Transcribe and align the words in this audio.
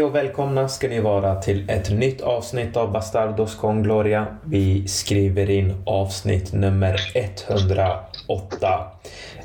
Hej 0.00 0.06
och 0.06 0.14
välkomna 0.14 0.68
ska 0.68 0.88
ni 0.88 1.00
vara 1.00 1.34
till 1.34 1.70
ett 1.70 1.90
nytt 1.90 2.20
avsnitt 2.20 2.76
av 2.76 2.92
Bastardos 2.92 3.56
con 3.56 3.82
Gloria. 3.82 4.26
Vi 4.44 4.88
skriver 4.88 5.50
in 5.50 5.82
avsnitt 5.86 6.52
nummer 6.52 6.96
108. 7.14 7.98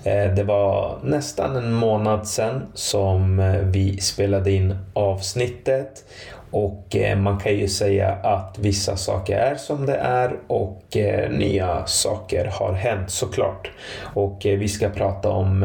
Eh, 0.03 0.33
det 0.35 0.43
var 0.43 0.99
nästan 1.03 1.55
en 1.55 1.73
månad 1.73 2.27
sedan 2.27 2.61
som 2.73 3.39
eh, 3.39 3.55
vi 3.55 3.97
spelade 3.97 4.51
in 4.51 4.77
avsnittet 4.93 6.05
och 6.51 6.95
eh, 6.95 7.17
man 7.17 7.39
kan 7.39 7.55
ju 7.55 7.67
säga 7.67 8.11
att 8.11 8.59
vissa 8.59 8.97
saker 8.97 9.37
är 9.37 9.55
som 9.55 9.85
det 9.85 9.97
är 9.97 10.35
och 10.47 10.97
nya 11.29 11.85
saker 11.85 12.45
har 12.45 12.73
hänt 12.73 13.09
såklart. 13.09 13.71
Och 14.13 14.41
vi 14.43 14.67
ska 14.67 14.89
prata 14.89 15.29
om 15.29 15.63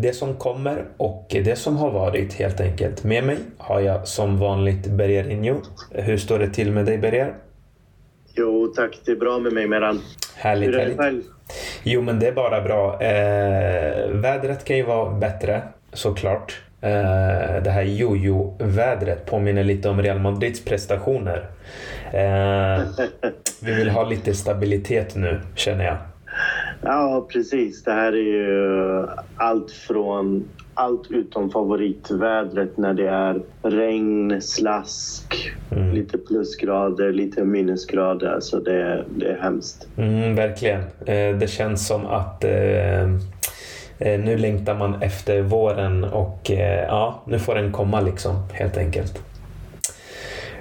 det 0.00 0.12
som 0.12 0.34
kommer 0.34 0.84
och 0.96 1.26
det 1.30 1.56
som 1.58 1.76
har 1.76 1.90
varit 1.90 2.34
helt 2.34 2.60
enkelt. 2.60 3.04
Med 3.04 3.24
mig 3.24 3.38
har 3.58 3.80
jag 3.80 4.08
som 4.08 4.38
vanligt 4.38 4.86
Berger 4.86 5.30
Injo. 5.30 5.62
Hur 5.90 6.16
står 6.16 6.38
det 6.38 6.48
till 6.48 6.72
med 6.72 6.86
dig 6.86 6.98
Berger? 6.98 7.34
Jo 8.34 8.72
tack, 8.76 8.98
det 9.04 9.12
är 9.12 9.16
bra 9.16 9.38
med 9.38 9.52
mig 9.52 9.68
Meran. 9.68 10.00
Härligt, 10.36 10.68
Hur 10.68 10.78
är 10.78 10.86
det 10.86 10.96
själv? 10.96 11.22
Jo 11.82 12.02
men 12.02 12.18
det 12.18 12.28
är 12.28 12.32
bara 12.32 12.60
bra. 12.60 13.02
Eh, 13.02 14.08
vädret 14.08 14.64
kan 14.64 14.76
ju 14.76 14.82
vara 14.82 15.10
bättre 15.10 15.62
såklart. 15.92 16.60
Eh, 16.80 17.62
det 17.62 17.70
här 17.70 17.82
jojo-vädret 17.82 19.26
påminner 19.26 19.64
lite 19.64 19.88
om 19.88 20.02
Real 20.02 20.18
Madrids 20.18 20.64
prestationer. 20.64 21.50
Eh, 22.12 22.82
vi 23.62 23.74
vill 23.74 23.90
ha 23.90 24.04
lite 24.04 24.34
stabilitet 24.34 25.14
nu 25.14 25.40
känner 25.54 25.84
jag. 25.84 25.96
Ja, 26.82 27.26
precis. 27.32 27.84
Det 27.84 27.92
här 27.92 28.12
är 28.12 28.16
ju 28.16 29.06
allt 29.36 29.70
från 29.70 30.44
allt 30.74 31.10
utom 31.10 31.50
favoritvädret 31.50 32.76
när 32.76 32.94
det 32.94 33.08
är 33.08 33.42
regn, 33.62 34.42
slask, 34.42 35.52
mm. 35.70 35.94
lite 35.94 36.18
plusgrader, 36.18 37.12
lite 37.12 37.44
minusgrader. 37.44 38.34
Alltså 38.34 38.60
det, 38.60 39.04
det 39.08 39.26
är 39.26 39.38
hemskt. 39.42 39.88
Mm, 39.96 40.34
verkligen. 40.34 40.80
Eh, 40.80 41.36
det 41.38 41.50
känns 41.50 41.86
som 41.86 42.06
att 42.06 42.44
eh, 42.44 43.02
eh, 43.98 44.20
nu 44.20 44.36
längtar 44.36 44.74
man 44.74 45.02
efter 45.02 45.42
våren 45.42 46.04
och 46.04 46.50
ja, 46.88 47.22
nu 47.26 47.38
får 47.38 47.54
den 47.54 47.72
komma 47.72 48.00
liksom 48.00 48.36
helt 48.52 48.76
enkelt. 48.76 49.22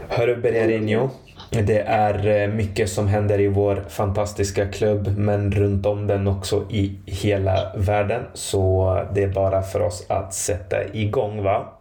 Hörru 0.09 0.35
Bererinho. 0.35 1.09
Det 1.51 1.79
är 1.79 2.27
eh, 2.27 2.47
mycket 2.47 2.89
som 2.89 3.07
händer 3.07 3.41
i 3.41 3.47
vår 3.47 3.85
fantastiska 3.89 4.65
klubb 4.67 5.17
men 5.17 5.51
runt 5.51 5.85
om 5.85 6.07
den 6.07 6.27
också 6.27 6.65
i 6.69 6.95
hela 7.05 7.73
världen. 7.75 8.21
Så 8.33 8.95
det 9.13 9.23
är 9.23 9.27
bara 9.27 9.61
för 9.61 9.81
oss 9.81 10.05
att 10.09 10.33
sätta 10.33 10.77
igång. 10.93 11.43
Va? 11.43 11.73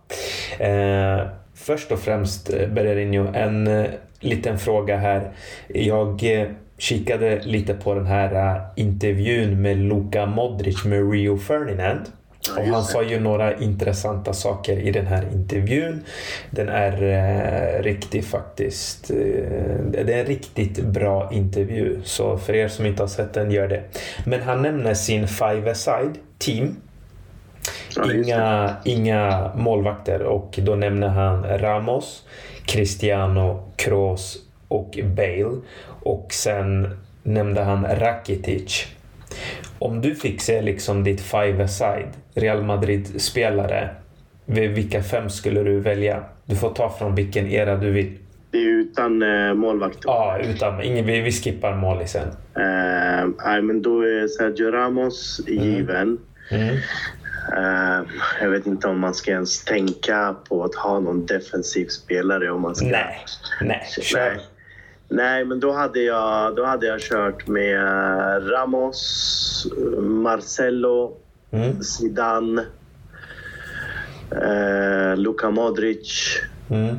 Eh, 0.58 1.20
först 1.54 1.92
och 1.92 1.98
främst 1.98 2.52
eh, 2.52 2.68
Bererinho, 2.68 3.26
en 3.34 3.66
eh, 3.66 3.86
liten 4.20 4.58
fråga 4.58 4.96
här. 4.96 5.30
Jag 5.68 6.40
eh, 6.40 6.48
kikade 6.78 7.40
lite 7.42 7.74
på 7.74 7.94
den 7.94 8.06
här 8.06 8.60
intervjun 8.76 9.62
med 9.62 9.76
Luka 9.76 10.26
Modric 10.26 10.84
med 10.84 11.12
Rio 11.12 11.38
Ferdinand. 11.38 12.00
Och 12.56 12.64
han 12.64 12.84
sa 12.84 13.02
ju 13.02 13.20
några 13.20 13.56
intressanta 13.56 14.32
saker 14.32 14.78
i 14.78 14.90
den 14.90 15.06
här 15.06 15.26
intervjun. 15.32 16.04
Den 16.50 16.68
är 16.68 17.02
eh, 17.02 17.82
riktigt 17.82 18.26
faktiskt... 18.26 19.10
Eh, 19.10 19.16
det 19.90 20.14
är 20.14 20.20
en 20.20 20.26
riktigt 20.26 20.84
bra 20.84 21.30
intervju. 21.32 22.00
Så 22.04 22.38
för 22.38 22.54
er 22.54 22.68
som 22.68 22.86
inte 22.86 23.02
har 23.02 23.08
sett 23.08 23.34
den, 23.34 23.50
gör 23.50 23.68
det. 23.68 23.82
Men 24.26 24.42
han 24.42 24.62
nämner 24.62 24.94
sin 24.94 25.28
five-a-side 25.28 26.18
team. 26.38 26.76
Inga, 28.14 28.76
inga 28.84 29.50
målvakter 29.54 30.22
och 30.22 30.58
då 30.62 30.74
nämner 30.74 31.08
han 31.08 31.58
Ramos, 31.58 32.22
Cristiano, 32.66 33.72
Kroos 33.76 34.36
och 34.68 34.98
Bale. 35.04 35.56
Och 36.02 36.32
sen 36.32 36.98
nämnde 37.22 37.62
han 37.62 37.86
Rakitic. 37.86 38.86
Om 39.78 40.00
du 40.00 40.14
fick 40.14 40.40
se 40.40 40.62
liksom 40.62 41.04
ditt 41.04 41.20
five-a-side 41.20 42.08
Real 42.38 42.62
Madrid-spelare, 42.62 43.88
vilka 44.46 45.02
fem 45.02 45.30
skulle 45.30 45.62
du 45.62 45.80
välja? 45.80 46.24
Du 46.44 46.56
får 46.56 46.70
ta 46.70 46.90
från 46.98 47.14
vilken 47.14 47.46
era 47.46 47.76
du 47.76 47.90
vill. 47.90 48.18
Det 48.50 48.58
är 48.58 48.66
utan 48.66 49.22
eh, 49.22 49.54
målvakt? 49.54 49.98
Ja, 50.02 50.38
utan. 50.38 50.82
Ingen, 50.82 51.06
vi, 51.06 51.20
vi 51.20 51.32
skippar 51.32 51.74
målisen. 51.76 52.28
Uh, 52.28 53.30
nej, 53.44 53.62
men 53.62 53.82
då 53.82 54.02
är 54.02 54.28
Sergio 54.28 54.70
Ramos 54.70 55.40
mm. 55.48 55.64
given. 55.64 56.18
Mm. 56.50 56.74
Uh, 57.56 58.08
jag 58.40 58.50
vet 58.50 58.66
inte 58.66 58.88
om 58.88 59.00
man 59.00 59.14
ska 59.14 59.30
ens 59.30 59.64
tänka 59.64 60.36
på 60.48 60.64
att 60.64 60.74
ha 60.74 61.00
någon 61.00 61.26
defensiv 61.26 61.86
spelare. 61.86 62.50
Om 62.50 62.62
man 62.62 62.74
ska... 62.74 62.86
Nej, 62.86 63.24
nej, 63.60 63.86
kör. 64.02 64.18
Nej. 64.18 64.40
Nej, 65.10 65.44
men 65.44 65.60
då 65.60 65.72
hade, 65.72 66.00
jag, 66.00 66.56
då 66.56 66.64
hade 66.64 66.86
jag 66.86 67.00
kört 67.00 67.46
med 67.46 67.80
Ramos, 68.52 69.66
Marcelo, 69.98 71.16
mm. 71.50 71.82
Zidane, 71.82 72.64
eh, 74.30 75.16
Luka 75.16 75.50
Modric. 75.50 76.38
Mm. 76.70 76.96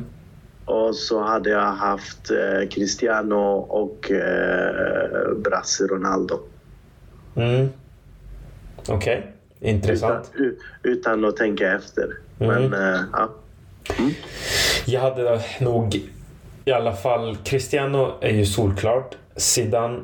Och 0.64 0.96
så 0.96 1.22
hade 1.22 1.50
jag 1.50 1.72
haft 1.72 2.30
eh, 2.30 2.68
Cristiano 2.68 3.66
och 3.68 4.10
eh, 4.10 5.34
Brasse 5.36 5.86
Ronaldo. 5.86 6.40
Mm. 7.36 7.68
Okej, 8.88 8.94
okay. 8.96 9.70
intressant. 9.70 10.32
Utan, 10.34 10.56
utan, 10.82 11.24
att 11.24 11.36
tänka 11.36 11.74
efter. 11.74 12.16
Mm. 12.38 12.70
Men, 12.70 12.94
eh, 12.94 13.00
ja. 13.12 13.28
Mm. 13.98 14.10
Jag 14.86 15.00
hade 15.00 15.40
nog 15.60 16.10
i 16.64 16.72
alla 16.72 16.92
fall, 16.92 17.36
Cristiano 17.44 18.12
är 18.20 18.32
ju 18.32 18.46
solklart. 18.46 19.16
Zidane, 19.36 20.00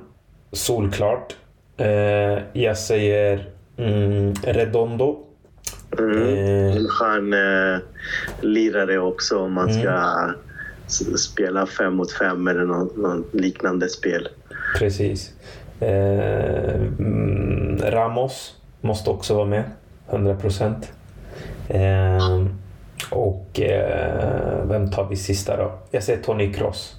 solklart. 0.52 1.36
Eh, 1.76 2.38
jag 2.52 2.78
säger 2.78 3.50
mm, 3.76 4.34
Redondo. 4.34 5.22
Mm. 5.98 6.22
Eh, 6.22 6.76
en 6.76 6.88
skön 6.88 7.32
eh, 7.32 7.78
lirare 8.40 8.98
också 8.98 9.38
om 9.38 9.52
man 9.52 9.72
ska 9.72 9.90
mm. 9.90 11.16
spela 11.16 11.66
fem 11.66 11.94
mot 11.94 12.12
fem 12.12 12.48
eller 12.48 12.64
något, 12.64 12.96
något 12.96 13.34
liknande 13.34 13.88
spel. 13.88 14.28
Precis. 14.78 15.32
Eh, 15.80 16.74
mm, 16.98 17.78
Ramos 17.78 18.54
måste 18.80 19.10
också 19.10 19.34
vara 19.34 19.46
med. 19.46 19.64
100 20.10 20.34
procent. 20.34 20.92
Eh, 21.68 22.46
och 23.10 23.60
eh, 23.60 24.64
vem 24.68 24.90
tar 24.90 25.08
vi 25.08 25.16
sista 25.16 25.56
då? 25.56 25.78
Jag 25.90 26.02
säger 26.02 26.22
Tony 26.22 26.52
Kroos. 26.52 26.96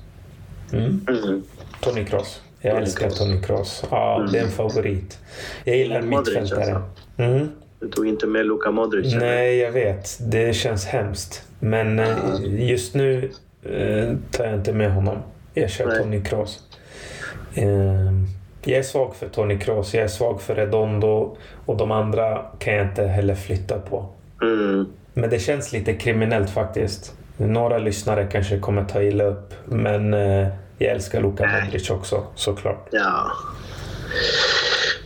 Mm. 0.74 1.06
Mm. 1.08 1.44
Tony 1.82 2.06
Kroos. 2.06 2.42
Jag 2.68 2.76
Tony 2.76 2.86
älskar. 2.86 3.10
Tony 3.10 3.42
Kroos. 3.42 3.84
Ja, 3.92 4.16
mm. 4.20 4.32
det 4.32 4.40
är 4.40 4.44
en 4.44 4.52
favorit. 4.52 5.20
Jag 5.64 5.78
gillar 5.78 6.02
mittfältare. 6.02 6.60
Alltså. 6.60 6.82
Mm. 7.18 7.50
Du 7.80 7.88
tog 7.88 8.08
inte 8.08 8.28
med 8.28 8.46
Luka 8.46 8.72
Modric? 8.72 9.16
Nej, 9.16 9.58
jag 9.58 9.72
vet. 9.72 10.18
Det 10.32 10.56
känns 10.56 10.86
hemskt. 10.86 11.44
Men 11.60 12.00
eh, 12.00 12.70
just 12.70 12.96
nu 12.96 13.32
eh, 13.64 14.16
tar 14.32 14.46
jag 14.46 14.54
inte 14.54 14.74
med 14.74 14.92
honom. 14.92 15.18
Jag 15.54 15.70
kör 15.70 15.88
Nej. 15.88 16.00
Tony 16.00 16.24
Kroos. 16.24 16.60
Eh, 17.56 17.68
jag 18.64 18.80
är 18.80 18.84
svag 18.84 19.16
för 19.16 19.28
Tony 19.28 19.60
Kroos. 19.60 19.94
Jag 19.94 20.04
är 20.04 20.08
svag 20.08 20.42
för 20.42 20.56
Redondo. 20.56 21.38
Och 21.66 21.78
de 21.78 21.92
andra 21.92 22.46
kan 22.60 22.74
jag 22.74 22.88
inte 22.88 23.04
heller 23.04 23.36
flytta 23.36 23.80
på. 23.80 24.06
Mm. 24.42 24.86
Men 25.14 25.30
det 25.30 25.40
känns 25.40 25.74
lite 25.74 25.94
kriminellt 25.94 26.50
faktiskt. 26.50 27.14
Några 27.38 27.78
lyssnare 27.78 28.28
kanske 28.32 28.60
kommer 28.60 28.86
ta 28.86 29.02
illa 29.02 29.24
upp, 29.24 29.54
men 29.66 30.14
eh, 30.14 30.48
jag 30.78 30.92
älskar 30.92 31.22
Luka 31.22 31.62
Modric 31.64 31.90
också 31.90 32.24
såklart. 32.36 32.88
Ja. 32.92 33.32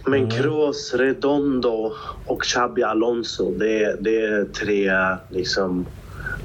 Men 0.05 0.19
mm. 0.19 0.29
Kroos, 0.29 0.93
Redondo 0.93 1.93
och 2.25 2.41
Xabi 2.41 2.83
Alonso, 2.83 3.51
det, 3.51 3.95
det 3.99 4.21
är 4.21 4.45
tre 4.45 4.91
liksom, 5.29 5.85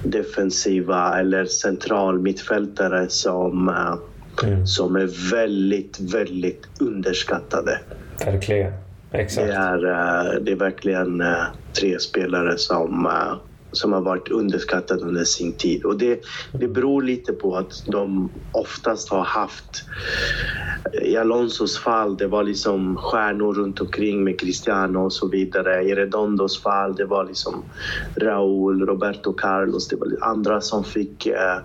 defensiva 0.02 1.20
eller 1.20 1.44
central 1.44 2.18
mittfältare 2.18 3.08
som, 3.08 3.68
eh, 3.68 4.48
mm. 4.48 4.66
som 4.66 4.96
är 4.96 5.30
väldigt, 5.30 6.00
väldigt 6.00 6.68
underskattade. 6.80 7.78
Verkligen. 8.24 8.72
Exakt. 9.12 9.46
Det 9.46 9.54
är, 9.54 9.84
eh, 9.84 10.40
det 10.40 10.52
är 10.52 10.56
verkligen 10.56 11.22
tre 11.80 11.98
spelare 11.98 12.58
som 12.58 13.08
som 13.76 13.92
har 13.92 14.00
varit 14.00 14.30
underskattad 14.30 15.00
under 15.02 15.24
sin 15.24 15.56
tid. 15.56 15.84
Och 15.84 15.98
det, 15.98 16.20
det 16.60 16.68
beror 16.68 17.02
lite 17.02 17.32
på 17.32 17.56
att 17.56 17.72
de 17.86 18.32
oftast 18.52 19.10
har 19.10 19.24
haft... 19.24 19.84
I 21.02 21.16
Alonsos 21.16 21.78
fall, 21.78 22.16
det 22.16 22.26
var 22.26 22.44
liksom 22.44 22.96
stjärnor 22.96 23.54
runt 23.54 23.80
omkring 23.80 24.24
med 24.24 24.40
Cristiano 24.40 24.98
och 24.98 25.12
så 25.12 25.28
vidare. 25.28 25.82
I 25.82 25.94
Redondos 25.94 26.62
fall, 26.62 26.94
det 26.94 27.04
var 27.04 27.24
liksom 27.24 27.64
Raúl, 28.20 28.86
Roberto 28.86 29.32
Carlos. 29.32 29.88
Det 29.88 29.96
var 29.96 30.08
andra 30.20 30.60
som 30.60 30.84
fick 30.84 31.26
eh, 31.26 31.58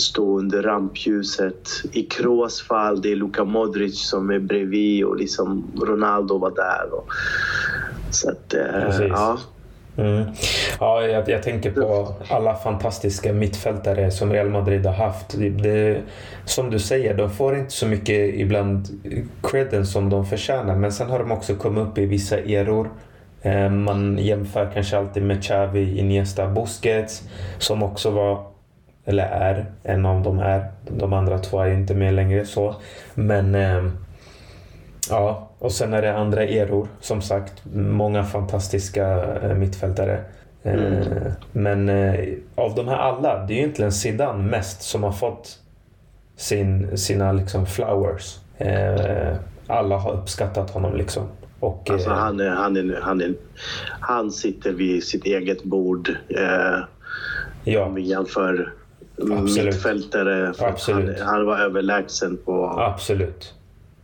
stå 0.00 0.38
under 0.38 0.62
rampljuset. 0.62 1.62
I 1.92 2.02
Kroos 2.02 2.62
fall, 2.62 3.02
det 3.02 3.12
är 3.12 3.16
Luka 3.16 3.44
Modric 3.44 4.08
som 4.08 4.30
är 4.30 4.40
bredvid 4.40 5.04
och 5.04 5.16
liksom 5.16 5.72
Ronaldo 5.86 6.38
var 6.38 6.54
där. 6.54 6.94
Och, 6.94 7.06
så 8.10 8.30
att, 8.30 8.54
eh, 8.54 9.06
ja. 9.08 9.38
Mm. 9.98 10.24
Ja, 10.80 11.02
jag, 11.02 11.28
jag, 11.28 11.42
tänker 11.42 11.70
på 11.70 12.14
alla 12.28 12.54
fantastiska 12.54 13.32
mittfältare 13.32 14.10
som 14.10 14.32
Real 14.32 14.50
Madrid 14.50 14.86
har 14.86 14.92
haft. 14.92 15.38
Det, 15.38 15.48
det, 15.48 16.02
som 16.44 16.70
du 16.70 16.78
säger, 16.78 17.14
de 17.14 17.30
får 17.30 17.56
inte 17.58 17.72
så 17.72 17.86
mycket 17.86 18.34
ibland 18.34 18.88
credden 19.42 19.86
som 19.86 20.10
de 20.10 20.26
förtjänar. 20.26 20.76
Men 20.76 20.92
sen 20.92 21.10
har 21.10 21.18
de 21.18 21.32
också 21.32 21.54
kommit 21.54 21.86
upp 21.86 21.98
i 21.98 22.06
vissa 22.06 22.38
eror. 22.38 22.90
Eh, 23.42 23.70
man 23.70 24.18
jämför 24.18 24.70
kanske 24.74 24.98
alltid 24.98 25.22
med 25.22 25.42
Xavi, 25.42 25.98
Iniesta, 25.98 26.48
Busquets 26.48 27.22
som 27.58 27.82
också 27.82 28.10
var, 28.10 28.46
eller 29.04 29.24
är, 29.24 29.66
en 29.82 30.06
av 30.06 30.22
dem 30.22 30.38
är. 30.38 30.70
De 30.88 31.12
andra 31.12 31.38
två 31.38 31.60
är 31.60 31.70
inte 31.70 31.94
med 31.94 32.14
längre 32.14 32.44
så. 32.44 32.74
Men 33.14 33.54
eh, 33.54 33.84
Ja, 35.10 35.45
och 35.58 35.72
sen 35.72 35.94
är 35.94 36.02
det 36.02 36.16
andra 36.16 36.42
eror. 36.42 36.88
Som 37.00 37.22
sagt, 37.22 37.62
många 37.74 38.24
fantastiska 38.24 39.24
eh, 39.42 39.54
mittfältare. 39.54 40.24
Eh, 40.62 40.74
mm. 40.74 41.32
Men 41.52 41.88
eh, 41.88 42.34
av 42.54 42.74
de 42.74 42.88
här 42.88 42.96
alla, 42.96 43.46
det 43.46 43.52
är 43.52 43.56
ju 43.56 43.60
egentligen 43.60 43.92
Zidane 43.92 44.42
mest 44.42 44.82
som 44.82 45.02
har 45.02 45.12
fått 45.12 45.58
sin, 46.36 46.98
sina 46.98 47.32
liksom 47.32 47.66
flowers. 47.66 48.38
Alla 49.66 49.96
har 49.96 50.12
uppskattat 50.12 50.70
honom 50.70 50.96
liksom. 50.96 51.28
Och, 51.60 51.90
alltså 51.90 52.10
han, 52.10 52.40
är, 52.40 52.50
han, 52.50 52.76
är, 52.76 53.00
han, 53.02 53.20
är, 53.20 53.34
han 54.00 54.30
sitter 54.30 54.72
vid 54.72 55.04
sitt 55.04 55.24
eget 55.24 55.64
bord. 55.64 56.08
Eh, 56.28 56.78
ja. 57.64 57.84
Om 57.84 57.94
vi 57.94 58.02
jämför 58.02 58.72
Absolut. 59.18 59.64
mittfältare. 59.64 60.52
Absolut. 60.58 61.20
Han, 61.20 61.28
han 61.28 61.46
var 61.46 61.58
överlägsen 61.58 62.36
på... 62.44 62.66
Absolut. 62.66 63.54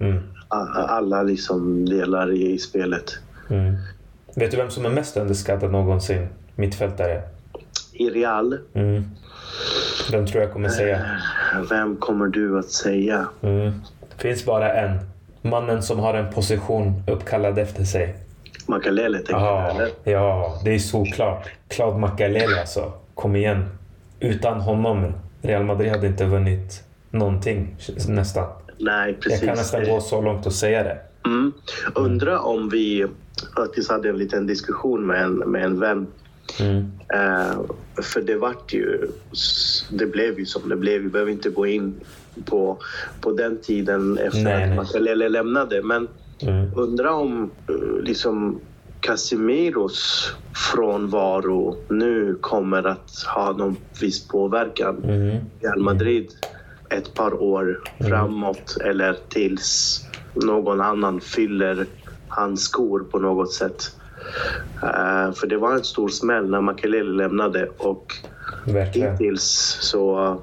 Mm 0.02 0.22
alla 0.52 1.22
liksom 1.22 1.84
delar 1.84 2.32
i 2.32 2.58
spelet. 2.58 3.18
Mm. 3.50 3.76
Vet 4.34 4.50
du 4.50 4.56
vem 4.56 4.70
som 4.70 4.86
är 4.86 4.90
mest 4.90 5.16
underskattad 5.16 5.72
någonsin? 5.72 6.28
Mittfältare? 6.54 7.22
I 7.92 8.10
Real? 8.10 8.58
Mm. 8.74 9.04
Vem 10.10 10.26
tror 10.26 10.42
jag 10.42 10.52
kommer 10.52 10.68
säga? 10.68 10.96
Eh, 10.96 11.60
vem 11.70 11.96
kommer 11.96 12.26
du 12.26 12.58
att 12.58 12.70
säga? 12.70 13.26
Mm. 13.42 13.72
finns 14.16 14.44
bara 14.44 14.74
en. 14.74 14.98
Mannen 15.42 15.82
som 15.82 15.98
har 15.98 16.14
en 16.14 16.32
position 16.32 17.02
uppkallad 17.06 17.58
efter 17.58 17.84
sig. 17.84 18.16
Makalele 18.66 19.18
tänker 19.18 19.64
du 19.64 19.70
eller? 19.70 19.88
Ja, 20.04 20.60
det 20.64 20.74
är 20.74 20.78
såklart. 20.78 21.50
Claude 21.68 21.98
Makalele 21.98 22.60
alltså. 22.60 22.92
Kom 23.14 23.36
igen. 23.36 23.64
Utan 24.20 24.60
honom, 24.60 25.12
Real 25.42 25.64
Madrid 25.64 25.90
hade 25.90 26.06
inte 26.06 26.24
vunnit 26.24 26.84
någonting 27.10 27.76
nästan. 28.08 28.46
Nej, 28.78 29.14
precis. 29.14 29.42
Jag 29.42 29.48
kan 29.48 29.56
nästan 29.56 29.84
gå 29.84 30.00
så 30.00 30.20
långt 30.20 30.46
och 30.46 30.52
säga 30.52 30.82
det. 30.82 30.98
Mm. 31.26 31.52
Undrar 31.94 32.38
om 32.38 32.68
vi 32.68 33.06
faktiskt 33.56 33.90
hade 33.90 34.08
en 34.08 34.18
liten 34.18 34.46
diskussion 34.46 35.06
med 35.06 35.22
en, 35.22 35.34
med 35.34 35.64
en 35.64 35.80
vän. 35.80 36.06
Mm. 36.60 36.76
Uh, 37.14 37.62
för 38.02 38.20
det 38.20 38.36
vart 38.36 38.72
ju... 38.72 39.08
Det 39.90 40.06
blev 40.06 40.38
ju 40.38 40.46
som 40.46 40.68
det 40.68 40.76
blev. 40.76 41.02
Vi 41.02 41.08
behöver 41.08 41.32
inte 41.32 41.50
gå 41.50 41.66
in 41.66 41.94
på, 42.44 42.78
på 43.20 43.32
den 43.32 43.58
tiden 43.62 44.18
efter 44.18 44.42
nej, 44.42 44.70
att 44.70 44.76
Makalele 44.76 45.28
lämnade. 45.28 45.82
Men 45.82 46.08
mm. 46.40 46.70
undrar 46.76 47.10
om 47.10 47.50
uh, 47.70 48.02
liksom 48.02 48.60
Casemiros 49.00 50.30
frånvaro 50.72 51.76
nu 51.88 52.38
kommer 52.40 52.86
att 52.86 53.24
ha 53.34 53.52
någon 53.52 53.76
viss 54.00 54.28
påverkan 54.28 55.04
mm. 55.04 55.38
Real 55.60 55.80
Madrid 55.80 56.28
ett 56.92 57.14
par 57.14 57.42
år 57.42 57.80
mm. 57.98 58.10
framåt 58.10 58.76
eller 58.84 59.16
tills 59.28 60.00
någon 60.34 60.80
annan 60.80 61.20
fyller 61.20 61.86
hans 62.28 62.62
skor 62.62 63.06
på 63.10 63.18
något 63.18 63.52
sätt. 63.52 63.96
Uh, 64.82 65.32
för 65.32 65.46
det 65.46 65.56
var 65.56 65.72
en 65.72 65.84
stor 65.84 66.08
smäll 66.08 66.50
när 66.50 66.60
Makelele 66.60 67.10
lämnade 67.10 67.68
och 67.78 68.12
Verkligen. 68.66 69.12
hittills 69.12 69.78
så 69.80 70.36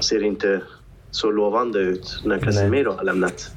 ser 0.00 0.20
det 0.20 0.26
inte 0.26 0.60
så 1.10 1.30
lovande 1.30 1.78
ut 1.78 2.20
när 2.24 2.38
Casemiro 2.38 2.92
har 2.92 3.04
lämnat. 3.04 3.50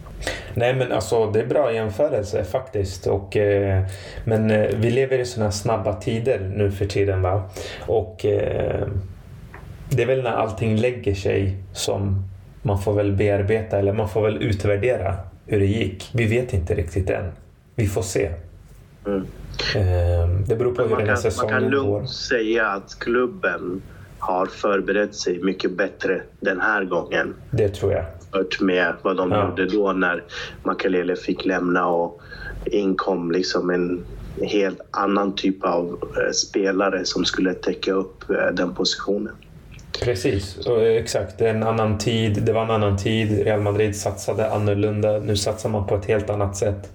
Nej 0.54 0.76
men 0.76 0.92
alltså 0.92 1.32
det 1.32 1.40
är 1.40 1.46
bra 1.46 1.74
jämförelse 1.74 2.44
faktiskt. 2.44 3.08
Och, 3.08 3.38
eh, 3.38 3.84
men 4.26 4.52
eh, 4.52 4.76
vi 4.76 4.92
lever 4.92 5.20
i 5.20 5.26
sådana 5.26 5.52
snabba 5.52 5.94
tider 5.94 6.40
nu 6.56 6.72
för 6.72 6.86
tiden. 6.86 7.22
va 7.22 7.50
Och 7.88 8.26
eh, 8.26 8.88
det 9.90 10.04
är 10.04 10.08
väl 10.08 10.24
när 10.24 10.32
allting 10.32 10.76
lägger 10.76 11.16
sig 11.16 11.58
som 11.74 12.24
man 12.62 12.82
får 12.82 12.94
väl 12.94 13.12
bearbeta 13.12 13.78
eller 13.78 13.94
man 13.94 14.10
får 14.10 14.22
väl 14.22 14.44
utvärdera 14.44 15.16
hur 15.46 15.60
det 15.60 15.66
gick. 15.66 16.10
Vi 16.14 16.26
vet 16.26 16.54
inte 16.54 16.76
riktigt 16.76 17.10
än. 17.10 17.32
Vi 17.76 17.88
får 17.88 18.02
se. 18.02 18.32
Mm. 19.06 19.26
Ehm, 19.76 20.46
det 20.48 20.56
beror 20.56 20.76
på 20.76 20.84
hur 20.84 20.98
den 20.98 21.08
här 21.08 21.16
säsongen 21.16 21.54
går. 21.54 21.62
Man 21.62 21.72
kan 21.72 21.72
lugnt 21.72 22.10
säga 22.10 22.68
att 22.68 23.00
klubben 23.00 23.82
har 24.20 24.46
förberett 24.46 25.16
sig 25.16 25.44
mycket 25.44 25.72
bättre 25.72 26.22
den 26.40 26.62
här 26.62 26.84
gången. 26.84 27.34
Det 27.52 27.70
tror 27.70 27.94
jag. 27.94 28.06
Hört 28.32 28.62
med 28.62 28.94
vad 29.02 29.18
de 29.18 29.32
ja. 29.32 29.50
gjorde 29.50 29.66
då 29.66 29.92
när 29.92 30.24
Makalele 30.64 31.16
fick 31.16 31.46
lämna 31.46 31.88
och 31.88 32.22
inkom 32.66 33.32
liksom 33.32 33.70
en 33.70 34.06
helt 34.42 34.82
annan 34.92 35.36
typ 35.36 35.64
av 35.64 35.86
eh, 36.18 36.32
spelare 36.32 37.06
som 37.06 37.26
skulle 37.26 37.54
täcka 37.54 37.94
upp 37.94 38.30
eh, 38.30 38.54
den 38.54 38.74
positionen. 38.74 39.36
Precis, 40.02 40.58
och 40.58 40.88
exakt. 40.88 41.38
Det, 41.38 41.46
är 41.46 41.50
en 41.50 41.64
annan 41.64 41.98
tid. 41.98 42.44
det 42.44 42.54
var 42.54 42.64
en 42.64 42.72
annan 42.72 42.98
tid. 42.98 43.44
Real 43.44 43.60
Madrid 43.60 43.96
satsade 43.96 44.50
annorlunda. 44.52 45.18
Nu 45.18 45.38
satsar 45.38 45.70
man 45.70 45.88
på 45.88 45.96
ett 45.96 46.06
helt 46.06 46.30
annat 46.30 46.58
sätt. 46.58 46.90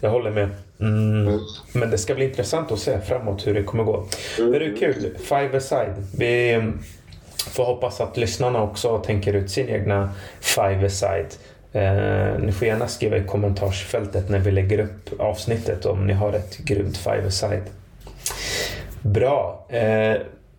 Jag 0.00 0.10
håller 0.10 0.30
med. 0.30 0.48
Mm. 0.80 1.28
Mm. 1.28 1.40
Men 1.72 1.90
det 1.90 1.98
ska 1.98 2.14
bli 2.14 2.24
intressant 2.24 2.72
att 2.72 2.78
se 2.78 3.00
framåt 3.00 3.46
hur 3.46 3.54
det 3.54 3.62
kommer 3.62 3.84
gå. 3.84 4.04
Mm. 4.38 4.52
Det 4.52 4.58
är 4.58 4.76
kul. 4.76 5.16
Five-a-side. 5.18 5.94
Vi 6.18 6.62
får 7.50 7.64
hoppas 7.64 8.00
att 8.00 8.16
lyssnarna 8.16 8.62
också 8.62 8.98
tänker 8.98 9.32
ut 9.32 9.50
sin 9.50 9.68
egna 9.68 10.10
five-a-side. 10.40 11.26
Eh, 11.72 12.38
ni 12.38 12.52
får 12.52 12.68
gärna 12.68 12.88
skriva 12.88 13.16
i 13.16 13.24
kommentarsfältet 13.24 14.28
när 14.28 14.38
vi 14.38 14.50
lägger 14.50 14.78
upp 14.78 15.20
avsnittet 15.20 15.86
om 15.86 16.06
ni 16.06 16.12
har 16.12 16.32
ett 16.32 16.58
grymt 16.58 16.96
five-a-side. 16.96 17.64
Bra. 19.02 19.66
Eh, 19.68 20.16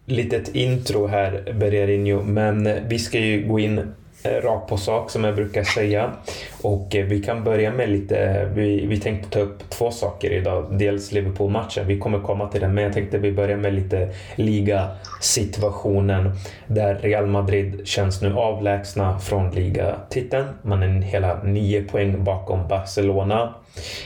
litet 0.10 0.56
intro 0.56 1.08
här, 1.08 1.54
Bererinho, 1.60 2.24
men 2.24 2.70
vi 2.88 3.00
ska 3.00 3.20
ju 3.20 3.48
gå 3.48 3.60
in 3.60 3.80
eh, 4.24 4.32
rakt 4.32 4.70
på 4.70 4.78
sak 4.78 5.10
som 5.10 5.24
jag 5.24 5.36
brukar 5.36 5.64
säga. 5.64 6.12
Och 6.62 6.96
eh, 6.96 7.06
vi 7.06 7.24
kan 7.24 7.44
börja 7.44 7.72
med 7.72 7.90
lite, 7.90 8.50
vi, 8.54 8.86
vi 8.86 9.00
tänkte 9.00 9.30
ta 9.30 9.40
upp 9.40 9.70
två 9.70 9.92
saker 9.92 10.32
idag. 10.32 10.66
Dels 10.72 11.12
Liverpool-matchen, 11.12 11.88
vi 11.88 12.00
kommer 12.00 12.20
komma 12.20 12.48
till 12.48 12.62
den, 12.62 12.74
men 12.74 12.84
jag 12.84 12.94
tänkte 12.94 13.18
vi 13.18 13.32
börjar 13.32 13.58
med 13.58 13.74
lite 13.74 14.10
ligasituationen 14.36 16.32
där 16.68 16.96
Real 16.96 17.28
Madrid 17.28 17.82
känns 17.88 18.22
nu 18.22 18.36
avlägsna 18.36 19.20
från 19.20 19.52
ligatiteln. 19.52 20.46
Man 20.62 20.84
är 20.84 21.02
hela 21.02 21.44
nio 21.44 21.84
poäng 21.84 22.24
bakom 22.24 22.68
Barcelona. 22.68 23.54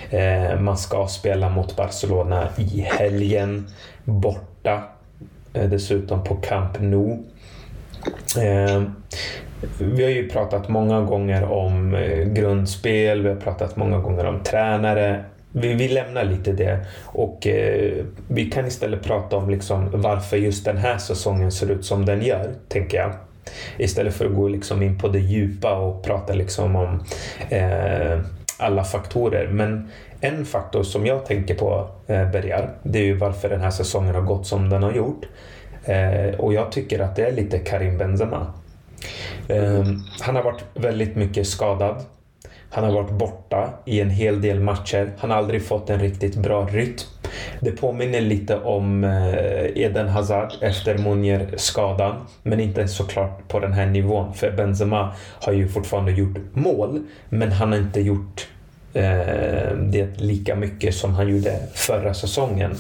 Eh, 0.10 0.60
man 0.60 0.78
ska 0.78 1.08
spela 1.08 1.50
mot 1.50 1.76
Barcelona 1.76 2.48
i 2.58 2.82
helgen 2.82 3.68
borta 4.04 4.84
Eh, 5.54 5.70
dessutom 5.70 6.24
på 6.24 6.36
Camp 6.36 6.80
Nou. 6.80 7.18
Eh, 8.42 8.84
vi 9.80 10.04
har 10.04 10.10
ju 10.10 10.30
pratat 10.30 10.70
många 10.70 11.02
gånger 11.02 11.44
om 11.44 11.96
eh, 11.96 12.28
grundspel, 12.28 13.22
vi 13.22 13.30
har 13.30 13.36
pratat 13.36 13.76
många 13.76 14.00
gånger 14.00 14.26
om 14.26 14.44
tränare. 14.44 15.24
Vi, 15.52 15.74
vi 15.74 15.88
lämnar 15.88 16.24
lite 16.24 16.52
det 16.52 16.86
och 17.06 17.48
eh, 17.48 18.06
vi 18.28 18.52
kan 18.52 18.68
istället 18.68 19.04
prata 19.04 19.38
om 19.38 19.50
liksom 19.50 19.90
varför 19.94 20.38
just 20.38 20.66
den 20.66 20.78
här 20.78 20.98
säsongen 20.98 21.52
ser 21.52 21.72
ut 21.72 21.86
som 21.86 22.06
den 22.06 22.22
gör, 22.22 22.52
tänker 22.68 22.98
jag. 22.98 23.14
Istället 23.78 24.14
för 24.14 24.26
att 24.26 24.34
gå 24.34 24.48
liksom 24.48 24.84
in 24.84 24.98
på 24.98 25.08
det 25.08 25.20
djupa 25.20 25.76
och 25.76 26.04
prata 26.04 26.34
liksom 26.34 26.76
om 26.76 27.04
eh, 27.50 28.20
alla 28.58 28.84
faktorer. 28.84 29.48
Men 29.48 29.90
en 30.24 30.46
faktor 30.46 30.84
som 30.84 31.06
jag 31.06 31.26
tänker 31.26 31.56
på, 31.56 31.90
eh, 32.08 32.32
Bergar, 32.32 32.70
det 32.84 33.00
är 33.00 33.04
ju 33.04 33.18
varför 33.18 33.50
den 33.50 33.62
här 33.62 33.72
säsongen 33.72 34.16
har 34.16 34.22
gått 34.22 34.48
som 34.48 34.70
den 34.70 34.84
har 34.84 34.92
gjort. 34.92 35.26
Eh, 35.86 36.40
och 36.40 36.54
jag 36.54 36.72
tycker 36.72 37.00
att 37.00 37.16
det 37.16 37.26
är 37.26 37.32
lite 37.32 37.60
Karim 37.60 37.98
Benzema. 37.98 38.54
Eh, 39.48 39.84
han 40.22 40.36
har 40.36 40.44
varit 40.44 40.64
väldigt 40.74 41.16
mycket 41.16 41.48
skadad. 41.48 41.96
Han 42.70 42.84
har 42.84 42.92
varit 42.92 43.12
borta 43.12 43.70
i 43.86 44.02
en 44.02 44.10
hel 44.10 44.42
del 44.42 44.60
matcher. 44.60 45.12
Han 45.18 45.32
har 45.32 45.38
aldrig 45.38 45.66
fått 45.66 45.90
en 45.90 46.00
riktigt 46.00 46.36
bra 46.36 46.68
rytm. 46.72 47.08
Det 47.60 47.72
påminner 47.72 48.22
lite 48.22 48.58
om 48.58 49.04
eh, 49.04 49.84
Eden 49.84 50.08
Hazard 50.08 50.54
efter 50.62 50.98
Munier-skadan. 50.98 52.16
Men 52.44 52.60
inte 52.60 52.88
såklart 52.88 53.48
på 53.48 53.60
den 53.60 53.74
här 53.74 53.86
nivån. 53.86 54.34
För 54.34 54.52
Benzema 54.52 55.14
har 55.42 55.54
ju 55.54 55.68
fortfarande 55.68 56.12
gjort 56.12 56.38
mål. 56.54 57.04
Men 57.30 57.52
han 57.52 57.72
har 57.72 57.80
inte 57.80 58.02
gjort 58.02 58.48
Eh, 58.94 59.76
det 59.78 60.00
är 60.00 60.22
lika 60.22 60.56
mycket 60.56 60.96
som 60.96 61.14
han 61.14 61.30
gjorde 61.30 61.60
förra 61.74 62.14
säsongen. 62.14 62.76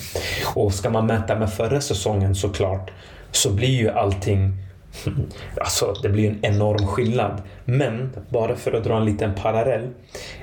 Och 0.55 0.73
ska 0.73 0.89
man 0.89 1.05
mäta 1.05 1.39
med 1.39 1.53
förra 1.53 1.81
säsongen 1.81 2.35
såklart 2.35 2.91
så 3.31 3.53
blir 3.53 3.69
ju 3.69 3.89
allting 3.89 4.63
Alltså 5.57 5.93
det 6.01 6.09
blir 6.09 6.29
en 6.29 6.39
enorm 6.41 6.87
skillnad. 6.87 7.41
Men 7.65 8.09
bara 8.29 8.55
för 8.55 8.73
att 8.73 8.83
dra 8.83 8.97
en 8.97 9.05
liten 9.05 9.35
parallell. 9.35 9.89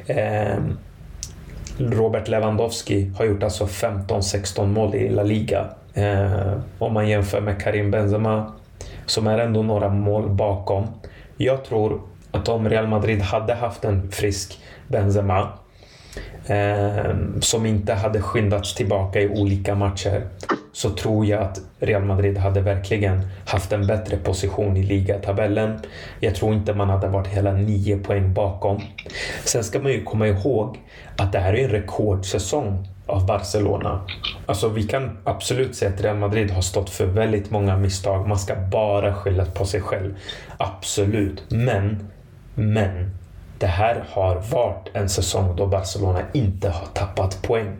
Eh, 0.06 0.58
Robert 1.78 2.28
Lewandowski 2.28 3.12
har 3.18 3.24
gjort 3.24 3.42
alltså 3.42 3.64
15-16 3.64 4.66
mål 4.66 4.94
i 4.94 5.08
La 5.08 5.22
Liga. 5.22 5.66
Eh, 5.94 6.52
om 6.78 6.94
man 6.94 7.08
jämför 7.08 7.40
med 7.40 7.62
Karim 7.62 7.90
Benzema 7.90 8.52
som 9.06 9.26
är 9.26 9.38
ändå 9.38 9.62
några 9.62 9.88
mål 9.88 10.28
bakom. 10.28 10.86
Jag 11.36 11.64
tror 11.64 12.00
att 12.30 12.48
om 12.48 12.68
Real 12.68 12.86
Madrid 12.86 13.20
hade 13.20 13.54
haft 13.54 13.84
en 13.84 14.10
frisk 14.10 14.58
Benzema 14.90 15.48
eh, 16.46 17.14
som 17.40 17.66
inte 17.66 17.94
hade 17.94 18.20
skyndats 18.20 18.74
tillbaka 18.74 19.20
i 19.20 19.28
olika 19.28 19.74
matcher 19.74 20.26
så 20.72 20.90
tror 20.90 21.26
jag 21.26 21.42
att 21.42 21.60
Real 21.78 22.04
Madrid 22.04 22.38
hade 22.38 22.60
verkligen 22.60 23.20
haft 23.46 23.72
en 23.72 23.86
bättre 23.86 24.16
position 24.16 24.76
i 24.76 24.82
ligatabellen. 24.82 25.78
Jag 26.20 26.34
tror 26.34 26.54
inte 26.54 26.74
man 26.74 26.90
hade 26.90 27.08
varit 27.08 27.26
hela 27.26 27.52
nio 27.52 27.98
poäng 27.98 28.34
bakom. 28.34 28.80
Sen 29.44 29.64
ska 29.64 29.78
man 29.78 29.92
ju 29.92 30.04
komma 30.04 30.28
ihåg 30.28 30.78
att 31.16 31.32
det 31.32 31.38
här 31.38 31.54
är 31.54 31.64
en 31.64 31.70
rekordsäsong 31.70 32.88
av 33.06 33.26
Barcelona. 33.26 34.00
Alltså 34.46 34.68
vi 34.68 34.82
kan 34.82 35.18
absolut 35.24 35.76
säga 35.76 35.90
att 35.90 36.00
Real 36.00 36.16
Madrid 36.16 36.50
har 36.50 36.62
stått 36.62 36.90
för 36.90 37.06
väldigt 37.06 37.50
många 37.50 37.76
misstag. 37.76 38.28
Man 38.28 38.38
ska 38.38 38.54
bara 38.56 39.14
skylla 39.14 39.44
på 39.44 39.64
sig 39.64 39.80
själv. 39.80 40.14
Absolut. 40.58 41.44
Men, 41.48 42.08
men. 42.54 43.10
Det 43.60 43.66
här 43.66 44.04
har 44.10 44.42
varit 44.50 44.88
en 44.92 45.08
säsong 45.08 45.56
då 45.56 45.66
Barcelona 45.66 46.22
inte 46.32 46.68
har 46.68 46.86
tappat 46.86 47.42
poäng. 47.42 47.76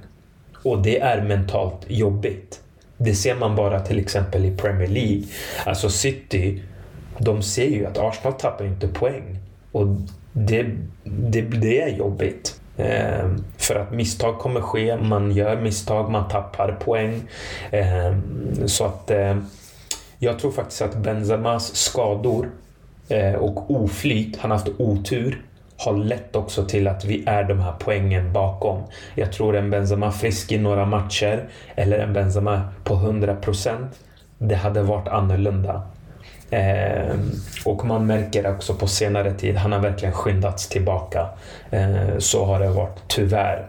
Och 0.65 0.83
det 0.83 1.01
är 1.01 1.23
mentalt 1.23 1.85
jobbigt. 1.87 2.61
Det 2.97 3.15
ser 3.15 3.35
man 3.35 3.57
bara 3.57 3.81
till 3.81 3.99
exempel 3.99 4.45
i 4.45 4.57
Premier 4.57 4.89
League. 4.89 5.23
Alltså 5.67 5.91
City, 5.91 6.63
de 7.19 7.43
ser 7.43 7.67
ju 7.67 7.87
att 7.87 7.99
Arsenal 7.99 8.33
tappar 8.33 8.65
inte 8.65 8.89
poäng. 8.89 9.39
Och 9.73 9.87
det, 10.33 10.67
det, 11.05 11.41
det 11.41 11.81
är 11.81 11.89
jobbigt. 11.89 12.61
Eh, 12.77 13.31
för 13.57 13.75
att 13.75 13.93
misstag 13.93 14.39
kommer 14.39 14.61
ske, 14.61 14.97
man 14.97 15.33
gör 15.33 15.61
misstag, 15.61 16.11
man 16.11 16.29
tappar 16.29 16.73
poäng. 16.73 17.23
Eh, 17.71 18.17
så 18.67 18.85
att 18.85 19.11
eh, 19.11 19.37
jag 20.19 20.39
tror 20.39 20.51
faktiskt 20.53 20.83
att 20.83 20.97
Benzemas 20.97 21.77
skador 21.77 22.51
eh, 23.09 23.35
och 23.35 23.71
oflyt, 23.71 24.37
han 24.37 24.51
har 24.51 24.59
haft 24.59 24.71
otur, 24.79 25.45
har 25.85 25.97
lett 25.97 26.37
också 26.37 26.65
till 26.65 26.89
att 26.89 27.05
vi 27.05 27.25
är 27.27 27.45
de 27.45 27.61
här 27.61 27.75
poängen 27.79 28.33
bakom. 28.33 28.83
Jag 29.15 29.33
tror 29.33 29.57
en 29.57 29.71
Benzema 29.71 30.13
frisk 30.13 30.53
i 30.53 30.59
några 30.59 30.87
matcher 30.87 31.49
eller 31.75 31.99
en 31.99 32.13
Benzema 32.13 32.63
på 32.85 32.95
100% 32.95 33.89
det 34.43 34.55
hade 34.55 34.83
varit 34.83 35.09
annorlunda. 35.09 35.83
Eh, 36.51 37.15
och 37.65 37.85
man 37.85 38.07
märker 38.07 38.51
också 38.51 38.75
på 38.75 38.87
senare 38.87 39.35
tid, 39.35 39.57
han 39.57 39.73
har 39.73 39.79
verkligen 39.79 40.15
skyndats 40.15 40.69
tillbaka. 40.69 41.27
Eh, 41.71 42.19
så 42.19 42.45
har 42.45 42.61
det 42.61 42.69
varit, 42.69 42.99
tyvärr. 43.07 43.67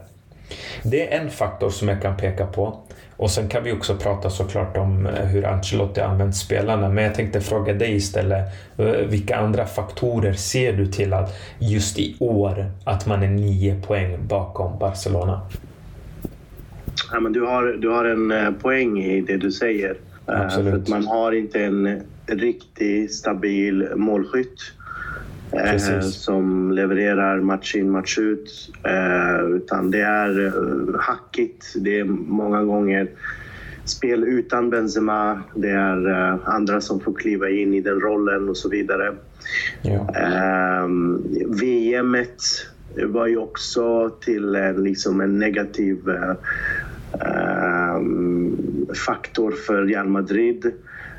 Det 0.83 1.13
är 1.13 1.19
en 1.19 1.29
faktor 1.29 1.69
som 1.69 1.87
jag 1.87 2.01
kan 2.01 2.17
peka 2.17 2.45
på. 2.45 2.77
Och 3.21 3.31
sen 3.31 3.47
kan 3.47 3.63
vi 3.63 3.71
också 3.71 3.95
prata 3.95 4.29
såklart 4.29 4.77
om 4.77 5.05
eh, 5.05 5.25
hur 5.25 5.45
Ancelotti 5.45 6.01
använt 6.01 6.35
spelarna. 6.35 6.89
Men 6.89 7.03
jag 7.03 7.15
tänkte 7.15 7.41
fråga 7.41 7.73
dig 7.73 7.95
istället. 7.95 8.45
Eh, 8.77 8.85
vilka 8.85 9.35
andra 9.35 9.65
faktorer 9.65 10.33
ser 10.33 10.73
du 10.73 10.87
till 10.87 11.13
att 11.13 11.33
just 11.59 11.99
i 11.99 12.15
år 12.19 12.71
att 12.85 13.07
man 13.07 13.23
är 13.23 13.29
nio 13.29 13.81
poäng 13.81 14.17
bakom 14.27 14.79
Barcelona? 14.79 15.41
Ja, 17.11 17.19
men 17.19 17.33
du, 17.33 17.41
har, 17.41 17.63
du 17.63 17.89
har 17.89 18.05
en 18.05 18.31
eh, 18.31 18.51
poäng 18.51 18.99
i 18.99 19.21
det 19.21 19.37
du 19.37 19.51
säger. 19.51 19.95
Absolut. 20.25 20.71
För 20.71 20.81
att 20.81 20.87
man 20.87 21.07
har 21.07 21.31
inte 21.31 21.63
en 21.63 22.01
riktigt 22.27 23.13
stabil 23.13 23.87
målskytt. 23.95 24.73
Precis. 25.51 26.23
som 26.23 26.71
levererar 26.71 27.41
match 27.41 27.75
in 27.75 27.91
match 27.91 28.17
ut. 28.17 28.69
utan 29.55 29.91
det 29.91 30.01
är 30.01 30.53
hackigt. 30.99 31.73
Det 31.75 31.99
är 31.99 32.03
många 32.03 32.63
gånger 32.63 33.07
spel 33.85 34.23
utan 34.23 34.69
Benzema. 34.69 35.41
Det 35.55 35.69
är 35.69 36.07
andra 36.49 36.81
som 36.81 36.99
får 36.99 37.13
kliva 37.13 37.49
in 37.49 37.73
i 37.73 37.81
den 37.81 37.99
rollen 37.99 38.49
och 38.49 38.57
så 38.57 38.69
vidare. 38.69 39.13
Ja. 39.81 40.07
VM 41.47 42.17
var 43.07 43.27
ju 43.27 43.37
också 43.37 44.09
till 44.09 44.57
liksom 44.77 45.21
en 45.21 45.39
negativ 45.39 45.97
faktor 49.05 49.51
för 49.51 49.83
Real 49.83 50.07
Madrid. 50.07 50.71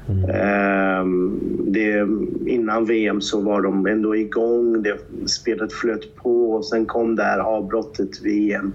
Mm. 0.08 0.30
Ehm, 0.30 1.40
det, 1.72 2.06
innan 2.46 2.84
VM 2.84 3.20
så 3.20 3.40
var 3.40 3.62
de 3.62 3.86
ändå 3.86 4.16
igång, 4.16 4.82
det, 4.82 4.98
spelet 5.26 5.72
flöt 5.72 6.16
på 6.16 6.52
och 6.52 6.64
sen 6.64 6.86
kom 6.86 7.16
det 7.16 7.22
här 7.22 7.38
avbrottet 7.38 8.22
VM. 8.22 8.72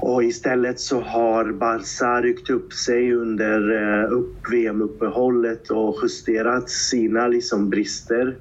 Och 0.00 0.24
istället 0.24 0.80
så 0.80 1.00
har 1.00 1.52
Barca 1.52 2.22
ryckt 2.22 2.50
upp 2.50 2.72
sig 2.72 3.12
under 3.12 3.72
uh, 3.72 4.12
upp 4.12 4.52
VM-uppehållet 4.52 5.70
och 5.70 5.96
justerat 6.02 6.70
sina 6.70 7.28
liksom, 7.28 7.70
brister. 7.70 8.36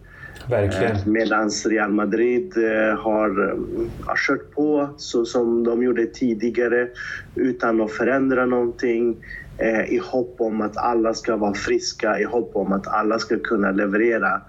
Verkligen. 0.49 0.95
Uh, 0.95 1.07
Medan 1.07 1.49
Real 1.65 1.91
Madrid 1.91 2.57
uh, 2.57 2.95
har, 2.97 3.57
har 4.05 4.15
kört 4.27 4.51
på 4.51 4.89
så 4.97 5.25
som 5.25 5.63
de 5.63 5.83
gjorde 5.83 6.05
tidigare 6.05 6.87
utan 7.35 7.81
att 7.81 7.91
förändra 7.91 8.45
någonting 8.45 9.11
eh, 9.11 9.48
i 9.87 9.97
hopp 9.97 10.35
om 10.41 10.61
att 10.61 10.77
alla 10.77 11.13
ska 11.13 11.35
vara 11.35 11.53
friska, 11.53 12.19
i 12.19 12.23
hopp 12.23 12.51
om 12.55 12.73
att 12.73 12.87
alla 12.87 13.19
ska 13.19 13.39
kunna 13.39 13.71
leverera 13.71 14.41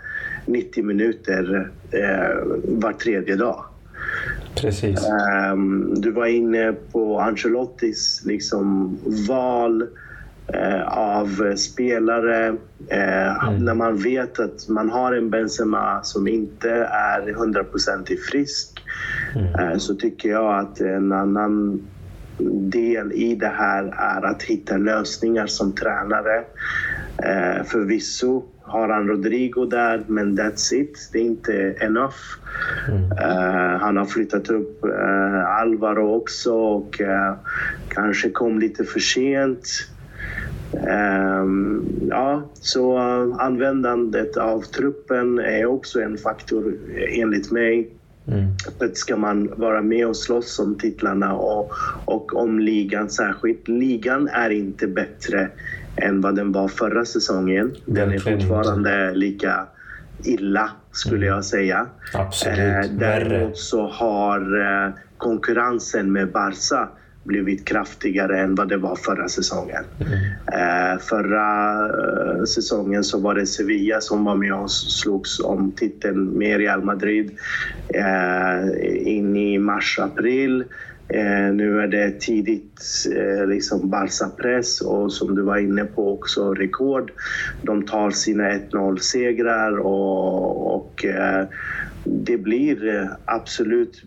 90 0.46 0.84
minuter 0.84 1.70
eh, 1.90 2.36
var 2.64 2.92
tredje 2.92 3.36
dag. 3.36 3.64
Precis. 4.60 5.08
Um, 5.52 5.94
du 6.00 6.10
var 6.10 6.26
inne 6.26 6.72
på 6.92 7.20
Ancelottis 7.20 8.22
liksom, 8.24 8.98
val 9.28 9.82
uh, 9.82 10.98
av 10.98 11.56
spelare. 11.56 12.56
Mm. 12.88 13.64
När 13.64 13.74
man 13.74 13.96
vet 13.96 14.40
att 14.40 14.68
man 14.68 14.90
har 14.90 15.12
en 15.12 15.30
Benzema 15.30 16.02
som 16.02 16.28
inte 16.28 16.70
är 16.90 17.32
hundraprocentigt 17.32 18.22
frisk 18.26 18.82
mm. 19.34 19.80
så 19.80 19.94
tycker 19.94 20.28
jag 20.28 20.58
att 20.58 20.80
en 20.80 21.12
annan 21.12 21.82
del 22.70 23.12
i 23.12 23.34
det 23.34 23.52
här 23.58 23.84
är 23.84 24.26
att 24.26 24.42
hitta 24.42 24.76
lösningar 24.76 25.46
som 25.46 25.72
tränare. 25.72 26.44
Eh, 27.22 27.64
förvisso 27.64 28.42
har 28.70 28.88
han 28.88 29.08
Rodrigo 29.08 29.64
där, 29.64 30.04
men 30.06 30.38
that's 30.38 30.74
it. 30.74 31.08
Det 31.12 31.18
är 31.18 31.22
inte 31.22 31.74
enough. 31.80 32.16
Mm. 32.88 33.02
Uh, 33.02 33.78
han 33.80 33.96
har 33.96 34.04
flyttat 34.04 34.50
upp 34.50 34.84
uh, 34.84 35.60
Alvaro 35.60 36.14
också 36.14 36.52
och 36.52 37.00
uh, 37.00 37.34
kanske 37.88 38.30
kom 38.30 38.58
lite 38.58 38.84
för 38.84 39.00
sent. 39.00 39.66
Um, 41.42 41.84
ja, 42.10 42.42
så 42.54 42.98
användandet 43.38 44.36
av 44.36 44.60
truppen 44.60 45.38
är 45.38 45.66
också 45.66 46.00
en 46.00 46.18
faktor 46.18 46.74
enligt 47.08 47.52
mig. 47.52 47.90
Mm. 48.28 48.54
Ska 48.94 49.16
man 49.16 49.50
vara 49.56 49.82
med 49.82 50.06
och 50.06 50.16
slåss 50.16 50.58
om 50.58 50.78
titlarna 50.78 51.34
och, 51.34 51.72
och 52.04 52.36
om 52.36 52.58
ligan 52.58 53.10
särskilt. 53.10 53.68
Ligan 53.68 54.28
är 54.28 54.50
inte 54.50 54.86
bättre 54.86 55.50
än 55.96 56.20
vad 56.20 56.36
den 56.36 56.52
var 56.52 56.68
förra 56.68 57.04
säsongen. 57.04 57.74
Den 57.86 58.12
är 58.12 58.18
fortfarande 58.18 59.14
lika 59.14 59.66
illa 60.24 60.70
skulle 60.92 61.26
mm. 61.26 61.28
jag 61.28 61.44
säga. 61.44 61.86
Absolut. 62.14 62.58
Eh, 62.58 62.90
däremot 62.92 63.58
så 63.58 63.86
har 63.86 64.60
eh, 64.60 64.92
konkurrensen 65.16 66.12
med 66.12 66.32
Barca 66.32 66.88
blivit 67.24 67.68
kraftigare 67.68 68.40
än 68.40 68.54
vad 68.54 68.68
det 68.68 68.76
var 68.76 68.96
förra 68.96 69.28
säsongen. 69.28 69.84
Mm. 70.00 70.12
Eh, 70.52 70.98
förra 70.98 71.86
eh, 71.86 72.44
säsongen 72.44 73.04
så 73.04 73.20
var 73.20 73.34
det 73.34 73.46
Sevilla 73.46 74.00
som 74.00 74.24
var 74.24 74.34
med 74.34 74.54
och 74.54 74.70
slogs 74.70 75.40
om 75.40 75.72
titeln 75.72 76.38
med 76.38 76.58
Real 76.58 76.84
Madrid 76.84 77.38
eh, 77.94 79.08
in 79.08 79.36
i 79.36 79.58
mars-april. 79.58 80.64
Eh, 81.14 81.54
nu 81.54 81.80
är 81.80 81.86
det 81.86 82.20
tidigt 82.20 82.82
eh, 83.16 83.46
liksom 83.46 83.90
Barca-press 83.90 84.80
och 84.80 85.12
som 85.12 85.34
du 85.34 85.42
var 85.42 85.58
inne 85.58 85.84
på 85.84 86.12
också 86.14 86.54
rekord. 86.54 87.12
De 87.62 87.86
tar 87.86 88.10
sina 88.10 88.50
1-0-segrar 88.50 89.78
och, 89.78 90.76
och 90.76 91.04
eh, 91.04 91.46
det 92.12 92.36
blir 92.36 92.96
eh, 92.96 93.06
absolut 93.24 94.02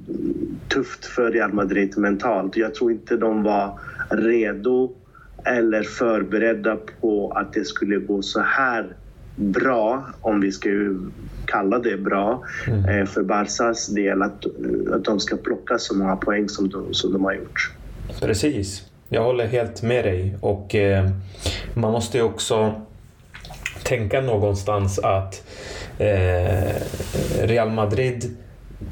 tufft 0.68 1.06
för 1.06 1.32
Real 1.32 1.54
Madrid 1.54 1.98
mentalt. 1.98 2.58
Jag 2.58 2.76
tror 2.76 2.92
inte 2.92 3.18
de 3.18 3.44
var 3.44 3.80
redo 4.10 4.96
eller 5.46 5.84
förberedda 5.84 6.78
på 7.02 7.32
att 7.32 7.54
det 7.54 7.66
skulle 7.66 7.98
gå 7.98 8.22
så 8.22 8.40
här 8.40 8.96
bra, 9.36 10.04
om 10.22 10.42
vi 10.42 10.52
ska 10.52 10.70
kalla 11.46 11.80
det 11.80 11.98
bra, 11.98 12.44
mm. 12.68 12.86
Eh, 12.86 13.06
för 13.06 13.24
Barcas 13.24 13.88
del 13.88 14.22
att, 14.22 14.46
att 14.94 15.06
de 15.06 15.20
ska 15.20 15.38
plocka 15.38 15.78
så 15.78 15.96
många 15.96 16.16
poäng 16.16 16.50
som 16.50 16.70
de, 16.70 16.94
som 16.94 17.14
de 17.14 17.24
har 17.24 17.34
gjort. 17.34 17.72
Precis. 18.22 18.84
Jag 19.10 19.24
håller 19.24 19.48
helt 19.48 19.82
med 19.82 20.06
dig 20.06 20.38
och 20.42 20.76
eh, 20.76 21.10
man 21.74 21.92
måste 21.92 22.18
ju 22.18 22.24
också 22.24 22.74
tänka 23.84 24.22
någonstans 24.22 25.00
att 25.00 25.34
eh, 25.34 25.83
Eh, 26.04 26.76
Real 27.42 27.70
Madrid, 27.70 28.38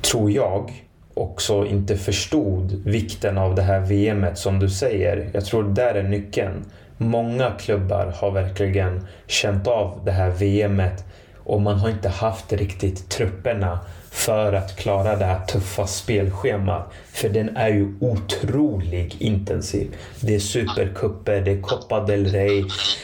tror 0.01 0.31
jag, 0.31 0.71
också 1.13 1.65
inte 1.65 1.97
förstod 1.97 2.81
vikten 2.85 3.37
av 3.37 3.55
det 3.55 3.61
här 3.61 3.79
VMet 3.79 4.37
som 4.37 4.59
du 4.59 4.69
säger. 4.69 5.29
Jag 5.33 5.45
tror 5.45 5.63
där 5.63 5.95
är 5.95 6.03
nyckeln. 6.03 6.65
Många 6.97 7.51
klubbar 7.59 8.13
har 8.15 8.31
verkligen 8.31 9.07
känt 9.27 9.67
av 9.67 10.01
det 10.05 10.11
här 10.11 10.29
VMet 10.29 11.05
och 11.37 11.61
man 11.61 11.79
har 11.79 11.89
inte 11.89 12.09
haft 12.09 12.53
riktigt 12.53 13.09
trupperna 13.09 13.79
för 14.11 14.53
att 14.53 14.75
klara 14.75 15.15
det 15.15 15.25
här 15.25 15.45
tuffa 15.45 15.87
spelschemat. 15.87 16.93
För 17.11 17.29
den 17.29 17.57
är 17.57 17.69
ju 17.69 17.93
otroligt 17.99 19.21
intensiv. 19.21 19.95
Det 20.19 20.35
är 20.35 20.39
supercuper, 20.39 21.41
det 21.41 21.51
är 21.51 21.61
Copa 21.61 21.99
del 22.05 22.25
Rey, 22.25 22.63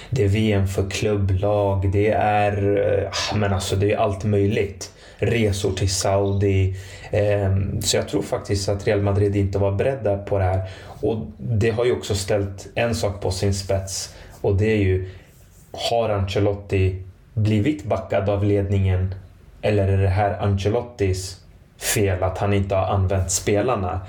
det 0.09 0.23
är 0.23 0.27
VM 0.27 0.67
för 0.67 0.89
klubblag, 0.89 1.91
det 1.91 2.11
är, 2.11 2.77
eh, 2.77 3.09
ah, 3.31 3.35
men 3.35 3.53
alltså 3.53 3.75
det 3.75 3.93
är 3.93 3.97
allt 3.97 4.23
möjligt. 4.23 4.91
Resor 5.17 5.71
till 5.71 5.89
Saudi. 5.89 6.75
Ehm, 7.11 7.81
så 7.81 7.97
jag 7.97 8.07
tror 8.07 8.21
faktiskt 8.21 8.69
att 8.69 8.87
Real 8.87 9.01
Madrid 9.01 9.35
inte 9.35 9.57
var 9.57 9.71
beredda 9.71 10.17
på 10.17 10.37
det 10.37 10.43
här. 10.43 10.69
Och 11.01 11.17
det 11.37 11.69
har 11.69 11.85
ju 11.85 11.91
också 11.91 12.15
ställt 12.15 12.67
en 12.75 12.95
sak 12.95 13.21
på 13.21 13.31
sin 13.31 13.53
spets 13.53 14.15
och 14.41 14.55
det 14.55 14.71
är 14.71 14.77
ju, 14.77 15.09
har 15.71 16.09
Ancelotti 16.09 17.03
blivit 17.33 17.83
backad 17.83 18.29
av 18.29 18.43
ledningen 18.43 19.15
eller 19.67 19.87
är 19.87 19.97
det 19.97 20.07
här 20.07 20.41
Ancelottis 20.41 21.37
fel 21.77 22.23
att 22.23 22.37
han 22.37 22.53
inte 22.53 22.75
har 22.75 22.85
använt 22.85 23.31
spelarna? 23.31 24.01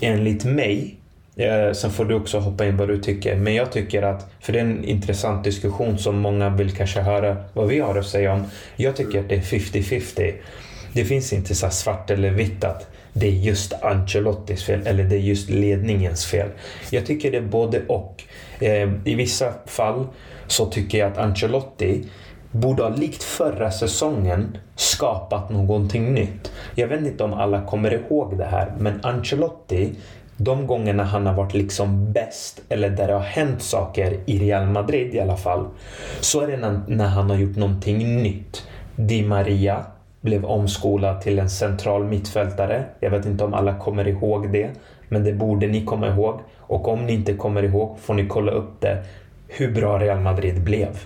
Enligt 0.00 0.44
mig, 0.44 0.96
eh, 1.36 1.72
sen 1.72 1.90
får 1.90 2.04
du 2.04 2.14
också 2.14 2.38
hoppa 2.38 2.66
in 2.66 2.76
vad 2.76 2.88
du 2.88 2.98
tycker, 2.98 3.36
men 3.36 3.54
jag 3.54 3.72
tycker 3.72 4.02
att, 4.02 4.30
för 4.40 4.52
det 4.52 4.58
är 4.58 4.64
en 4.64 4.84
intressant 4.84 5.44
diskussion 5.44 5.98
som 5.98 6.18
många 6.18 6.50
vill 6.50 6.70
kanske 6.70 7.00
höra 7.00 7.36
vad 7.52 7.68
vi 7.68 7.80
har 7.80 7.98
att 7.98 8.06
säga 8.06 8.32
om. 8.32 8.44
Jag 8.76 8.96
tycker 8.96 9.20
att 9.20 9.28
det 9.28 9.34
är 9.34 9.40
50-50. 9.40 10.34
Det 10.92 11.04
finns 11.04 11.32
inte 11.32 11.54
så 11.54 11.70
svart 11.70 12.10
eller 12.10 12.30
vitt 12.30 12.64
att 12.64 12.86
det 13.12 13.26
är 13.26 13.32
just 13.32 13.72
Ancelottis 13.72 14.64
fel 14.64 14.86
eller 14.86 15.04
det 15.04 15.16
är 15.16 15.20
just 15.20 15.50
ledningens 15.50 16.26
fel. 16.26 16.48
Jag 16.90 17.06
tycker 17.06 17.30
det 17.30 17.36
är 17.36 17.42
både 17.42 17.82
och. 17.86 18.24
Eh, 18.60 18.90
I 19.04 19.14
vissa 19.14 19.52
fall 19.66 20.06
så 20.46 20.66
tycker 20.66 20.98
jag 20.98 21.12
att 21.12 21.18
Ancelotti 21.18 22.04
borde 22.50 22.82
ha 22.82 22.88
likt 22.88 23.22
förra 23.22 23.70
säsongen 23.70 24.56
skapat 24.74 25.50
någonting 25.50 26.14
nytt. 26.14 26.52
Jag 26.74 26.88
vet 26.88 27.00
inte 27.00 27.24
om 27.24 27.32
alla 27.32 27.62
kommer 27.62 27.94
ihåg 27.94 28.38
det 28.38 28.44
här, 28.44 28.72
men 28.78 29.00
Ancelotti, 29.02 29.94
de 30.36 30.66
gångerna 30.66 31.04
han 31.04 31.26
har 31.26 31.34
varit 31.34 31.54
liksom 31.54 32.12
bäst, 32.12 32.60
eller 32.68 32.90
där 32.90 33.06
det 33.06 33.12
har 33.12 33.20
hänt 33.20 33.62
saker 33.62 34.20
i 34.26 34.38
Real 34.38 34.66
Madrid 34.66 35.14
i 35.14 35.20
alla 35.20 35.36
fall, 35.36 35.66
så 36.20 36.40
är 36.40 36.46
det 36.46 36.80
när 36.86 37.06
han 37.06 37.30
har 37.30 37.36
gjort 37.36 37.56
någonting 37.56 38.22
nytt. 38.22 38.66
Di 38.96 39.22
Maria 39.22 39.84
blev 40.20 40.44
omskolad 40.44 41.20
till 41.20 41.38
en 41.38 41.50
central 41.50 42.04
mittfältare. 42.04 42.84
Jag 43.00 43.10
vet 43.10 43.26
inte 43.26 43.44
om 43.44 43.54
alla 43.54 43.78
kommer 43.78 44.08
ihåg 44.08 44.52
det, 44.52 44.70
men 45.08 45.24
det 45.24 45.32
borde 45.32 45.66
ni 45.66 45.84
komma 45.84 46.08
ihåg. 46.08 46.40
Och 46.58 46.88
om 46.88 47.06
ni 47.06 47.12
inte 47.12 47.34
kommer 47.34 47.62
ihåg 47.62 47.98
får 47.98 48.14
ni 48.14 48.26
kolla 48.26 48.52
upp 48.52 48.80
det, 48.80 49.04
hur 49.48 49.72
bra 49.72 49.98
Real 49.98 50.20
Madrid 50.20 50.62
blev. 50.62 50.98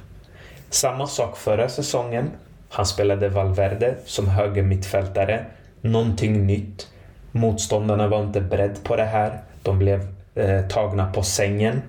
Samma 0.73 1.07
sak 1.07 1.37
förra 1.37 1.69
säsongen. 1.69 2.31
Han 2.69 2.87
spelade 2.87 3.29
Valverde 3.29 3.95
som 4.05 4.29
höger 4.29 4.62
mittfältare. 4.62 5.45
Någonting 5.81 6.47
nytt. 6.47 6.88
Motståndarna 7.33 8.09
var 8.09 8.23
inte 8.23 8.41
beredda 8.41 8.81
på 8.83 8.97
det 8.97 9.05
här. 9.05 9.41
De 9.62 9.79
blev 9.79 10.07
eh, 10.35 10.67
tagna 10.69 11.12
på 11.12 11.23
sängen. 11.23 11.83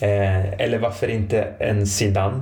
Eh, 0.00 0.52
eller 0.52 0.78
varför 0.78 1.08
inte 1.08 1.42
en 1.58 1.86
Zidane 1.86 2.40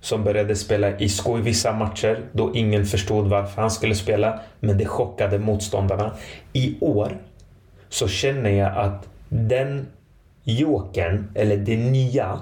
som 0.00 0.24
började 0.24 0.56
spela 0.56 0.98
Isco 0.98 1.38
i 1.38 1.40
vissa 1.40 1.72
matcher 1.72 2.20
då 2.32 2.54
ingen 2.54 2.86
förstod 2.86 3.28
varför 3.28 3.62
han 3.62 3.70
skulle 3.70 3.94
spela, 3.94 4.40
men 4.60 4.78
det 4.78 4.86
chockade 4.86 5.38
motståndarna. 5.38 6.16
I 6.52 6.76
år 6.80 7.16
så 7.88 8.08
känner 8.08 8.50
jag 8.50 8.76
att 8.76 9.08
den 9.28 9.86
jokern, 10.44 11.32
eller 11.34 11.56
det 11.56 11.76
nya, 11.76 12.40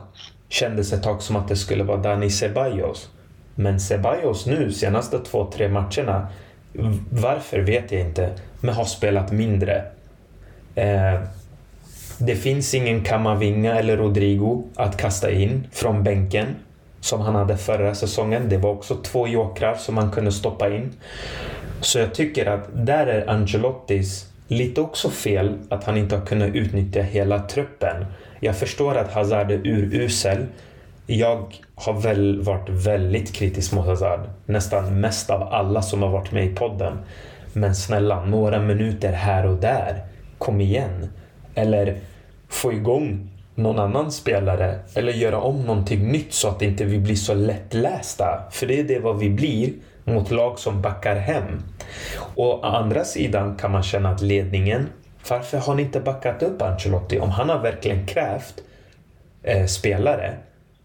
kändes 0.49 0.93
ett 0.93 1.03
tag 1.03 1.23
som 1.23 1.37
att 1.37 1.49
det 1.49 1.57
skulle 1.57 1.85
vara 1.85 1.97
Dani 1.97 2.31
Ceballos. 2.31 3.09
Men 3.55 3.81
Ceballos 3.81 4.47
nu, 4.47 4.73
senaste 4.73 5.19
två, 5.19 5.51
tre 5.53 5.69
matcherna, 5.69 6.29
varför 7.11 7.61
vet 7.61 7.93
jag 7.93 8.01
inte, 8.01 8.31
men 8.61 8.75
har 8.75 8.85
spelat 8.85 9.33
mindre. 9.33 9.85
Eh, 10.75 11.21
det 12.19 12.37
finns 12.37 12.75
ingen 12.75 13.05
Kamavinga 13.05 13.75
eller 13.75 13.97
Rodrigo 13.97 14.65
att 14.77 14.97
kasta 14.97 15.31
in 15.31 15.67
från 15.73 16.03
bänken 16.03 16.47
som 17.01 17.21
han 17.21 17.35
hade 17.35 17.57
förra 17.57 17.95
säsongen. 17.95 18.49
Det 18.49 18.59
var 18.59 18.71
också 18.71 18.97
två 18.97 19.29
jokrar 19.29 19.75
som 19.75 19.97
han 19.97 20.11
kunde 20.11 20.33
stoppa 20.33 20.75
in. 20.75 20.93
Så 21.81 21.99
jag 21.99 22.15
tycker 22.15 22.47
att 22.47 22.69
där 22.73 23.07
är 23.07 23.31
Angelottis 23.31 24.27
lite 24.49 24.81
också 24.81 25.11
fel 25.11 25.59
att 25.69 25.85
han 25.85 25.97
inte 25.97 26.17
har 26.17 26.27
kunnat 26.27 26.55
utnyttja 26.55 27.03
hela 27.03 27.39
truppen. 27.39 28.05
Jag 28.41 28.57
förstår 28.57 28.95
att 28.95 29.13
Hazard 29.13 29.51
är 29.51 29.67
urusel. 29.67 30.47
Jag 31.07 31.55
har 31.75 32.01
väl 32.01 32.43
varit 32.43 32.69
väldigt 32.69 33.33
kritisk 33.33 33.73
mot 33.73 33.87
Hazard. 33.87 34.21
Nästan 34.47 35.01
mest 35.01 35.31
av 35.31 35.43
alla 35.43 35.83
som 35.83 36.03
har 36.03 36.11
varit 36.11 36.33
med 36.33 36.45
i 36.45 36.55
podden. 36.55 36.99
Men 37.53 37.75
snälla, 37.75 38.25
några 38.25 38.61
minuter 38.61 39.13
här 39.13 39.47
och 39.47 39.57
där. 39.57 40.05
Kom 40.39 40.61
igen. 40.61 41.09
Eller 41.55 41.99
få 42.49 42.73
igång 42.73 43.31
någon 43.55 43.79
annan 43.79 44.13
spelare. 44.13 44.79
Eller 44.95 45.13
göra 45.13 45.41
om 45.41 45.63
någonting 45.65 46.13
nytt 46.13 46.33
så 46.33 46.49
att 46.49 46.63
inte 46.63 46.85
vi 46.85 46.99
blir 46.99 47.15
så 47.15 47.35
lättlästa. 47.35 48.43
För 48.51 48.67
det 48.67 48.81
är 48.81 48.85
det 48.85 48.99
vad 48.99 49.19
vi 49.19 49.31
blir 49.31 49.73
mot 50.05 50.31
lag 50.31 50.59
som 50.59 50.83
backar 50.83 51.17
hem. 51.17 51.63
Och 52.35 52.47
å 52.47 52.63
andra 52.63 53.05
sidan 53.05 53.57
kan 53.57 53.73
man 53.73 53.83
känna 53.83 54.11
att 54.11 54.23
ledningen 54.23 54.87
varför 55.31 55.59
har 55.59 55.75
ni 55.75 55.83
inte 55.83 56.01
backat 56.01 56.43
upp 56.43 56.63
Ancelotti? 56.63 57.19
Om 57.19 57.31
han 57.31 57.49
har 57.49 57.59
verkligen 57.59 58.07
krävt 58.07 58.55
eh, 59.43 59.67
spelare, 59.67 60.37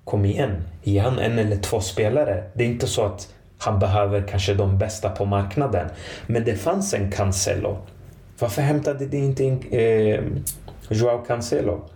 kom 0.03 0.25
igen, 0.25 0.63
ge 0.84 0.99
han 0.99 1.19
en 1.19 1.39
eller 1.39 1.58
två 1.58 1.79
spelare. 1.79 2.43
Det 2.53 2.63
är 2.63 2.67
inte 2.67 2.88
så 2.88 3.06
att 3.06 3.34
han 3.58 3.79
behöver 3.79 4.27
kanske 4.27 4.53
de 4.53 4.77
bästa 4.77 5.10
på 5.10 5.25
marknaden. 5.25 5.89
Men 6.27 6.43
det 6.43 6.56
fanns 6.56 6.93
en 6.93 7.12
Cancelo. 7.12 7.77
Varför 8.39 8.62
hämtade 8.62 9.06
ni 9.06 9.17
inte 9.17 9.43
in 9.43 9.63
eh, 9.71 10.23
Joao 10.89 11.25
Cancelo? 11.25 11.89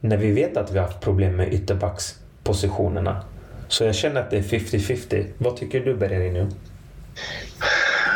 När 0.00 0.16
vi 0.16 0.32
vet 0.32 0.56
att 0.56 0.72
vi 0.72 0.78
har 0.78 0.86
haft 0.86 1.00
problem 1.00 1.36
med 1.36 1.52
ytterbackspositionerna. 1.52 3.24
Så 3.68 3.84
jag 3.84 3.94
känner 3.94 4.20
att 4.20 4.30
det 4.30 4.38
är 4.38 4.42
50-50. 4.42 5.26
Vad 5.38 5.56
tycker 5.56 5.80
du 5.80 5.94
Bergerino? 5.94 6.48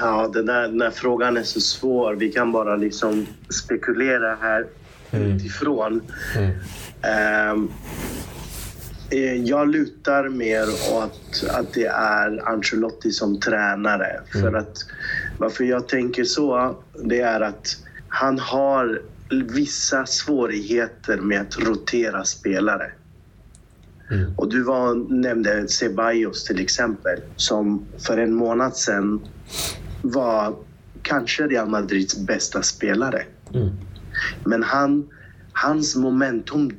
Ja, 0.01 0.31
den 0.33 0.47
där, 0.47 0.63
den 0.63 0.79
där 0.79 0.91
frågan 0.91 1.37
är 1.37 1.43
så 1.43 1.61
svår. 1.61 2.15
Vi 2.15 2.33
kan 2.33 2.53
bara 2.53 2.77
liksom 2.77 3.27
spekulera 3.49 4.37
här 4.41 4.67
mm. 5.11 5.31
utifrån. 5.31 6.03
Mm. 6.37 6.53
Um, 7.53 7.71
jag 9.45 9.69
lutar 9.69 10.29
mer 10.29 10.67
åt 10.93 11.45
att 11.51 11.73
det 11.73 11.87
är 11.87 12.49
Ancelotti 12.49 13.13
som 13.13 13.41
tränare. 13.41 14.21
Mm. 14.35 14.43
För 14.43 14.59
att 14.59 14.77
varför 15.39 15.65
jag 15.65 15.89
tänker 15.89 16.25
så, 16.25 16.77
det 17.05 17.21
är 17.21 17.41
att 17.41 17.77
han 18.09 18.39
har 18.39 19.03
vissa 19.31 20.07
svårigheter 20.07 21.17
med 21.17 21.41
att 21.41 21.59
rotera 21.59 22.25
spelare. 22.25 22.91
Mm. 24.11 24.35
Och 24.37 24.49
du 24.49 24.63
var, 24.63 24.95
nämnde 24.95 25.69
Ceballos 25.69 26.45
till 26.45 26.61
exempel, 26.61 27.21
som 27.37 27.87
för 27.99 28.19
en 28.19 28.35
månad 28.35 28.77
sedan 28.77 29.21
var 30.11 30.55
kanske 31.03 31.47
Real 31.47 31.69
Madrids 31.69 32.17
bästa 32.17 32.63
spelare. 32.63 33.23
Mm. 33.55 33.71
Men 34.45 34.63
han, 34.63 35.09
hans 35.53 35.97
momentum 35.97 36.73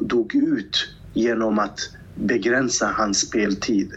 dog 0.00 0.34
ut 0.34 0.88
genom 1.12 1.58
att 1.58 1.78
begränsa 2.14 2.86
hans 2.86 3.20
speltid. 3.20 3.92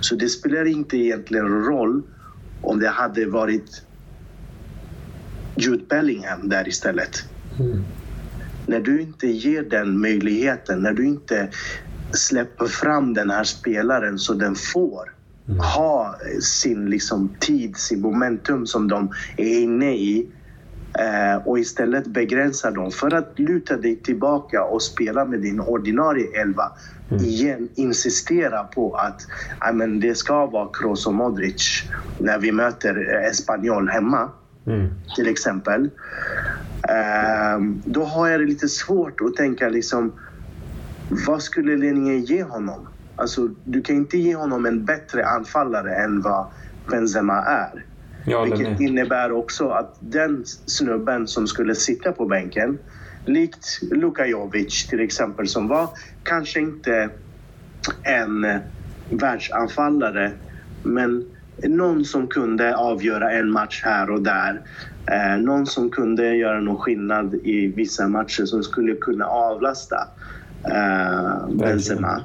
Så 0.00 0.14
det 0.14 0.28
spelar 0.28 0.64
inte 0.64 0.96
egentligen 0.96 1.48
roll 1.48 2.02
om 2.62 2.80
det 2.80 2.88
hade 2.88 3.26
varit 3.26 3.82
Jude 5.56 5.84
Bellingham 5.88 6.48
där 6.48 6.68
istället. 6.68 7.24
Mm. 7.58 7.84
När 8.66 8.80
du 8.80 9.00
inte 9.00 9.26
ger 9.26 9.62
den 9.62 10.00
möjligheten, 10.00 10.82
när 10.82 10.92
du 10.92 11.06
inte 11.06 11.48
släpper 12.12 12.66
fram 12.66 13.14
den 13.14 13.30
här 13.30 13.44
spelaren 13.44 14.18
så 14.18 14.34
den 14.34 14.54
får 14.54 15.15
mm. 15.48 15.60
ha 15.60 16.16
sin 16.40 16.90
liksom, 16.90 17.36
tid, 17.40 17.76
sin 17.76 18.00
momentum 18.00 18.66
som 18.66 18.88
de 18.88 19.10
är 19.36 19.60
inne 19.60 19.92
i 19.92 20.28
eh, 20.98 21.46
och 21.46 21.58
istället 21.58 22.06
begränsa 22.06 22.70
dem 22.70 22.90
för 22.90 23.14
att 23.14 23.38
luta 23.38 23.76
dig 23.76 23.96
tillbaka 23.96 24.64
och 24.64 24.82
spela 24.82 25.24
med 25.24 25.40
din 25.40 25.60
ordinarie 25.60 26.40
elva. 26.40 26.72
Mm. 27.10 27.24
Igen 27.24 27.68
insistera 27.74 28.64
på 28.64 28.94
att 28.94 29.26
men 29.74 30.00
det 30.00 30.14
ska 30.14 30.46
vara 30.46 30.68
Kroos 30.72 31.06
och 31.06 31.14
Modric 31.14 31.82
när 32.18 32.38
vi 32.38 32.52
möter 32.52 33.24
Espanyol 33.30 33.88
hemma. 33.88 34.30
Mm. 34.66 34.88
Till 35.16 35.28
exempel. 35.28 35.90
Eh, 36.88 37.60
då 37.84 38.04
har 38.04 38.28
jag 38.28 38.40
det 38.40 38.46
lite 38.46 38.68
svårt 38.68 39.20
att 39.20 39.36
tänka 39.36 39.68
liksom 39.68 40.12
vad 41.26 41.42
skulle 41.42 41.76
ledningen 41.76 42.24
ge 42.24 42.42
honom? 42.42 42.88
Alltså, 43.16 43.48
du 43.64 43.82
kan 43.82 43.96
inte 43.96 44.18
ge 44.18 44.34
honom 44.34 44.66
en 44.66 44.84
bättre 44.84 45.26
anfallare 45.26 45.94
än 45.94 46.20
vad 46.20 46.46
Benzema 46.90 47.42
är. 47.44 47.84
Håller 48.34 48.56
Vilket 48.56 48.80
innebär 48.80 49.32
också 49.32 49.68
att 49.68 49.96
den 50.00 50.44
snubben 50.46 51.26
som 51.26 51.46
skulle 51.46 51.74
sitta 51.74 52.12
på 52.12 52.26
bänken, 52.26 52.78
likt 53.24 53.78
Luka 53.82 54.26
Jovic 54.26 54.86
till 54.86 55.00
exempel, 55.00 55.48
som 55.48 55.68
var 55.68 55.88
kanske 56.22 56.60
inte 56.60 57.10
en 58.02 58.46
världsanfallare, 59.10 60.32
men 60.82 61.24
någon 61.62 62.04
som 62.04 62.26
kunde 62.26 62.76
avgöra 62.76 63.32
en 63.32 63.50
match 63.50 63.82
här 63.84 64.10
och 64.10 64.22
där. 64.22 64.62
Eh, 65.10 65.42
någon 65.42 65.66
som 65.66 65.90
kunde 65.90 66.36
göra 66.36 66.60
någon 66.60 66.78
skillnad 66.78 67.34
i 67.34 67.66
vissa 67.66 68.08
matcher 68.08 68.44
som 68.44 68.62
skulle 68.62 68.94
kunna 68.94 69.26
avlasta 69.26 70.08
eh, 70.64 71.48
Benzema. 71.48 72.22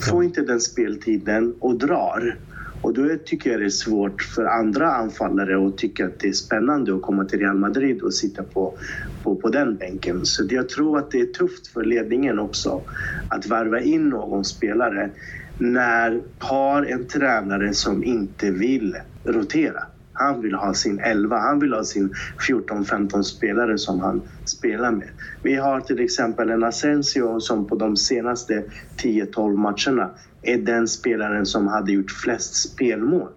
Får 0.00 0.24
inte 0.24 0.42
den 0.42 0.60
speltiden 0.60 1.54
och 1.60 1.78
drar. 1.78 2.38
Och 2.80 2.94
då 2.94 3.16
tycker 3.24 3.50
jag 3.50 3.60
det 3.60 3.64
är 3.66 3.70
svårt 3.70 4.22
för 4.22 4.44
andra 4.44 4.92
anfallare 4.94 5.66
att 5.66 5.78
tycka 5.78 6.06
att 6.06 6.20
det 6.20 6.28
är 6.28 6.32
spännande 6.32 6.94
att 6.94 7.02
komma 7.02 7.24
till 7.24 7.38
Real 7.38 7.58
Madrid 7.58 8.02
och 8.02 8.14
sitta 8.14 8.42
på, 8.42 8.78
på, 9.22 9.36
på 9.36 9.48
den 9.48 9.76
bänken. 9.76 10.24
Så 10.24 10.46
jag 10.50 10.68
tror 10.68 10.98
att 10.98 11.10
det 11.10 11.20
är 11.20 11.26
tufft 11.26 11.66
för 11.66 11.84
ledningen 11.84 12.38
också 12.38 12.84
att 13.28 13.46
värva 13.46 13.80
in 13.80 14.08
någon 14.08 14.44
spelare 14.44 15.10
när 15.58 16.22
har 16.38 16.82
en 16.82 17.08
tränare 17.08 17.74
som 17.74 18.04
inte 18.04 18.50
vill 18.50 18.96
rotera. 19.28 19.82
Han 20.22 20.42
vill 20.42 20.54
ha 20.54 20.74
sin 20.74 21.00
11, 21.00 21.38
han 21.38 21.58
vill 21.58 21.72
ha 21.72 21.84
sin 21.84 22.14
14-15 22.48 23.22
spelare 23.22 23.78
som 23.78 24.00
han 24.00 24.22
spelar 24.44 24.90
med. 24.90 25.08
Vi 25.42 25.54
har 25.54 25.80
till 25.80 26.00
exempel 26.00 26.50
en 26.50 26.64
Asensio 26.64 27.40
som 27.40 27.66
på 27.66 27.76
de 27.76 27.96
senaste 27.96 28.64
10-12 29.02 29.56
matcherna 29.56 30.10
är 30.42 30.58
den 30.58 30.88
spelaren 30.88 31.46
som 31.46 31.66
hade 31.66 31.92
gjort 31.92 32.10
flest 32.10 32.54
spelmål. 32.54 33.28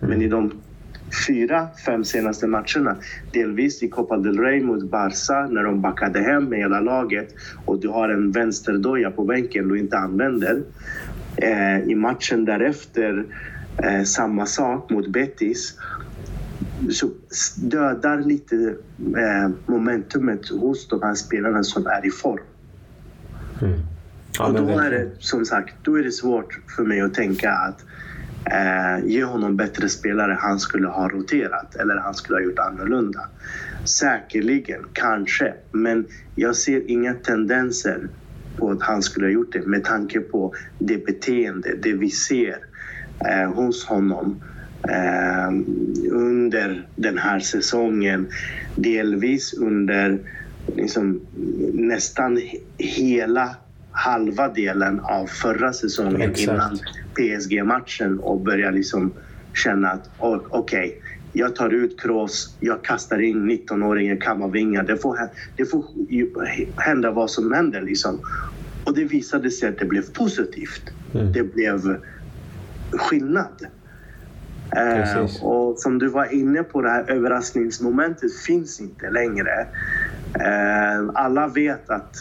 Men 0.00 0.22
i 0.22 0.28
de 0.28 0.52
fyra, 1.26 1.68
fem 1.86 2.04
senaste 2.04 2.46
matcherna, 2.46 2.96
delvis 3.32 3.82
i 3.82 3.88
Copa 3.88 4.16
del 4.16 4.38
Rey 4.38 4.62
mot 4.62 4.90
Barca 4.90 5.46
när 5.46 5.62
de 5.62 5.80
backade 5.80 6.20
hem 6.20 6.44
med 6.44 6.58
hela 6.58 6.80
laget 6.80 7.34
och 7.64 7.80
du 7.80 7.88
har 7.88 8.08
en 8.08 8.32
vänsterdoja 8.32 9.10
på 9.10 9.24
bänken 9.24 9.68
du 9.68 9.78
inte 9.78 9.98
använder. 9.98 10.62
Eh, 11.36 11.78
I 11.78 11.94
matchen 11.94 12.44
därefter, 12.44 13.24
eh, 13.82 14.02
samma 14.02 14.46
sak 14.46 14.90
mot 14.90 15.06
Betis 15.06 15.78
så 16.90 17.10
dödar 17.56 18.20
lite 18.20 18.76
eh, 18.98 19.50
momentumet 19.66 20.48
hos 20.48 20.88
de 20.88 21.02
här 21.02 21.14
spelarna 21.14 21.64
som 21.64 21.86
är 21.86 22.06
i 22.06 22.10
form. 22.10 22.42
Mm. 23.62 23.80
Ja, 24.38 24.46
och 24.46 24.54
då 24.54 24.68
är 24.78 24.90
det 24.90 25.10
som 25.18 25.44
sagt, 25.44 25.74
då 25.82 25.98
är 25.98 26.02
det 26.02 26.12
svårt 26.12 26.60
för 26.76 26.82
mig 26.82 27.00
att 27.00 27.14
tänka 27.14 27.52
att 27.52 27.84
eh, 28.44 29.06
ge 29.06 29.24
honom 29.24 29.56
bättre 29.56 29.88
spelare 29.88 30.38
han 30.40 30.60
skulle 30.60 30.88
ha 30.88 31.08
roterat 31.08 31.74
eller 31.74 31.96
han 31.96 32.14
skulle 32.14 32.38
ha 32.38 32.42
gjort 32.42 32.58
annorlunda. 32.58 33.20
Säkerligen, 33.84 34.80
kanske, 34.92 35.54
men 35.72 36.06
jag 36.34 36.56
ser 36.56 36.90
inga 36.90 37.14
tendenser 37.14 38.08
på 38.56 38.70
att 38.70 38.82
han 38.82 39.02
skulle 39.02 39.26
ha 39.26 39.30
gjort 39.30 39.52
det 39.52 39.66
med 39.66 39.84
tanke 39.84 40.20
på 40.20 40.54
det 40.78 41.06
beteende, 41.06 41.76
det 41.82 41.92
vi 41.92 42.10
ser 42.10 42.58
eh, 43.30 43.52
hos 43.52 43.86
honom 43.86 44.40
under 46.10 46.88
den 46.96 47.18
här 47.18 47.40
säsongen. 47.40 48.28
Delvis 48.74 49.52
under 49.52 50.18
liksom, 50.76 51.20
nästan 51.72 52.38
he- 52.38 52.60
hela 52.78 53.56
halva 53.90 54.48
delen 54.48 55.00
av 55.00 55.26
förra 55.26 55.72
säsongen 55.72 56.30
Exakt. 56.30 56.40
innan 56.48 56.78
PSG-matchen 57.14 58.18
och 58.18 58.40
börja 58.40 58.70
liksom 58.70 59.12
känna 59.64 59.88
att 59.90 60.10
okej, 60.18 61.00
jag 61.32 61.56
tar 61.56 61.70
ut 61.70 62.00
Kroos, 62.00 62.56
jag 62.60 62.84
kastar 62.84 63.18
in 63.22 63.50
19-åringen 63.50 64.16
Kamavinga. 64.20 64.82
Det 64.82 64.96
får, 64.96 65.18
det 65.56 65.64
får 65.64 65.84
hända 66.80 67.10
vad 67.10 67.30
som 67.30 67.52
händer 67.52 67.82
liksom. 67.82 68.20
Och 68.84 68.94
det 68.94 69.04
visade 69.04 69.50
sig 69.50 69.68
att 69.68 69.78
det 69.78 69.84
blev 69.84 70.12
positivt. 70.12 70.82
Mm. 71.14 71.32
Det 71.32 71.42
blev 71.54 71.98
skillnad. 72.92 73.66
Eh, 74.76 75.14
Precis. 75.14 75.42
och 75.42 75.78
som 75.78 75.98
du 75.98 76.08
var 76.08 76.34
inne 76.34 76.62
på, 76.62 76.82
det 76.82 76.90
här 76.90 77.10
överraskningsmomentet 77.10 78.36
finns 78.46 78.80
inte 78.80 79.10
längre. 79.10 79.66
Eh, 80.40 81.10
alla 81.14 81.48
vet 81.48 81.90
att 81.90 82.16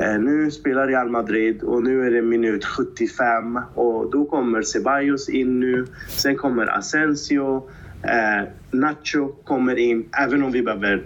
eh, 0.00 0.18
nu 0.18 0.50
spelar 0.50 0.86
Real 0.86 1.10
Madrid 1.10 1.62
och 1.62 1.82
nu 1.82 2.06
är 2.06 2.10
det 2.10 2.22
minut 2.22 2.64
75 2.64 3.60
och 3.74 4.10
då 4.10 4.24
kommer 4.24 4.62
Ceballos 4.62 5.28
in 5.28 5.60
nu. 5.60 5.86
Sen 6.08 6.36
kommer 6.36 6.78
Asensio. 6.78 7.70
Eh, 8.02 8.48
Nacho 8.70 9.28
kommer 9.44 9.76
in, 9.78 10.08
även 10.22 10.42
om 10.42 10.52
vi 10.52 10.62
behöver 10.62 11.02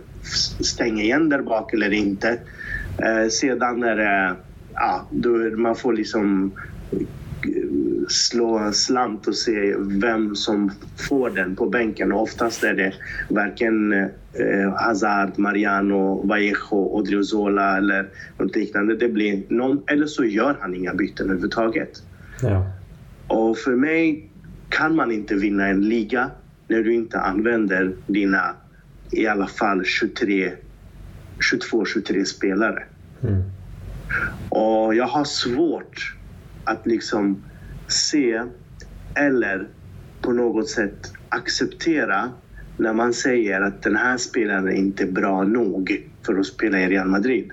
stänga 0.60 1.02
igen 1.02 1.28
där 1.28 1.42
bak 1.42 1.72
eller 1.72 1.92
inte. 1.92 2.38
Eh, 2.98 3.28
sedan 3.30 3.82
är 3.82 3.96
det, 3.96 4.36
ja, 4.74 5.06
då 5.10 5.30
man 5.56 5.76
får 5.76 5.92
liksom 5.92 6.52
slå 8.08 8.58
en 8.58 8.72
slant 8.72 9.28
och 9.28 9.36
se 9.36 9.74
vem 9.78 10.36
som 10.36 10.72
får 11.08 11.30
den 11.30 11.56
på 11.56 11.66
bänken. 11.66 12.12
Och 12.12 12.22
oftast 12.22 12.64
är 12.64 12.74
det 12.74 12.94
varken 13.28 13.92
eh, 13.92 14.72
Hazard, 14.74 15.38
Mariano, 15.38 16.26
Vallejo, 16.26 16.96
Odriozola 16.96 17.76
eller 17.76 18.08
något 18.38 18.56
liknande. 18.56 18.96
Det 18.96 19.08
blir 19.08 19.42
någon, 19.48 19.82
eller 19.86 20.06
så 20.06 20.24
gör 20.24 20.56
han 20.60 20.74
inga 20.74 20.94
byten 20.94 21.26
överhuvudtaget. 21.26 22.02
Ja. 22.42 22.66
Och 23.26 23.58
för 23.58 23.76
mig 23.76 24.30
kan 24.68 24.96
man 24.96 25.12
inte 25.12 25.34
vinna 25.34 25.68
en 25.68 25.88
liga 25.88 26.30
när 26.68 26.82
du 26.82 26.94
inte 26.94 27.20
använder 27.20 27.92
dina 28.06 28.54
i 29.10 29.26
alla 29.26 29.46
fall 29.46 29.84
23, 29.84 30.52
22-23 31.72 32.24
spelare. 32.24 32.82
Mm. 33.22 33.42
Och 34.48 34.94
jag 34.94 35.06
har 35.06 35.24
svårt 35.24 36.16
att 36.64 36.86
liksom 36.86 37.42
se 37.92 38.42
eller 39.14 39.68
på 40.20 40.32
något 40.32 40.68
sätt 40.68 41.12
acceptera 41.28 42.30
när 42.76 42.92
man 42.92 43.12
säger 43.12 43.60
att 43.60 43.82
den 43.82 43.96
här 43.96 44.16
spelaren 44.16 44.68
är 44.68 44.72
inte 44.72 45.06
bra 45.06 45.42
nog 45.44 46.02
för 46.26 46.38
att 46.38 46.46
spela 46.46 46.80
i 46.80 46.88
Real 46.88 47.08
Madrid. 47.08 47.52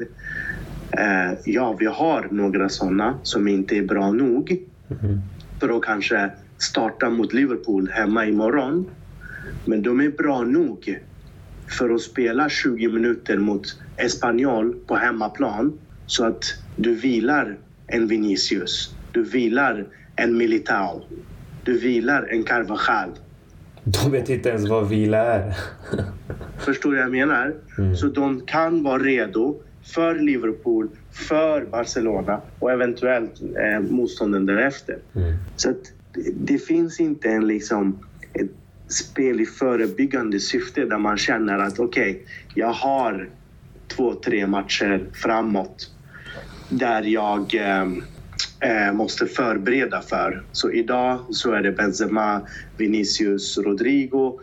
Eh, 0.97 1.33
ja, 1.45 1.75
vi 1.79 1.85
har 1.85 2.27
några 2.31 2.69
sådana 2.69 3.19
som 3.23 3.47
inte 3.47 3.77
är 3.77 3.83
bra 3.83 4.11
nog 4.11 4.65
Mm. 5.03 5.19
för 5.59 5.77
att 5.77 5.83
kanske 5.83 6.31
starta 6.57 7.09
mot 7.09 7.33
Liverpool 7.33 7.89
hemma 7.89 8.25
imorgon. 8.25 8.89
Men 9.65 9.81
de 9.81 9.99
är 9.99 10.09
bra 10.09 10.43
nog 10.43 10.99
för 11.77 11.89
att 11.89 12.01
spela 12.01 12.49
20 12.49 12.89
minuter 12.89 13.37
mot 13.37 13.61
Espanyol 13.97 14.75
på 14.87 14.95
hemmaplan 14.95 15.79
så 16.05 16.25
att 16.25 16.43
du 16.75 16.95
vilar 16.95 17.57
en 17.87 18.07
Vinicius, 18.07 18.95
du 19.11 19.23
vilar 19.23 19.87
en 20.19 20.37
Militao, 20.37 21.01
du 21.63 21.79
vilar 21.79 22.27
en 22.31 22.43
Carvajal. 22.43 23.09
De 23.83 24.11
vet 24.11 24.29
inte 24.29 24.49
ens 24.49 24.69
vad 24.69 24.89
vila 24.89 25.17
är. 25.17 25.53
Förstår 26.57 26.91
du 26.91 26.95
vad 26.95 27.05
jag 27.05 27.11
menar? 27.11 27.55
Mm. 27.77 27.95
Så 27.95 28.07
de 28.07 28.41
kan 28.41 28.83
vara 28.83 29.03
redo 29.03 29.61
för 29.83 30.15
Liverpool, 30.15 30.89
för 31.11 31.65
Barcelona 31.65 32.41
och 32.59 32.71
eventuellt 32.71 33.41
eh, 33.41 33.79
motstånden 33.79 34.45
därefter. 34.45 34.97
Mm. 35.15 35.33
Så 35.55 35.69
att 35.69 35.83
det, 36.13 36.31
det 36.35 36.57
finns 36.57 36.99
inte 36.99 37.29
en 37.29 37.47
liksom 37.47 37.99
ett 38.33 38.51
spel 38.87 39.41
i 39.41 39.45
förebyggande 39.45 40.39
syfte 40.39 40.85
där 40.85 40.97
man 40.97 41.17
känner 41.17 41.59
att 41.59 41.79
okej, 41.79 42.25
jag 42.53 42.71
har 42.71 43.29
två, 43.87 44.13
tre 44.13 44.47
matcher 44.47 45.03
framåt 45.13 45.91
där 46.69 47.01
jag 47.01 47.55
eh, 47.55 47.87
eh, 48.65 48.93
måste 48.93 49.25
förbereda 49.25 50.01
för. 50.01 50.43
Så 50.51 50.71
idag 50.71 51.19
så 51.29 51.51
är 51.53 51.61
det 51.61 51.71
Benzema, 51.71 52.41
Vinicius, 52.77 53.57
Rodrigo 53.57 54.39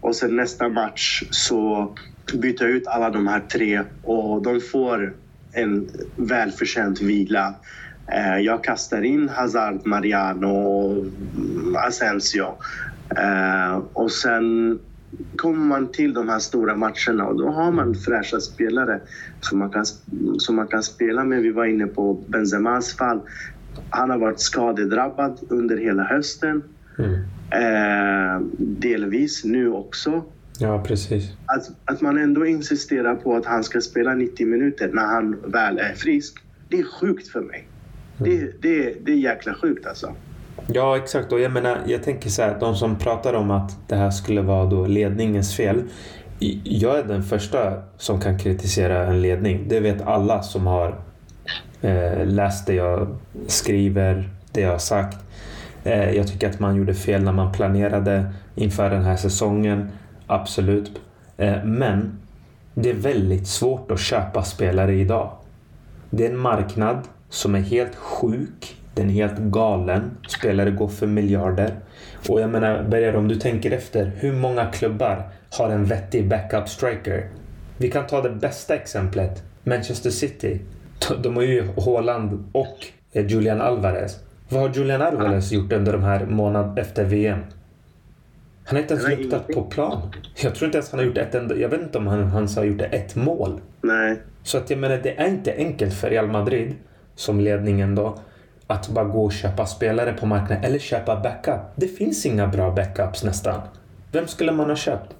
och 0.00 0.16
sen 0.16 0.36
nästa 0.36 0.68
match 0.68 1.22
så 1.30 1.94
byter 2.34 2.62
jag 2.62 2.70
ut 2.70 2.86
alla 2.86 3.10
de 3.10 3.26
här 3.26 3.40
tre 3.40 3.82
och 4.02 4.42
de 4.42 4.60
får 4.60 5.16
en 5.54 5.88
välförtjänt 6.28 7.00
vila. 7.00 7.54
Eh, 8.12 8.38
Jag 8.38 8.64
kastar 8.64 9.02
in 9.02 9.28
Hazard, 9.28 9.86
Mariano 9.86 10.46
och 10.48 11.06
Asensio. 11.86 12.46
Eh, 13.18 13.76
Och 13.94 14.12
sen 14.12 14.78
kommer 15.36 15.64
man 15.64 15.92
till 15.92 16.14
de 16.14 16.28
här 16.28 16.38
stora 16.38 16.76
matcherna 16.76 17.26
och 17.26 17.38
då 17.38 17.48
har 17.50 17.72
man 17.72 17.94
fräscha 17.94 18.40
spelare 18.40 19.00
som 19.40 19.58
man 19.58 19.70
kan, 19.70 19.84
som 20.38 20.56
man 20.56 20.68
kan 20.68 20.82
spela 20.82 21.24
med. 21.24 21.42
Vi 21.42 21.52
var 21.52 21.64
inne 21.66 21.86
på 21.86 22.14
Benzemas 22.28 22.96
fall. 22.96 23.20
Han 23.90 24.10
har 24.10 24.18
varit 24.18 24.40
skadedrabbad 24.40 25.38
under 25.48 25.76
hela 25.76 26.02
hösten. 26.02 26.62
Mm. 26.98 27.14
Eh, 27.50 28.40
delvis 28.58 29.44
nu 29.44 29.72
också. 29.72 30.24
Ja, 30.58 30.82
precis. 30.86 31.32
Att, 31.46 31.70
att 31.84 32.00
man 32.00 32.18
ändå 32.18 32.46
insisterar 32.46 33.14
på 33.14 33.36
att 33.36 33.46
han 33.46 33.64
ska 33.64 33.80
spela 33.80 34.14
90 34.14 34.46
minuter 34.46 34.90
när 34.92 35.06
han 35.06 35.36
väl 35.46 35.78
är 35.78 35.94
frisk. 35.94 36.34
Det 36.68 36.78
är 36.78 36.84
sjukt 37.00 37.28
för 37.28 37.40
mig. 37.40 37.68
Det, 38.18 38.62
det, 38.62 38.94
det 39.04 39.12
är 39.12 39.16
jäkla 39.16 39.54
sjukt 39.54 39.86
alltså. 39.86 40.14
Ja, 40.66 40.96
exakt. 40.96 41.32
Och 41.32 41.40
jag 41.40 41.52
menar, 41.52 41.78
jag 41.86 42.02
tänker 42.02 42.30
så 42.30 42.42
här, 42.42 42.60
de 42.60 42.76
som 42.76 42.98
pratar 42.98 43.34
om 43.34 43.50
att 43.50 43.88
det 43.88 43.94
här 43.94 44.10
skulle 44.10 44.42
vara 44.42 44.64
då 44.64 44.86
ledningens 44.86 45.56
fel. 45.56 45.82
Jag 46.64 46.98
är 46.98 47.04
den 47.04 47.22
första 47.22 47.82
som 47.96 48.20
kan 48.20 48.38
kritisera 48.38 49.06
en 49.06 49.22
ledning. 49.22 49.68
Det 49.68 49.80
vet 49.80 50.02
alla 50.02 50.42
som 50.42 50.66
har 50.66 51.00
eh, 51.82 52.26
läst 52.26 52.66
det 52.66 52.74
jag 52.74 53.16
skriver, 53.46 54.28
det 54.52 54.60
jag 54.60 54.70
har 54.70 54.78
sagt. 54.78 55.18
Eh, 55.84 56.10
jag 56.10 56.28
tycker 56.28 56.50
att 56.50 56.60
man 56.60 56.76
gjorde 56.76 56.94
fel 56.94 57.22
när 57.22 57.32
man 57.32 57.52
planerade 57.52 58.32
inför 58.54 58.90
den 58.90 59.04
här 59.04 59.16
säsongen. 59.16 59.88
Absolut. 60.26 61.00
Eh, 61.36 61.64
men 61.64 62.18
det 62.74 62.90
är 62.90 62.94
väldigt 62.94 63.46
svårt 63.46 63.90
att 63.90 64.00
köpa 64.00 64.42
spelare 64.42 64.94
idag. 64.94 65.32
Det 66.10 66.26
är 66.26 66.30
en 66.30 66.38
marknad 66.38 66.98
som 67.28 67.54
är 67.54 67.60
helt 67.60 67.94
sjuk. 67.94 68.76
Den 68.94 69.10
är 69.10 69.14
helt 69.14 69.38
galen. 69.38 70.10
Spelare 70.28 70.70
går 70.70 70.88
för 70.88 71.06
miljarder. 71.06 71.74
Och 72.28 72.40
jag 72.40 72.50
menar, 72.50 72.82
Berger, 72.82 73.16
om 73.16 73.28
du 73.28 73.36
tänker 73.36 73.70
efter. 73.70 74.12
Hur 74.16 74.32
många 74.32 74.66
klubbar 74.66 75.28
har 75.50 75.70
en 75.70 75.84
vettig 75.84 76.28
backup 76.28 76.68
striker? 76.68 77.28
Vi 77.76 77.90
kan 77.90 78.06
ta 78.06 78.22
det 78.22 78.30
bästa 78.30 78.74
exemplet. 78.74 79.42
Manchester 79.64 80.10
City. 80.10 80.60
De 81.22 81.36
har 81.36 81.42
ju 81.42 81.68
Haaland 81.84 82.48
och 82.52 82.86
eh, 83.12 83.26
Julian 83.26 83.60
Alvarez. 83.60 84.18
Vad 84.48 84.60
har 84.60 84.68
Julian 84.68 85.02
Alvarez 85.02 85.52
gjort 85.52 85.72
under 85.72 85.92
de 85.92 86.02
här 86.02 86.26
månaderna 86.26 86.80
efter 86.80 87.04
VM? 87.04 87.38
Han 88.64 88.76
har 88.76 88.82
inte 88.82 88.94
ens 88.94 89.08
luktat 89.08 89.48
på 89.48 89.62
plan. 89.62 90.02
Jag 90.42 90.54
tror 90.54 90.66
inte 90.66 90.78
ens 90.78 90.90
han 90.90 91.00
har 91.00 91.06
gjort 91.06 91.18
ett 91.18 91.34
enda... 91.34 91.56
Jag 91.56 91.68
vet 91.68 91.80
inte 91.80 91.98
om 91.98 92.06
han, 92.06 92.24
han 92.24 92.48
har 92.56 92.64
gjort 92.64 92.80
ett 92.80 93.16
mål. 93.16 93.60
Nej. 93.80 94.20
Så 94.42 94.58
att 94.58 94.70
jag 94.70 94.78
menar, 94.78 94.96
det 95.02 95.20
är 95.20 95.28
inte 95.28 95.54
enkelt 95.56 95.94
för 95.94 96.10
Real 96.10 96.26
Madrid, 96.26 96.74
som 97.14 97.40
ledningen 97.40 97.94
då, 97.94 98.18
att 98.66 98.88
bara 98.88 99.04
gå 99.04 99.24
och 99.24 99.32
köpa 99.32 99.66
spelare 99.66 100.12
på 100.12 100.26
marknaden 100.26 100.64
eller 100.64 100.78
köpa 100.78 101.20
backup. 101.20 101.60
Det 101.76 101.86
finns 101.86 102.26
inga 102.26 102.46
bra 102.46 102.70
backups 102.70 103.24
nästan. 103.24 103.60
Vem 104.12 104.26
skulle 104.26 104.52
man 104.52 104.68
ha 104.68 104.76
köpt? 104.76 105.14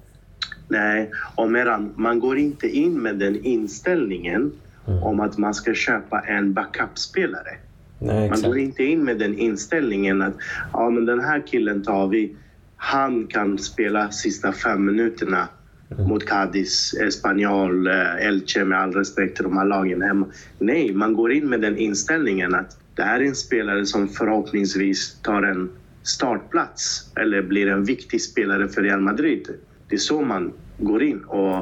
Nej, 0.67 1.11
och 1.35 1.51
medan 1.51 1.93
man 1.97 2.19
går 2.19 2.37
inte 2.37 2.67
in 2.67 3.01
med 3.01 3.15
den 3.15 3.45
inställningen 3.45 4.51
mm. 4.87 5.03
om 5.03 5.19
att 5.19 5.37
man 5.37 5.53
ska 5.53 5.73
köpa 5.73 6.19
en 6.19 6.53
backup-spelare. 6.53 7.57
Nej, 7.99 8.29
man 8.29 8.41
går 8.41 8.57
inte 8.57 8.83
in 8.83 9.03
med 9.03 9.19
den 9.19 9.37
inställningen 9.37 10.21
att 10.21 10.33
ja, 10.73 10.89
men 10.89 11.05
den 11.05 11.19
här 11.19 11.43
killen 11.47 11.83
tar 11.83 12.07
vi. 12.07 12.35
Han 12.75 13.27
kan 13.27 13.57
spela 13.57 14.11
sista 14.11 14.51
fem 14.51 14.85
minuterna 14.85 15.47
mm. 15.91 16.09
mot 16.09 16.25
Cadiz, 16.25 16.93
Espanyol, 16.93 17.87
eh, 17.87 18.27
Elche 18.27 18.65
med 18.65 18.79
all 18.79 18.93
respekt 18.93 19.35
till 19.35 19.43
de 19.43 19.57
här 19.57 19.65
lagen 19.65 20.01
hemma. 20.01 20.25
Nej, 20.59 20.93
man 20.93 21.13
går 21.13 21.31
in 21.31 21.49
med 21.49 21.61
den 21.61 21.77
inställningen 21.77 22.55
att 22.55 22.77
det 22.95 23.03
här 23.03 23.19
är 23.19 23.25
en 23.25 23.35
spelare 23.35 23.85
som 23.85 24.07
förhoppningsvis 24.07 25.21
tar 25.21 25.43
en 25.43 25.69
startplats 26.03 27.11
eller 27.15 27.41
blir 27.41 27.67
en 27.67 27.83
viktig 27.83 28.21
spelare 28.21 28.67
för 28.67 28.81
Real 28.81 29.01
Madrid. 29.01 29.47
Det 29.89 29.95
är 29.95 29.99
så 29.99 30.21
man 30.21 30.53
går 30.77 31.03
in. 31.03 31.23
Och, 31.23 31.57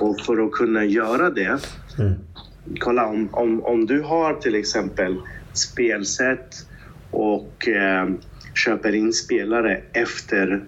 och 0.00 0.20
för 0.20 0.46
att 0.46 0.52
kunna 0.52 0.84
göra 0.84 1.30
det, 1.30 1.58
mm. 1.98 2.14
kolla 2.78 3.06
om, 3.06 3.28
om, 3.32 3.64
om 3.64 3.86
du 3.86 4.00
har 4.00 4.34
till 4.34 4.54
exempel 4.54 5.16
spelsätt 5.52 6.54
och 7.10 7.68
eh, 7.68 8.08
köper 8.54 8.94
in 8.94 9.12
spelare 9.12 9.80
efter 9.92 10.64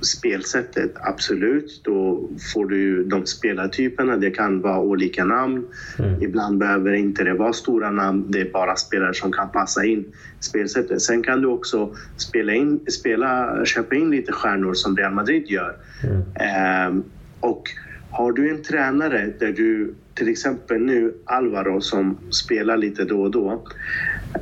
spelsättet, 0.00 0.92
absolut. 1.00 1.80
Då 1.84 2.28
får 2.54 2.66
du 2.66 3.04
de 3.04 3.26
spelartyperna. 3.26 4.16
Det 4.16 4.30
kan 4.30 4.60
vara 4.60 4.80
olika 4.80 5.24
namn. 5.24 5.66
Mm. 5.98 6.22
Ibland 6.22 6.58
behöver 6.58 6.92
inte 6.92 7.24
det 7.24 7.34
vara 7.34 7.52
stora 7.52 7.90
namn. 7.90 8.24
Det 8.28 8.40
är 8.40 8.52
bara 8.52 8.76
spelare 8.76 9.14
som 9.14 9.32
kan 9.32 9.50
passa 9.50 9.84
in 9.84 10.04
spelsättet. 10.40 11.02
Sen 11.02 11.22
kan 11.22 11.40
du 11.40 11.48
också 11.48 11.96
spela 12.16 12.52
in, 12.52 12.80
spela, 12.90 13.64
köpa 13.64 13.94
in 13.94 14.10
lite 14.10 14.32
stjärnor 14.32 14.74
som 14.74 14.96
Real 14.96 15.12
Madrid 15.12 15.46
gör. 15.46 15.76
Mm. 16.02 16.96
Eh, 16.96 17.04
och 17.40 17.62
har 18.10 18.32
du 18.32 18.50
en 18.50 18.62
tränare 18.62 19.32
där 19.38 19.52
du 19.52 19.94
till 20.18 20.28
exempel 20.28 20.80
nu 20.80 21.14
Alvaro 21.24 21.80
som 21.80 22.18
spelar 22.30 22.76
lite 22.76 23.04
då 23.04 23.22
och 23.22 23.30
då. 23.30 23.64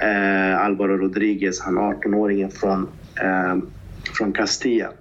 Eh, 0.01 0.61
Alvaro 0.61 0.97
Rodriguez, 0.97 1.61
han 1.61 1.79
18-åringen 1.79 2.51
från, 2.51 2.83
eh, 3.21 3.57
från 4.19 4.33
Castilla. 4.33 4.93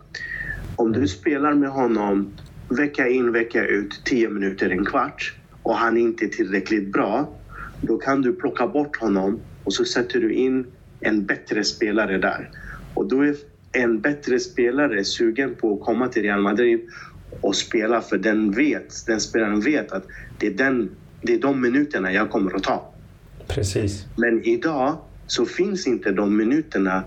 Om 0.75 0.91
du 0.91 1.07
spelar 1.07 1.53
med 1.53 1.69
honom 1.69 2.33
vecka 2.69 3.07
in, 3.07 3.31
vecka 3.31 3.65
ut, 3.65 4.01
10 4.05 4.29
minuter, 4.29 4.69
en 4.69 4.85
kvart 4.85 5.33
och 5.63 5.75
han 5.75 5.97
inte 5.97 6.25
är 6.25 6.29
tillräckligt 6.29 6.91
bra, 6.93 7.39
då 7.81 7.97
kan 7.97 8.21
du 8.21 8.33
plocka 8.33 8.67
bort 8.67 8.97
honom 8.97 9.39
och 9.63 9.73
så 9.73 9.85
sätter 9.85 10.19
du 10.19 10.33
in 10.33 10.65
en 10.99 11.25
bättre 11.25 11.63
spelare 11.63 12.17
där. 12.17 12.49
Och 12.93 13.07
då 13.07 13.21
är 13.21 13.35
en 13.71 14.01
bättre 14.01 14.39
spelare 14.39 15.03
sugen 15.03 15.55
på 15.55 15.73
att 15.73 15.85
komma 15.85 16.07
till 16.07 16.21
Real 16.21 16.41
Madrid 16.41 16.79
och 17.41 17.55
spela 17.55 18.01
för 18.01 18.17
den 18.17 18.51
vet, 18.51 19.05
den 19.07 19.21
spelaren 19.21 19.59
vet 19.59 19.91
att 19.91 20.03
det 20.37 20.47
är, 20.47 20.51
den, 20.51 20.89
det 21.21 21.33
är 21.33 21.39
de 21.39 21.61
minuterna 21.61 22.13
jag 22.13 22.29
kommer 22.29 22.55
att 22.55 22.63
ta. 22.63 22.93
Precis. 23.47 24.05
Men 24.15 24.43
idag 24.43 24.97
så 25.27 25.45
finns 25.45 25.87
inte 25.87 26.11
de 26.11 26.37
minuterna 26.37 27.03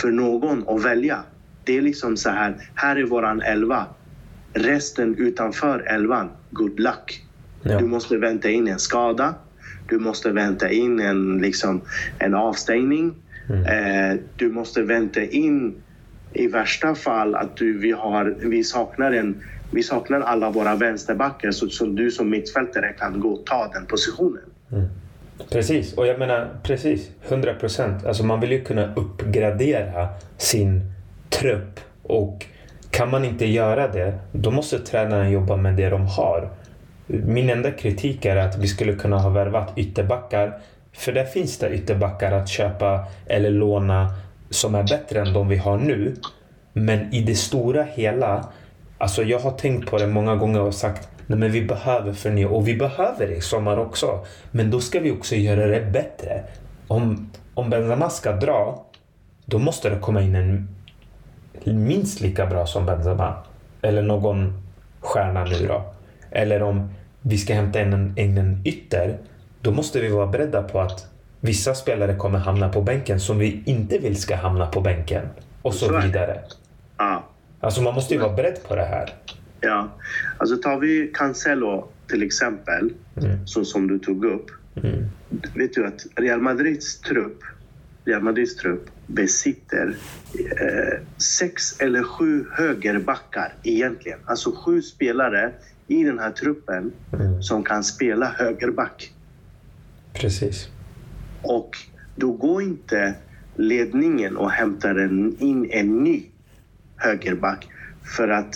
för 0.00 0.10
någon 0.10 0.68
att 0.68 0.84
välja. 0.84 1.22
Det 1.64 1.78
är 1.78 1.82
liksom 1.82 2.16
så 2.16 2.30
här, 2.30 2.56
här 2.74 2.96
är 2.96 3.04
våran 3.04 3.42
elva. 3.42 3.86
Resten 4.52 5.14
utanför 5.18 5.80
elvan, 5.80 6.30
good 6.50 6.80
luck. 6.80 7.24
Ja. 7.62 7.78
Du 7.78 7.86
måste 7.86 8.16
vänta 8.16 8.50
in 8.50 8.68
en 8.68 8.78
skada. 8.78 9.34
Du 9.88 9.98
måste 9.98 10.30
vänta 10.30 10.70
in 10.70 11.00
en, 11.00 11.38
liksom, 11.38 11.80
en 12.18 12.34
avstängning. 12.34 13.14
Mm. 13.48 13.64
Eh, 13.64 14.20
du 14.36 14.52
måste 14.52 14.82
vänta 14.82 15.22
in 15.22 15.81
i 16.34 16.46
värsta 16.46 16.94
fall 16.94 17.34
att 17.34 17.56
du, 17.56 17.78
vi, 17.78 17.92
har, 17.92 18.36
vi, 18.38 18.64
saknar 18.64 19.12
en, 19.12 19.42
vi 19.70 19.82
saknar 19.82 20.20
alla 20.20 20.50
våra 20.50 20.74
vänsterbackar 20.74 21.50
så, 21.50 21.68
så 21.68 21.86
du 21.86 22.10
som 22.10 22.30
mittfältare 22.30 22.92
kan 22.98 23.20
gå 23.20 23.28
och 23.28 23.46
ta 23.46 23.70
den 23.74 23.86
positionen. 23.86 24.42
Mm. 24.72 24.84
Precis, 25.50 25.94
och 25.94 26.06
jag 26.06 26.18
menar 26.18 26.48
precis, 26.62 27.10
100 27.28 27.54
procent. 27.54 28.06
Alltså 28.06 28.24
man 28.24 28.40
vill 28.40 28.52
ju 28.52 28.64
kunna 28.64 28.94
uppgradera 28.94 30.08
sin 30.38 30.80
trupp 31.30 31.80
och 32.02 32.46
kan 32.90 33.10
man 33.10 33.24
inte 33.24 33.46
göra 33.46 33.88
det, 33.88 34.18
då 34.32 34.50
måste 34.50 34.78
tränaren 34.78 35.30
jobba 35.30 35.56
med 35.56 35.74
det 35.74 35.88
de 35.88 36.06
har. 36.06 36.50
Min 37.06 37.50
enda 37.50 37.70
kritik 37.70 38.24
är 38.24 38.36
att 38.36 38.58
vi 38.58 38.68
skulle 38.68 38.92
kunna 38.92 39.18
ha 39.18 39.30
värvat 39.30 39.72
ytterbackar, 39.76 40.58
för 40.92 41.12
där 41.12 41.24
finns 41.24 41.58
det 41.58 41.74
ytterbackar 41.74 42.32
att 42.32 42.48
köpa 42.48 43.06
eller 43.26 43.50
låna 43.50 44.14
som 44.52 44.74
är 44.74 44.82
bättre 44.82 45.20
än 45.20 45.32
de 45.32 45.48
vi 45.48 45.56
har 45.56 45.78
nu. 45.78 46.16
Men 46.72 47.14
i 47.14 47.22
det 47.22 47.34
stora 47.34 47.82
hela, 47.82 48.48
alltså 48.98 49.22
jag 49.22 49.38
har 49.38 49.50
tänkt 49.50 49.90
på 49.90 49.98
det 49.98 50.06
många 50.06 50.36
gånger 50.36 50.60
och 50.60 50.74
sagt 50.74 51.08
Nej, 51.26 51.38
men 51.38 51.52
vi 51.52 51.62
behöver 51.62 52.12
förnya 52.12 52.48
och 52.48 52.68
vi 52.68 52.76
behöver 52.76 53.26
det 53.26 53.36
i 53.36 53.40
sommar 53.40 53.76
också. 53.76 54.20
Men 54.50 54.70
då 54.70 54.80
ska 54.80 55.00
vi 55.00 55.10
också 55.10 55.34
göra 55.34 55.66
det 55.66 55.80
bättre. 55.80 56.42
Om, 56.88 57.30
om 57.54 57.70
Benzema 57.70 58.10
ska 58.10 58.32
dra, 58.32 58.84
då 59.44 59.58
måste 59.58 59.90
det 59.90 59.98
komma 59.98 60.22
in 60.22 60.34
en 60.34 60.68
minst 61.64 62.20
lika 62.20 62.46
bra 62.46 62.66
som 62.66 62.86
Benzema. 62.86 63.34
Eller 63.82 64.02
någon 64.02 64.62
stjärna 65.00 65.44
nu 65.44 65.66
då. 65.66 65.82
Eller 66.30 66.62
om 66.62 66.90
vi 67.20 67.38
ska 67.38 67.54
hämta 67.54 67.80
in 67.80 67.92
en, 67.92 68.18
in 68.18 68.38
en 68.38 68.62
ytter, 68.64 69.18
då 69.60 69.70
måste 69.70 70.00
vi 70.00 70.08
vara 70.08 70.26
beredda 70.26 70.62
på 70.62 70.80
att 70.80 71.06
vissa 71.44 71.74
spelare 71.74 72.14
kommer 72.16 72.38
hamna 72.38 72.68
på 72.68 72.82
bänken 72.82 73.20
som 73.20 73.38
vi 73.38 73.62
inte 73.64 73.98
vill 73.98 74.16
ska 74.16 74.36
hamna 74.36 74.66
på 74.66 74.80
bänken. 74.80 75.28
Och 75.62 75.74
så 75.74 76.00
vidare. 76.00 76.40
Ja. 76.98 77.28
Alltså 77.60 77.82
man 77.82 77.94
måste 77.94 78.14
ju 78.14 78.20
vara 78.20 78.32
beredd 78.32 78.58
på 78.68 78.76
det 78.76 78.84
här. 78.84 79.14
Ja, 79.60 79.88
alltså 80.38 80.56
tar 80.56 80.78
vi 80.78 81.10
Cancelo 81.14 81.88
till 82.08 82.22
exempel, 82.22 82.92
mm. 83.16 83.46
så 83.46 83.64
som 83.64 83.88
du 83.88 83.98
tog 83.98 84.24
upp. 84.24 84.50
Mm. 84.82 85.04
Vet 85.54 85.74
du 85.74 85.86
att 85.86 86.06
Real 86.16 86.40
Madrids 86.40 87.00
trupp, 87.00 87.42
Real 88.04 88.22
Madrids 88.22 88.56
trupp 88.56 88.90
besitter 89.06 89.96
eh, 90.60 91.00
sex 91.16 91.80
eller 91.80 92.02
sju 92.02 92.44
högerbackar 92.52 93.54
egentligen. 93.62 94.18
Alltså 94.24 94.52
sju 94.64 94.82
spelare 94.82 95.52
i 95.86 96.04
den 96.04 96.18
här 96.18 96.30
truppen 96.30 96.92
mm. 97.12 97.42
som 97.42 97.64
kan 97.64 97.84
spela 97.84 98.26
högerback. 98.38 99.12
Precis. 100.12 100.68
Och 101.42 101.76
då 102.16 102.32
går 102.32 102.62
inte 102.62 103.14
ledningen 103.56 104.36
och 104.36 104.50
hämtar 104.50 104.94
en, 104.94 105.36
in 105.38 105.70
en 105.70 106.04
ny 106.04 106.22
högerback 106.96 107.68
för 108.16 108.28
att 108.28 108.54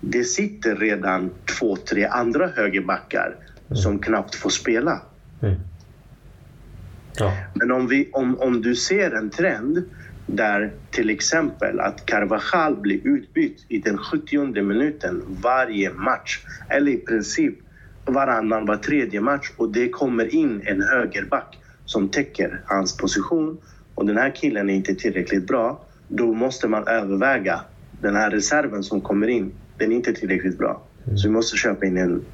det 0.00 0.24
sitter 0.24 0.76
redan 0.76 1.30
två, 1.58 1.76
tre 1.76 2.04
andra 2.04 2.48
högerbackar 2.48 3.36
mm. 3.66 3.76
som 3.76 3.98
knappt 3.98 4.34
får 4.34 4.50
spela. 4.50 5.02
Mm. 5.42 5.54
Ja. 7.18 7.32
Men 7.54 7.72
om, 7.72 7.88
vi, 7.88 8.08
om, 8.12 8.40
om 8.40 8.62
du 8.62 8.74
ser 8.74 9.10
en 9.10 9.30
trend 9.30 9.84
där 10.26 10.72
till 10.90 11.10
exempel 11.10 11.80
att 11.80 12.06
Carvajal 12.06 12.76
blir 12.76 13.00
utbytt 13.04 13.64
i 13.68 13.78
den 13.78 13.98
70 13.98 14.62
minuten 14.62 15.22
varje 15.42 15.92
match, 15.92 16.40
eller 16.68 16.92
i 16.92 16.96
princip 16.96 17.54
varannan, 18.04 18.66
var 18.66 18.76
tredje 18.76 19.20
match 19.20 19.50
och 19.56 19.72
det 19.72 19.88
kommer 19.88 20.34
in 20.34 20.62
en 20.64 20.82
högerback 20.82 21.59
som 21.90 22.08
täcker 22.08 22.60
hans 22.66 22.96
position 22.96 23.58
och 23.94 24.06
den 24.06 24.16
här 24.16 24.30
killen 24.36 24.70
är 24.70 24.74
inte 24.74 24.94
tillräckligt 24.94 25.46
bra, 25.46 25.80
då 26.08 26.32
måste 26.34 26.68
man 26.68 26.88
överväga 26.88 27.60
den 28.00 28.16
här 28.16 28.30
reserven 28.30 28.82
som 28.82 29.00
kommer 29.00 29.26
in. 29.28 29.52
Den 29.78 29.92
är 29.92 29.96
inte 29.96 30.12
tillräckligt 30.12 30.58
bra. 30.58 30.82
Mm. 31.04 31.18
Så 31.18 31.28
vi 31.28 31.32
måste 31.34 31.56
köpa 31.56 31.86
in 31.86 31.96
en, 31.96 32.24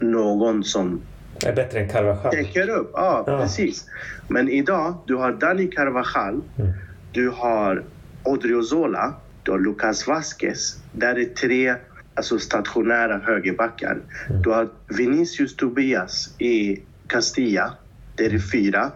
någon 0.00 0.64
som 0.64 1.00
Är 1.46 1.52
bättre 1.52 1.80
än 1.80 1.88
Carvajal. 1.88 2.32
täcker 2.34 2.68
upp. 2.68 2.90
Ja, 2.94 3.24
Ja. 3.26 3.38
precis. 3.42 3.84
Men 4.28 4.48
idag, 4.48 4.94
du 5.06 5.14
har 5.16 5.32
Dani 5.32 5.66
Carvajal, 5.66 6.40
Mm. 6.58 6.72
du 7.12 7.28
har 7.30 7.84
Odriozola, 8.24 9.14
du 9.42 9.50
har 9.50 9.58
Lucas 9.58 10.06
Vasquez. 10.06 10.76
Där 10.92 11.18
är 11.18 11.24
tre 11.24 11.74
alltså 12.14 12.38
stationära 12.38 13.18
högerbackar. 13.18 13.98
Mm. 14.30 14.42
Du 14.42 14.50
har 14.50 14.68
Vinicius 14.88 15.56
Tobias 15.56 16.34
i 16.38 16.82
Castilla. 17.06 17.72
Det 18.16 18.26
är 18.26 18.38
fyra. 18.52 18.90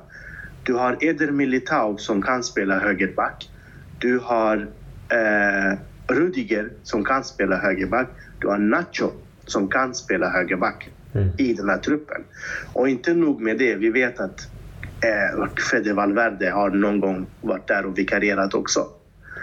Du 0.63 0.75
har 0.75 0.97
Eder 1.05 1.31
Militao 1.31 1.97
som 1.99 2.23
kan 2.23 2.43
spela 2.43 2.79
högerback. 2.79 3.51
Du 3.99 4.19
har 4.19 4.69
eh, 5.09 5.79
Rudiger 6.09 6.71
som 6.83 7.05
kan 7.05 7.25
spela 7.25 7.57
högerback. 7.57 8.09
Du 8.39 8.49
har 8.49 8.59
Nacho 8.59 9.11
som 9.47 9.69
kan 9.69 9.95
spela 9.95 10.31
högerback 10.31 10.91
Mm. 11.15 11.29
i 11.39 11.53
den 11.55 11.69
här 11.69 11.79
truppen. 11.79 12.25
Och 12.73 12.89
inte 12.89 13.15
nog 13.15 13.41
med 13.41 13.59
det, 13.59 13.75
vi 13.75 13.91
vet 13.91 14.21
att 14.21 14.41
eh, 15.05 15.47
Fede 15.71 15.93
Valverde 15.95 16.51
har 16.51 16.71
någon 16.71 17.01
gång 17.01 17.27
varit 17.41 17.69
där 17.69 17.87
och 17.87 17.99
vikarierat 17.99 18.55
också. 18.55 18.87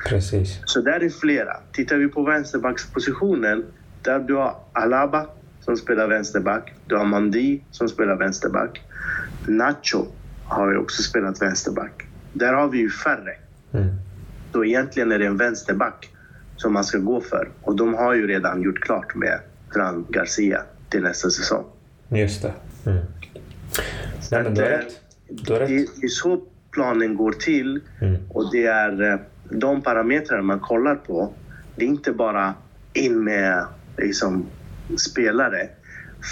Precis. 0.10 0.60
Så 0.66 0.82
där 0.82 1.04
är 1.04 1.10
flera. 1.10 1.58
Tittar 1.72 1.98
vi 1.98 2.08
på 2.08 2.24
vänsterbackspositionen, 2.24 3.66
där 4.02 4.20
du 4.20 4.34
har 4.34 4.56
Alaba 4.74 5.28
som 5.62 5.78
spelar 5.78 6.08
vänsterback. 6.08 6.74
Du 6.88 6.96
har 6.96 7.06
Mandi 7.06 7.64
som 7.72 7.90
spelar 7.90 8.16
vänsterback. 8.16 8.82
Nacho 9.48 10.06
har 10.48 10.72
ju 10.72 10.78
också 10.78 11.04
spelat 11.04 11.42
vänsterback. 11.42 12.08
Där 12.34 12.54
har 12.54 12.68
vi 12.68 12.78
ju 12.78 12.90
färre. 12.90 13.34
Mm. 13.74 13.88
Så 14.52 14.66
egentligen 14.66 15.12
är 15.12 15.20
det 15.20 15.26
en 15.26 15.38
vänsterback 15.38 16.10
som 16.56 16.74
man 16.74 16.84
ska 16.84 16.98
gå 16.98 17.22
för. 17.22 17.50
Och 17.62 17.76
de 17.76 17.94
har 17.94 18.14
ju 18.14 18.28
redan 18.28 18.62
gjort 18.62 18.80
klart 18.80 19.16
med 19.16 19.40
Fran 19.74 20.06
Garcia 20.10 20.62
till 20.90 21.04
nästa 21.04 21.30
säsong. 21.30 21.66
Just 22.10 22.42
det. 22.42 22.54
Mm. 22.86 23.04
Nej, 24.32 24.44
men 24.44 24.54
du 24.54 24.62
har 24.62 24.70
eh, 24.70 24.78
rätt. 24.78 25.02
Du 25.30 25.54
har 25.54 25.60
rätt. 25.60 25.70
Det 25.70 25.86
det 26.02 26.06
är 26.06 26.08
så 26.08 26.42
planen 26.72 27.16
går 27.16 27.32
till 27.32 27.82
Mm. 28.02 28.16
och 28.30 28.52
det 28.52 28.66
är 28.66 29.12
eh, 29.14 29.20
de 29.50 29.82
parametrar 29.82 30.42
man 30.42 30.60
kollar 30.60 30.96
på. 30.96 31.34
Det 31.76 31.86
är 31.86 31.90
inte 31.90 32.12
bara 32.12 32.54
in 32.94 33.24
med 33.24 33.66
liksom, 33.98 34.46
spelare 34.98 35.70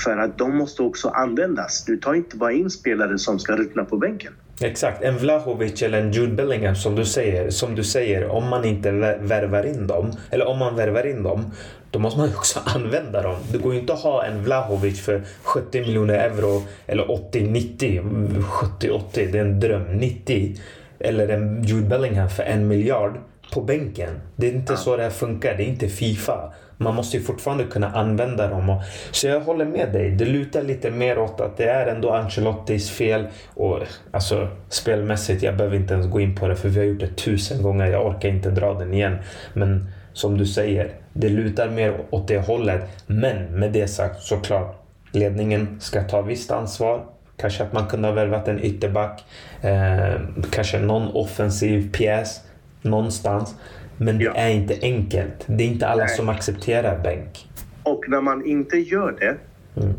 för 0.03 0.17
att 0.17 0.37
de 0.37 0.57
måste 0.57 0.81
också 0.83 1.09
användas. 1.09 1.85
Du 1.85 1.97
tar 1.97 2.13
inte 2.13 2.37
bara 2.37 2.51
in 2.51 2.69
spelare 2.69 3.17
som 3.17 3.39
ska 3.39 3.55
ruttna 3.55 3.85
på 3.85 3.97
bänken. 3.97 4.33
Exakt. 4.61 5.03
En 5.03 5.17
Vlahovic 5.17 5.81
eller 5.81 6.01
en 6.01 6.11
Jude 6.11 6.33
Bellingham 6.33 6.75
som 6.75 6.95
du 6.95 7.05
säger. 7.05 7.49
Som 7.49 7.75
du 7.75 7.83
säger, 7.83 8.27
om 8.29 8.49
man 8.49 8.65
inte 8.65 8.91
vä- 8.91 9.27
värvar 9.27 9.65
in 9.65 9.87
dem, 9.87 10.11
eller 10.29 10.47
om 10.47 10.59
man 10.59 10.75
värvar 10.75 11.07
in 11.07 11.23
dem, 11.23 11.51
då 11.91 11.99
måste 11.99 12.19
man 12.19 12.29
också 12.29 12.59
använda 12.65 13.21
dem. 13.21 13.35
Det 13.51 13.57
går 13.57 13.73
ju 13.73 13.79
inte 13.79 13.93
att 13.93 13.99
ha 13.99 14.25
en 14.25 14.43
Vlahovic 14.43 15.01
för 15.01 15.21
70 15.43 15.81
miljoner 15.81 16.13
euro 16.13 16.63
eller 16.87 17.11
80, 17.11 17.41
90, 17.43 18.01
70, 18.49 18.89
80, 18.89 19.29
det 19.31 19.37
är 19.37 19.41
en 19.45 19.59
dröm. 19.59 19.83
90. 19.97 20.55
Eller 20.99 21.27
en 21.27 21.63
Jude 21.63 21.87
Bellingham 21.87 22.29
för 22.29 22.43
en 22.43 22.67
miljard 22.67 23.17
på 23.53 23.61
bänken. 23.61 24.09
Det 24.35 24.47
är 24.47 24.51
inte 24.51 24.77
så 24.77 24.97
det 24.97 25.03
här 25.03 25.09
funkar. 25.09 25.57
Det 25.57 25.63
är 25.63 25.67
inte 25.67 25.87
Fifa. 25.87 26.53
Man 26.77 26.95
måste 26.95 27.17
ju 27.17 27.23
fortfarande 27.23 27.63
kunna 27.63 27.91
använda 27.91 28.47
dem. 28.47 28.69
Och, 28.69 28.81
så 29.11 29.27
jag 29.27 29.39
håller 29.39 29.65
med 29.65 29.93
dig. 29.93 30.11
Det 30.11 30.25
lutar 30.25 30.63
lite 30.63 30.91
mer 30.91 31.17
åt 31.17 31.41
att 31.41 31.57
det 31.57 31.69
är 31.69 31.87
ändå 31.87 32.11
Ancelottis 32.11 32.91
fel. 32.91 33.27
Och 33.53 33.79
alltså 34.11 34.47
spelmässigt, 34.69 35.43
jag 35.43 35.57
behöver 35.57 35.75
inte 35.75 35.93
ens 35.93 36.07
gå 36.07 36.19
in 36.19 36.35
på 36.35 36.47
det 36.47 36.55
för 36.55 36.69
vi 36.69 36.79
har 36.79 36.85
gjort 36.85 36.99
det 36.99 37.15
tusen 37.15 37.61
gånger. 37.61 37.85
Jag 37.85 38.05
orkar 38.05 38.29
inte 38.29 38.49
dra 38.49 38.73
den 38.73 38.93
igen. 38.93 39.17
Men 39.53 39.87
som 40.13 40.37
du 40.37 40.45
säger, 40.45 40.89
det 41.13 41.29
lutar 41.29 41.69
mer 41.69 41.97
åt 42.09 42.27
det 42.27 42.39
hållet. 42.39 42.81
Men 43.07 43.45
med 43.45 43.71
det 43.71 43.87
sagt 43.87 44.21
såklart, 44.21 44.81
ledningen 45.11 45.77
ska 45.79 46.03
ta 46.03 46.21
visst 46.21 46.51
ansvar. 46.51 47.05
Kanske 47.37 47.63
att 47.63 47.73
man 47.73 47.87
kunde 47.87 48.07
ha 48.07 48.15
värvat 48.15 48.47
en 48.47 48.63
ytterback. 48.63 49.23
Eh, 49.61 50.13
kanske 50.51 50.79
någon 50.79 51.07
offensiv 51.07 51.91
pjäs 51.91 52.41
någonstans. 52.85 53.55
Men 53.97 54.17
det 54.17 54.23
Ja. 54.23 54.33
är 54.35 54.49
inte 54.49 54.77
enkelt. 54.81 55.43
Det 55.47 55.63
är 55.63 55.67
inte 55.67 55.87
alla 55.87 56.03
Nej. 56.05 56.15
som 56.15 56.29
accepterar 56.29 57.03
bänk. 57.03 57.47
Och 57.83 58.03
när 58.07 58.21
man 58.21 58.45
inte 58.45 58.77
gör 58.77 59.11
det 59.19 59.37
Mm. 59.81 59.93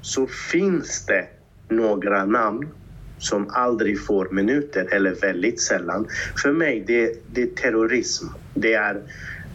så 0.00 0.26
finns 0.26 1.06
det 1.06 1.24
några 1.68 2.24
namn 2.24 2.68
som 3.18 3.48
aldrig 3.52 4.04
får 4.06 4.28
minuter, 4.30 4.88
eller 4.92 5.14
väldigt 5.14 5.60
sällan. 5.60 6.06
För 6.42 6.52
mig, 6.52 6.84
det, 6.86 7.12
det 7.32 7.42
är 7.42 7.46
terrorism. 7.46 8.26
Det 8.54 8.74
är, 8.74 8.96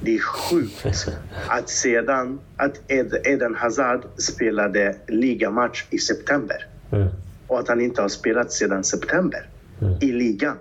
det 0.02 0.16
är 0.16 0.20
sjukt 0.20 0.86
att 1.50 1.70
sedan 1.70 2.40
att 2.58 2.82
Ed, 2.88 3.14
Eden 3.24 3.56
Hazard 3.56 4.02
spelade 4.18 4.96
ligamatch 5.08 5.84
i 5.90 5.98
september 5.98 6.66
Mm. 6.92 7.08
och 7.48 7.60
att 7.60 7.68
han 7.68 7.82
inte 7.82 8.02
har 8.02 8.10
spelat 8.10 8.52
sedan 8.52 8.84
september 8.84 9.50
i 10.02 10.12
ligan. 10.12 10.58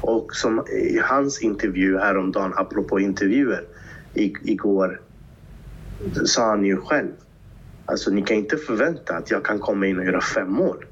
Och 0.00 0.34
som 0.34 0.66
i 0.68 0.98
hans 1.04 1.42
intervju 1.42 1.98
häromdagen, 1.98 2.52
apropå 2.56 3.00
intervjuer, 3.00 3.64
i, 4.14 4.32
igår 4.42 5.00
sa 6.24 6.48
han 6.48 6.64
ju 6.64 6.76
själv. 6.76 7.12
Alltså 7.86 8.10
ni 8.10 8.22
kan 8.22 8.36
inte 8.36 8.56
förvänta 8.56 9.16
att 9.16 9.30
jag 9.30 9.44
kan 9.44 9.58
komma 9.58 9.86
in 9.86 9.98
och 9.98 10.04
göra 10.04 10.20
fem 10.20 10.52
mål. 10.52 10.84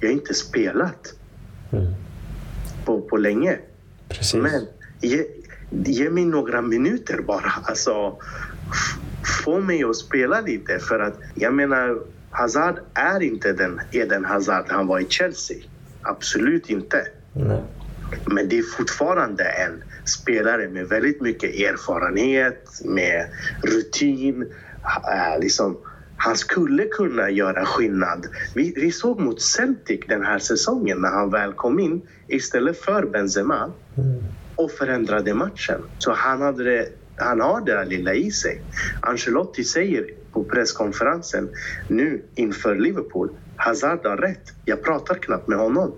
Jag 0.00 0.08
har 0.08 0.12
inte 0.12 0.34
spelat 0.34 1.14
Mm. 1.72 1.92
på, 2.84 3.00
på 3.00 3.16
länge. 3.16 3.58
Precis. 4.08 4.42
Men 4.42 4.66
ge, 5.00 5.26
ge 5.70 6.10
mig 6.10 6.24
några 6.24 6.62
minuter 6.62 7.20
bara. 7.26 7.52
Alltså, 7.62 8.18
få 9.44 9.60
mig 9.60 9.84
att 9.84 9.96
spela 9.96 10.40
lite. 10.40 10.78
För 10.78 11.00
att 11.00 11.14
jag 11.34 11.54
menar, 11.54 12.00
Hazard 12.30 12.78
är 12.94 13.22
inte 13.22 13.52
den 13.52 13.80
Eden 13.92 14.24
Hazard 14.24 14.64
han 14.68 14.86
var 14.86 15.00
i 15.00 15.06
Chelsea. 15.08 15.56
Absolut 16.02 16.70
inte. 16.70 17.06
Nej. 17.32 17.62
Men 18.30 18.48
det 18.48 18.58
är 18.58 18.62
fortfarande 18.62 19.44
en 19.44 19.82
spelare 20.04 20.68
med 20.68 20.88
väldigt 20.88 21.20
mycket 21.20 21.50
erfarenhet, 21.54 22.64
med 22.84 23.26
rutin. 23.62 24.42
Äh, 24.42 25.40
liksom, 25.40 25.78
han 26.16 26.36
skulle 26.36 26.84
kunna 26.84 27.30
göra 27.30 27.64
skillnad. 27.66 28.26
Vi, 28.54 28.72
vi 28.76 28.92
såg 28.92 29.20
mot 29.20 29.40
Celtic 29.42 30.00
den 30.08 30.24
här 30.24 30.38
säsongen 30.38 31.00
när 31.00 31.08
han 31.10 31.30
väl 31.30 31.52
kom 31.52 31.78
in 31.78 32.02
istället 32.28 32.78
för 32.78 33.06
Benzema 33.06 33.72
Mm. 33.98 34.34
och 34.56 34.70
förändrade 34.70 35.34
matchen. 35.34 35.80
Så 35.98 36.12
han, 36.12 36.42
hade 36.42 36.64
det, 36.64 36.88
han 37.16 37.40
har 37.40 37.60
det 37.60 37.72
där 37.72 37.84
lilla 37.84 38.14
i 38.14 38.30
sig. 38.30 38.62
Ancelotti 39.00 39.64
säger 39.64 40.06
på 40.32 40.44
presskonferensen 40.44 41.48
nu 41.88 42.22
inför 42.36 42.74
Liverpool, 42.76 43.30
Hazard 43.56 44.06
har 44.06 44.16
rätt. 44.16 44.42
Jag 44.64 44.84
pratar 44.84 45.14
knappt 45.14 45.48
med 45.48 45.58
honom. 45.58 45.94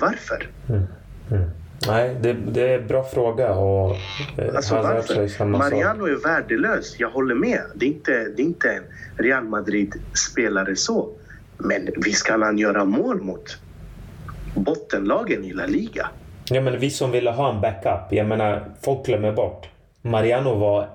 Varför? 0.00 0.50
Mm. 0.68 0.82
Mm. 1.30 1.50
Nej, 1.86 2.16
det, 2.20 2.32
det 2.32 2.74
är 2.74 2.78
en 2.78 2.86
bra 2.86 3.04
fråga. 3.04 3.54
Och, 3.54 3.96
eh, 4.38 4.56
Alltså 4.56 4.74
varför? 4.74 5.44
Mariano 5.44 6.04
är 6.06 6.22
värdelös, 6.22 6.96
jag 6.98 7.10
håller 7.10 7.34
med. 7.34 7.60
Det 7.74 7.86
är 7.86 7.88
inte, 7.88 8.12
det 8.36 8.42
är 8.42 8.46
inte 8.46 8.70
en 8.70 8.82
Real 9.24 9.44
Madrid-spelare 9.44 10.76
så. 10.76 11.08
Men 11.58 11.88
visst 11.96 12.26
kan 12.26 12.42
han 12.42 12.58
göra 12.58 12.84
mål 12.84 13.22
mot 13.22 13.58
bottenlagen 14.54 15.44
i 15.44 15.52
La 15.52 15.66
Liga. 15.66 16.10
Ja, 16.50 16.60
men 16.60 16.78
vi 16.78 16.90
som 16.90 17.10
ville 17.10 17.30
ha 17.30 17.54
en 17.54 17.60
backup. 17.60 18.12
Jag 18.12 18.26
menar, 18.26 18.64
folk 18.82 19.06
glömmer 19.06 19.32
bort. 19.32 19.68
Mariano 20.02 20.54
var 20.54 20.88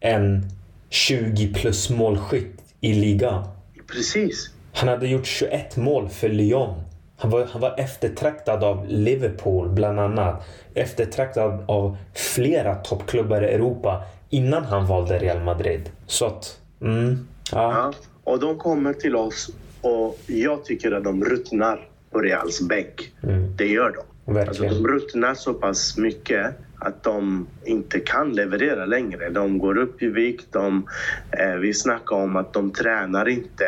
en 0.00 0.42
20 0.90 1.54
plus 1.54 1.90
målskytt 1.90 2.60
i 2.80 2.94
ligan. 2.94 3.44
Precis. 3.86 4.50
Han 4.72 4.88
hade 4.88 5.08
gjort 5.08 5.26
21 5.26 5.76
mål 5.76 6.08
för 6.08 6.28
Lyon. 6.28 6.74
Han 7.18 7.30
var, 7.30 7.44
han 7.44 7.60
var 7.60 7.74
eftertraktad 7.78 8.64
av 8.64 8.86
Liverpool 8.88 9.68
bland 9.68 10.00
annat. 10.00 10.44
Eftertraktad 10.74 11.64
av 11.68 11.96
flera 12.14 12.74
toppklubbar 12.74 13.42
i 13.42 13.46
Europa 13.46 14.02
innan 14.30 14.64
han 14.64 14.86
valde 14.86 15.18
Real 15.18 15.40
Madrid. 15.42 15.90
Så 16.06 16.26
att, 16.26 16.60
mm, 16.80 17.26
ja. 17.52 17.72
Ja. 17.72 17.92
Och 18.24 18.40
de 18.40 18.58
kommer 18.58 18.92
till 18.92 19.16
oss 19.16 19.50
och 19.80 20.18
jag 20.26 20.64
tycker 20.64 20.92
att 20.92 21.04
de 21.04 21.24
ruttnar 21.24 21.88
på 22.10 22.18
Reals 22.18 22.60
bänk. 22.68 23.12
Mm, 23.22 23.56
Det 23.56 23.66
gör 23.66 23.92
de. 24.26 24.38
Alltså, 24.40 24.62
de 24.62 24.88
ruttnar 24.88 25.34
så 25.34 25.54
pass 25.54 25.98
mycket 25.98 26.46
att 26.78 27.02
de 27.02 27.46
inte 27.64 28.00
kan 28.00 28.32
leverera 28.32 28.86
längre. 28.86 29.30
De 29.30 29.58
går 29.58 29.78
upp 29.78 30.02
i 30.02 30.06
vikt. 30.06 30.46
De, 30.52 30.88
eh, 31.30 31.54
vi 31.54 31.74
snackar 31.74 32.16
om 32.16 32.36
att 32.36 32.52
de 32.52 32.70
tränar 32.70 33.28
inte 33.28 33.64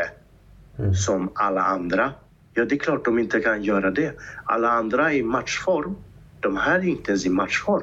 Mm. 0.79 0.95
som 0.95 1.31
alla 1.35 1.63
andra. 1.63 2.13
Ja, 2.59 2.65
det 2.65 2.75
är 2.75 2.79
klart 2.79 3.05
de 3.05 3.19
inte 3.19 3.41
kan 3.41 3.63
göra 3.63 3.91
det. 3.91 4.13
Alla 4.45 4.69
andra 4.71 5.13
är 5.13 5.17
i 5.17 5.23
matchform. 5.23 5.97
De 6.41 6.57
här 6.57 6.79
är 6.79 6.83
inte 6.83 7.11
ens 7.11 7.27
i 7.27 7.29
matchform. 7.29 7.83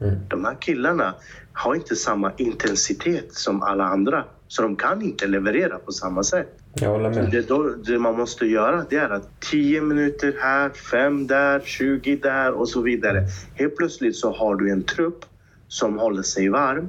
Mm. 0.00 0.14
De 0.28 0.44
här 0.44 0.56
killarna 0.60 1.14
har 1.52 1.74
inte 1.74 1.96
samma 1.96 2.32
intensitet 2.36 3.34
som 3.34 3.62
alla 3.62 3.84
andra. 3.84 4.24
Så 4.48 4.62
de 4.62 4.76
kan 4.76 5.02
inte 5.02 5.26
leverera 5.26 5.78
på 5.78 5.92
samma 5.92 6.22
sätt. 6.22 6.58
Jag 6.74 6.90
håller 6.90 7.10
med. 7.10 7.30
Det, 7.30 7.48
då, 7.48 7.68
det 7.68 7.98
man 7.98 8.16
måste 8.16 8.46
göra 8.46 8.86
det 8.90 8.96
är 8.96 9.10
att 9.10 9.40
10 9.40 9.80
minuter 9.80 10.34
här, 10.40 10.70
5 10.70 11.26
där, 11.26 11.60
20 11.64 12.16
där 12.16 12.52
och 12.52 12.68
så 12.68 12.82
vidare. 12.82 13.24
Helt 13.54 13.76
plötsligt 13.76 14.16
så 14.16 14.32
har 14.32 14.56
du 14.56 14.70
en 14.70 14.82
trupp 14.82 15.24
som 15.68 15.98
håller 15.98 16.22
sig 16.22 16.48
varm 16.48 16.88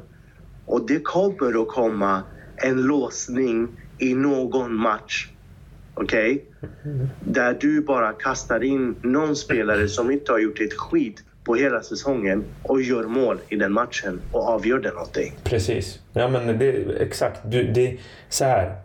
och 0.65 0.87
det 0.87 0.99
kommer 0.99 1.61
att 1.61 1.67
komma 1.67 2.23
en 2.55 2.81
låsning 2.81 3.67
i 3.97 4.13
någon 4.15 4.75
match. 4.75 5.29
Okej? 5.97 6.45
Okay? 6.61 7.07
Där 7.19 7.57
du 7.61 7.81
bara 7.81 8.11
kastar 8.11 8.63
in 8.63 8.95
någon 9.01 9.35
spelare 9.35 9.87
som 9.87 10.11
inte 10.11 10.31
har 10.31 10.39
gjort 10.39 10.61
ett 10.61 10.73
skit 10.73 11.23
på 11.43 11.55
hela 11.55 11.81
säsongen 11.81 12.43
och 12.63 12.81
gör 12.81 13.03
mål 13.03 13.37
i 13.49 13.55
den 13.55 13.73
matchen 13.73 14.21
och 14.31 14.47
avgör 14.47 14.79
den 14.79 14.97
åt 14.97 15.13
dig. 15.13 15.33
Precis. 15.43 15.99
Ja 16.13 16.27
men 16.27 16.59
det, 16.59 16.69
exakt. 16.99 17.39
Du, 17.45 17.63
det, 17.63 17.97
så 18.29 18.45
här. 18.45 18.75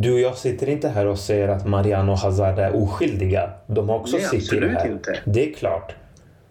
Du 0.00 0.12
och 0.12 0.20
jag 0.20 0.36
sitter 0.36 0.68
inte 0.68 0.88
här 0.88 1.06
och 1.06 1.18
säger 1.18 1.48
att 1.48 1.66
Mariano 1.66 2.12
och 2.12 2.18
Hazard 2.18 2.58
är 2.58 2.76
oskyldiga. 2.76 3.50
De 3.66 3.88
har 3.88 3.96
också 3.96 4.18
sitt 4.18 4.52
i 4.52 4.60
det 4.60 4.68
här. 4.68 4.90
Inte. 4.90 5.18
Det 5.24 5.50
är 5.50 5.54
klart. 5.54 5.94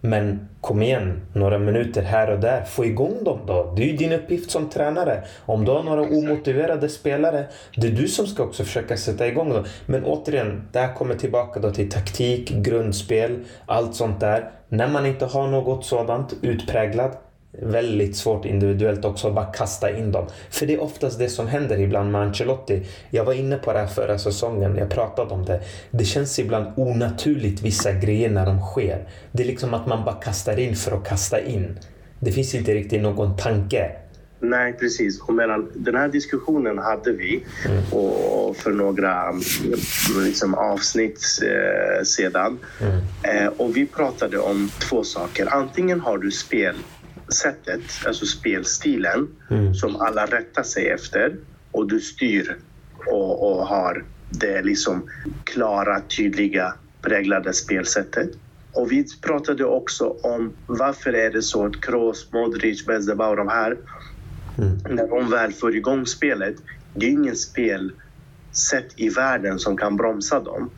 Men 0.06 0.50
kom 0.62 0.82
igen, 0.82 1.22
några 1.34 1.60
minuter 1.60 2.02
här 2.02 2.30
och 2.30 2.40
där. 2.40 2.64
Få 2.64 2.86
igång 2.86 3.24
dem 3.24 3.40
då. 3.48 3.74
Det 3.76 3.84
är 3.84 3.88
ju 3.88 3.98
din 3.98 4.12
uppgift 4.12 4.52
som 4.52 4.70
tränare. 4.70 5.24
Om 5.46 5.66
du 5.66 5.72
har 5.72 5.84
några 5.84 6.02
omotiverade 6.02 6.90
spelare, 6.90 7.46
det 7.76 7.88
är 7.88 7.92
du 7.92 8.08
som 8.08 8.28
ska 8.28 8.44
också 8.44 8.64
försöka 8.64 8.98
sätta 8.98 9.28
igång 9.28 9.50
dem. 9.50 9.64
Men 9.86 10.06
återigen, 10.06 10.68
det 10.72 10.80
här 10.80 10.94
kommer 10.94 11.16
tillbaka 11.16 11.60
då 11.60 11.72
till 11.72 11.92
taktik, 11.92 12.50
grundspel, 12.50 13.40
allt 13.66 13.96
sånt 13.96 14.20
där. 14.20 14.50
När 14.70 14.88
man 14.88 15.06
inte 15.06 15.26
har 15.26 15.48
något 15.48 15.86
sådant 15.86 16.34
utpräglat, 16.42 17.25
väldigt 17.62 18.16
svårt 18.16 18.46
individuellt 18.46 19.06
också 19.06 19.28
att 19.28 19.36
bara 19.36 19.46
kasta 19.46 19.98
in 19.98 20.12
dem. 20.12 20.26
För 20.50 20.66
det 20.66 20.74
är 20.74 20.82
oftast 20.82 21.20
det 21.20 21.30
som 21.30 21.48
händer 21.48 21.80
ibland 21.80 22.12
med 22.12 22.22
Ancelotti. 22.22 22.84
Jag 23.10 23.26
var 23.26 23.34
inne 23.34 23.58
på 23.58 23.74
det 23.74 23.80
här 23.80 23.88
förra 23.88 24.18
säsongen, 24.18 24.78
jag 24.78 24.90
pratade 24.90 25.34
om 25.34 25.46
det. 25.46 25.62
Det 25.92 26.06
känns 26.06 26.40
ibland 26.40 26.66
onaturligt 26.76 27.62
vissa 27.62 27.92
grejer 27.92 28.30
när 28.30 28.46
de 28.46 28.62
sker. 28.62 29.08
Det 29.32 29.44
är 29.44 29.48
liksom 29.48 29.74
att 29.74 29.88
man 29.88 30.06
bara 30.06 30.16
kastar 30.16 30.60
in 30.60 30.76
för 30.76 30.98
att 30.98 31.08
kasta 31.08 31.42
in. 31.42 31.80
Det 32.20 32.32
finns 32.32 32.56
inte 32.56 32.74
riktigt 32.74 33.02
någon 33.02 33.38
tanke. 33.38 33.92
Nej, 34.40 34.74
precis. 34.74 35.22
Och 35.22 35.34
medan, 35.34 35.72
den 35.76 35.96
här 35.96 36.08
diskussionen 36.08 36.78
hade 36.78 37.12
vi 37.12 37.44
mm. 37.66 37.84
och 37.92 38.58
för 38.58 38.72
några 38.72 39.34
liksom, 40.26 40.54
avsnitt 40.56 41.26
eh, 41.44 42.04
sedan. 42.04 42.60
Mm. 42.82 42.98
Eh, 43.24 43.52
och 43.58 43.78
vi 43.78 43.86
pratade 43.86 44.38
om 44.38 44.70
två 44.90 45.04
saker. 45.04 45.54
Antingen 45.54 46.00
har 46.00 46.18
du 46.18 46.32
spel 46.32 46.76
sättet, 47.30 47.82
alltså 48.08 48.26
spelstilen, 48.26 49.28
mm. 49.50 49.74
som 49.74 49.96
alla 49.96 50.26
rättar 50.26 50.64
sig 50.64 50.90
efter 50.90 51.36
och 51.72 51.88
du 51.88 52.00
styr 52.00 52.58
och, 53.06 53.52
och 53.52 53.68
har 53.68 54.04
det 54.30 54.62
liksom 54.62 55.10
klara, 55.44 56.02
tydliga, 56.02 56.74
präglade 57.02 57.54
spelsättet. 57.54 58.30
Och 58.74 58.92
vi 58.92 59.06
pratade 59.22 59.66
också 59.66 60.16
om 60.24 60.54
varför 60.68 61.14
är 61.14 61.32
det 61.32 61.42
så 61.42 61.66
att 61.66 61.82
Kroos, 61.82 62.32
Modric, 62.32 62.86
Benzema 62.86 63.28
och 63.28 63.36
de 63.36 63.48
här, 63.48 63.78
mm. 64.58 64.96
när 64.96 65.08
de 65.08 65.30
väl 65.30 65.54
får 65.54 65.76
igång 65.76 66.06
spelet, 66.06 66.56
det 66.94 67.06
är 67.06 67.10
ingen 67.10 67.36
spelsätt 67.36 68.94
i 68.96 69.10
världen 69.10 69.60
som 69.60 69.78
kan 69.78 69.98
bromsa 69.98 70.40
dem. 70.40 70.70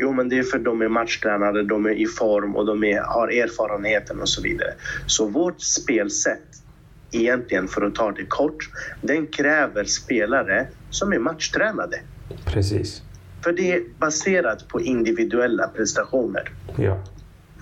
Jo, 0.00 0.12
men 0.12 0.28
det 0.28 0.38
är 0.38 0.42
för 0.42 0.58
de 0.58 0.82
är 0.82 0.88
matchtränade, 0.88 1.62
de 1.62 1.86
är 1.86 1.90
i 1.90 2.06
form 2.06 2.56
och 2.56 2.66
de 2.66 2.84
är, 2.84 3.00
har 3.00 3.28
erfarenheten 3.28 4.20
och 4.20 4.28
så 4.28 4.42
vidare. 4.42 4.74
Så 5.06 5.26
vårt 5.26 5.60
spelsätt, 5.60 6.62
egentligen 7.10 7.68
för 7.68 7.82
att 7.82 7.94
ta 7.94 8.12
det 8.12 8.24
kort, 8.24 8.70
den 9.02 9.26
kräver 9.26 9.84
spelare 9.84 10.66
som 10.90 11.12
är 11.12 11.18
matchtränade. 11.18 12.00
Precis. 12.46 13.02
För 13.44 13.52
det 13.52 13.72
är 13.72 13.82
baserat 13.98 14.68
på 14.68 14.80
individuella 14.80 15.68
prestationer. 15.68 16.50
Ja. 16.76 17.04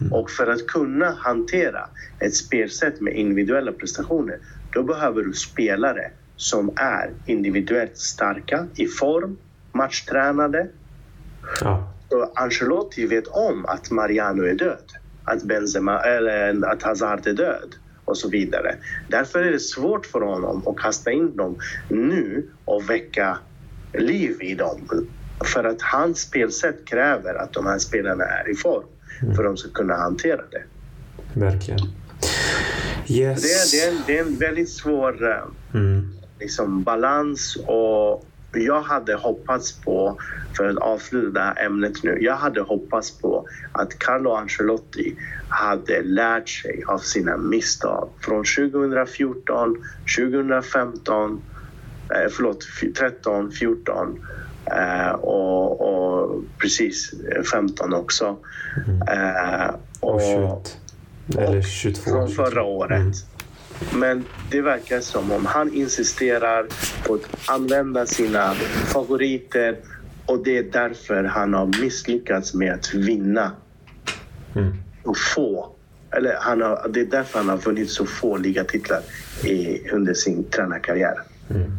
Mm. 0.01 0.12
Och 0.12 0.30
för 0.30 0.47
att 0.47 0.66
kunna 0.66 1.11
hantera 1.18 1.89
ett 2.18 2.34
spelsätt 2.34 3.01
med 3.01 3.14
individuella 3.14 3.72
prestationer, 3.72 4.39
då 4.72 4.82
behöver 4.82 5.22
du 5.22 5.32
spelare 5.32 6.11
som 6.37 6.70
är 6.76 7.11
individuellt 7.26 7.99
starka, 7.99 8.66
i 8.74 8.87
form, 8.87 9.37
matchtränade. 9.72 10.68
Ja. 11.61 11.93
Så 12.09 12.32
Ancelotti 12.34 13.07
vet 13.07 13.26
om 13.26 13.66
att 13.66 13.90
Mariano 13.90 14.42
är 14.42 14.54
död, 14.54 14.92
att, 15.24 15.42
Benzema, 15.42 16.00
eller 16.00 16.66
att 16.72 16.82
Hazard 16.82 17.26
är 17.26 17.32
död 17.32 17.74
och 18.04 18.16
så 18.16 18.28
vidare. 18.28 18.76
Därför 19.09 19.38
är 19.38 19.52
det 19.52 19.59
svårt 19.59 20.07
för 20.07 20.20
honom 20.20 20.68
att 20.68 20.76
kasta 20.76 21.11
in 21.11 21.36
dem 21.36 21.57
nu 21.88 22.50
och 22.64 22.90
väcka 22.90 23.38
liv 23.92 24.42
i 24.42 24.54
dem. 24.54 24.88
För 25.44 25.64
att 25.64 25.82
hans 25.82 26.20
spelsätt 26.20 26.84
kräver 26.84 27.34
att 27.34 27.52
de 27.52 27.66
här 27.66 27.78
spelarna 27.78 28.24
är 28.24 28.50
i 28.50 28.54
form 28.54 28.84
för 29.20 29.44
att 29.44 29.50
de 29.50 29.57
ska 29.57 29.70
kunna 29.70 29.94
hantera 29.94 30.42
det. 30.50 30.62
Verkligen. 31.40 31.80
Yes. 33.09 33.42
Det, 33.42 33.48
är, 33.48 33.70
det, 33.72 33.86
är 33.86 33.90
en, 33.90 34.02
det 34.07 34.18
är 34.18 34.22
en 34.22 34.36
väldigt 34.36 34.70
svår 34.70 35.30
eh, 35.30 35.80
mm. 35.80 36.14
liksom, 36.40 36.82
balans 36.82 37.57
och 37.66 38.26
jag 38.61 38.82
hade 38.82 39.14
hoppats 39.14 39.72
på, 39.72 40.18
för 40.57 40.68
att 40.68 40.76
avsluta 40.76 41.30
det 41.30 41.40
här 41.40 41.66
ämnet 41.66 42.02
nu, 42.02 42.18
jag 42.20 42.36
hade 42.36 42.61
hoppats 42.61 43.11
på 43.11 43.46
att 43.72 43.98
Carlo 43.98 44.30
Ancelotti 44.30 45.16
hade 45.48 46.02
lärt 46.02 46.48
sig 46.48 46.82
av 46.86 46.98
sina 46.98 47.36
misstag 47.36 48.09
från 48.20 48.44
2014, 48.44 49.76
2015, 50.16 51.42
eh, 52.11 52.30
förlåt, 52.30 52.66
13, 52.98 53.52
14 53.52 54.18
eh, 54.66 55.11
och, 55.11 55.80
och, 55.80 56.42
precis 56.59 57.14
15 57.52 57.94
också. 57.94 58.36
Mm. 58.86 59.02
Eh, 59.02 59.74
och, 60.00 60.14
och 60.14 60.20
21. 60.20 60.78
Eller 61.38 61.62
22. 61.62 62.11
Från 62.11 62.28
förra 62.28 62.62
året. 62.62 63.00
Mm. 63.00 63.12
Men 63.93 64.24
det 64.51 64.61
verkar 64.61 65.01
som 65.01 65.33
om 65.33 65.47
han 65.47 65.74
insisterar 65.74 66.66
på 67.07 67.14
att 67.14 67.51
använda 67.51 68.07
sina 68.07 68.55
favoriter 68.93 69.77
och 70.27 70.45
det 70.45 70.59
är 70.59 70.62
därför 70.62 71.24
han 71.24 71.55
har 71.55 71.81
misslyckats 71.81 72.55
med 72.55 72.74
att 72.74 72.95
vinna 72.95 73.53
mm. 74.55 74.72
och 75.03 75.18
få. 75.18 75.72
Eller 76.11 76.37
han 76.41 76.62
har, 76.62 76.89
det 76.89 77.01
är 77.01 77.05
därför 77.05 77.39
han 77.39 77.49
har 77.49 77.57
vunnit 77.57 77.91
så 77.91 78.07
få 78.07 78.37
ligatitlar 78.37 79.01
i, 79.45 79.89
under 79.91 80.14
sin 80.14 80.45
tränarkarriär. 80.45 81.20
Mm. 81.51 81.72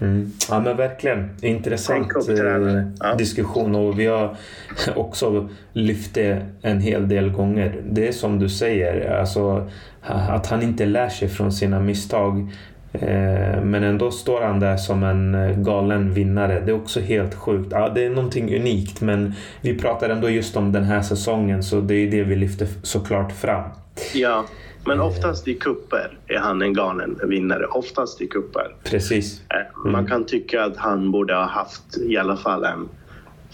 Mm. 0.00 0.32
Ja 0.48 0.60
men 0.60 0.76
verkligen 0.76 1.30
intressant 1.42 2.12
eh, 2.28 3.16
diskussion 3.16 3.74
och 3.74 3.98
vi 3.98 4.06
har 4.06 4.36
också 4.96 5.48
lyft 5.72 6.14
det 6.14 6.46
en 6.62 6.80
hel 6.80 7.08
del 7.08 7.30
gånger. 7.30 7.82
Det 7.90 8.08
är 8.08 8.12
som 8.12 8.38
du 8.38 8.48
säger, 8.48 9.18
alltså, 9.20 9.70
att 10.02 10.46
han 10.46 10.62
inte 10.62 10.86
lär 10.86 11.08
sig 11.08 11.28
från 11.28 11.52
sina 11.52 11.80
misstag. 11.80 12.50
Eh, 12.92 13.62
men 13.62 13.82
ändå 13.82 14.10
står 14.10 14.42
han 14.42 14.60
där 14.60 14.76
som 14.76 15.02
en 15.02 15.34
eh, 15.34 15.56
galen 15.56 16.14
vinnare. 16.14 16.60
Det 16.60 16.70
är 16.70 16.76
också 16.76 17.00
helt 17.00 17.34
sjukt. 17.34 17.68
Ja, 17.72 17.88
det 17.88 18.04
är 18.04 18.10
någonting 18.10 18.56
unikt 18.56 19.00
men 19.00 19.34
vi 19.60 19.78
pratar 19.78 20.08
ändå 20.08 20.30
just 20.30 20.56
om 20.56 20.72
den 20.72 20.84
här 20.84 21.02
säsongen 21.02 21.62
så 21.62 21.80
det 21.80 21.94
är 21.94 22.10
det 22.10 22.22
vi 22.22 22.36
lyfter 22.36 22.68
såklart 22.82 23.32
fram. 23.32 23.70
Ja, 24.14 24.44
men 24.84 24.98
eh. 24.98 25.06
oftast 25.06 25.48
i 25.48 25.54
kupper 25.54 26.18
är 26.26 26.38
han 26.38 26.62
en 26.62 26.72
galen 26.72 27.20
vinnare. 27.24 27.66
Oftast 27.66 28.20
i 28.20 28.26
kupper. 28.26 28.74
Precis. 28.84 29.42
Mm. 29.50 29.92
Man 29.92 30.06
kan 30.06 30.26
tycka 30.26 30.64
att 30.64 30.76
han 30.76 31.10
borde 31.10 31.34
ha 31.34 31.44
haft 31.44 31.98
i 31.98 32.16
alla 32.16 32.36
fall 32.36 32.64
en 32.64 32.88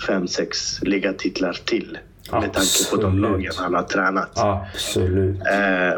fem, 0.06 0.28
sex 0.28 0.82
ligatitlar 0.82 1.52
till. 1.52 1.98
Absolut. 2.30 2.42
Med 2.42 2.52
tanke 2.52 2.90
på 2.90 3.02
de 3.02 3.18
lagen 3.18 3.52
han 3.56 3.74
har 3.74 3.82
tränat. 3.82 4.38
Absolut. 4.38 5.36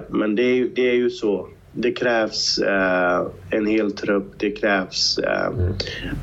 Men 0.08 0.34
det 0.36 0.42
är, 0.42 0.68
det 0.74 0.90
är 0.90 0.94
ju 0.94 1.10
så 1.10 1.48
det 1.80 1.92
krävs 1.92 2.58
eh, 2.58 3.26
en 3.50 3.66
hel 3.66 3.92
trupp. 3.92 4.32
Det 4.36 4.50
krävs 4.50 5.18
eh, 5.18 5.46
mm. 5.46 5.74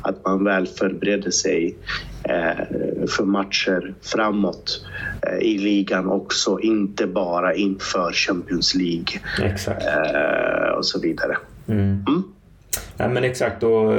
att 0.02 0.24
man 0.24 0.44
väl 0.44 0.66
förbereder 0.66 1.30
sig 1.30 1.76
eh, 2.24 3.06
för 3.08 3.24
matcher 3.24 3.94
framåt 4.02 4.86
eh, 5.22 5.38
i 5.38 5.58
ligan 5.58 6.06
också. 6.06 6.60
Inte 6.60 7.06
bara 7.06 7.54
inför 7.54 8.12
Champions 8.12 8.74
League 8.74 9.20
exakt. 9.42 9.84
Eh, 9.86 10.70
och 10.78 10.86
så 10.86 11.00
vidare. 11.00 11.36
Mm. 11.68 12.04
Mm? 12.08 12.22
Ja, 12.96 13.08
men 13.08 13.24
exakt. 13.24 13.62
Och 13.62 13.94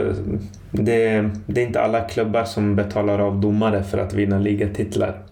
det, 0.71 1.29
det 1.45 1.61
är 1.61 1.65
inte 1.65 1.81
alla 1.81 2.01
klubbar 2.01 2.43
som 2.43 2.75
betalar 2.75 3.19
av 3.19 3.41
domare 3.41 3.83
för 3.83 3.97
att 3.97 4.13
vinna 4.13 4.39
ligatitlar. 4.39 5.23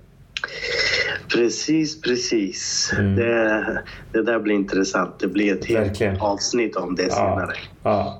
Precis, 1.35 2.01
precis. 2.01 2.91
Mm. 2.97 3.15
Det, 3.15 3.83
det 4.11 4.23
där 4.23 4.39
blir 4.39 4.55
intressant. 4.55 5.19
Det 5.19 5.27
blir 5.27 5.53
ett 5.53 5.65
helt 5.65 5.89
Verkligen. 5.89 6.21
avsnitt 6.21 6.75
om 6.75 6.95
det 6.95 7.03
ja. 7.03 7.09
senare. 7.09 7.53
Ja. 7.83 8.19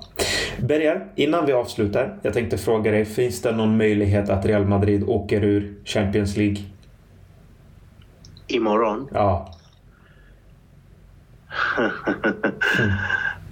Berger, 0.58 1.06
innan 1.14 1.46
vi 1.46 1.52
avslutar. 1.52 2.18
Jag 2.22 2.34
tänkte 2.34 2.58
fråga 2.58 2.90
dig, 2.90 3.04
finns 3.04 3.42
det 3.42 3.52
någon 3.52 3.76
möjlighet 3.76 4.28
att 4.28 4.46
Real 4.46 4.64
Madrid 4.64 5.04
åker 5.06 5.44
ur 5.44 5.74
Champions 5.84 6.36
League? 6.36 6.56
Imorgon? 8.46 9.08
Ja. 9.12 9.54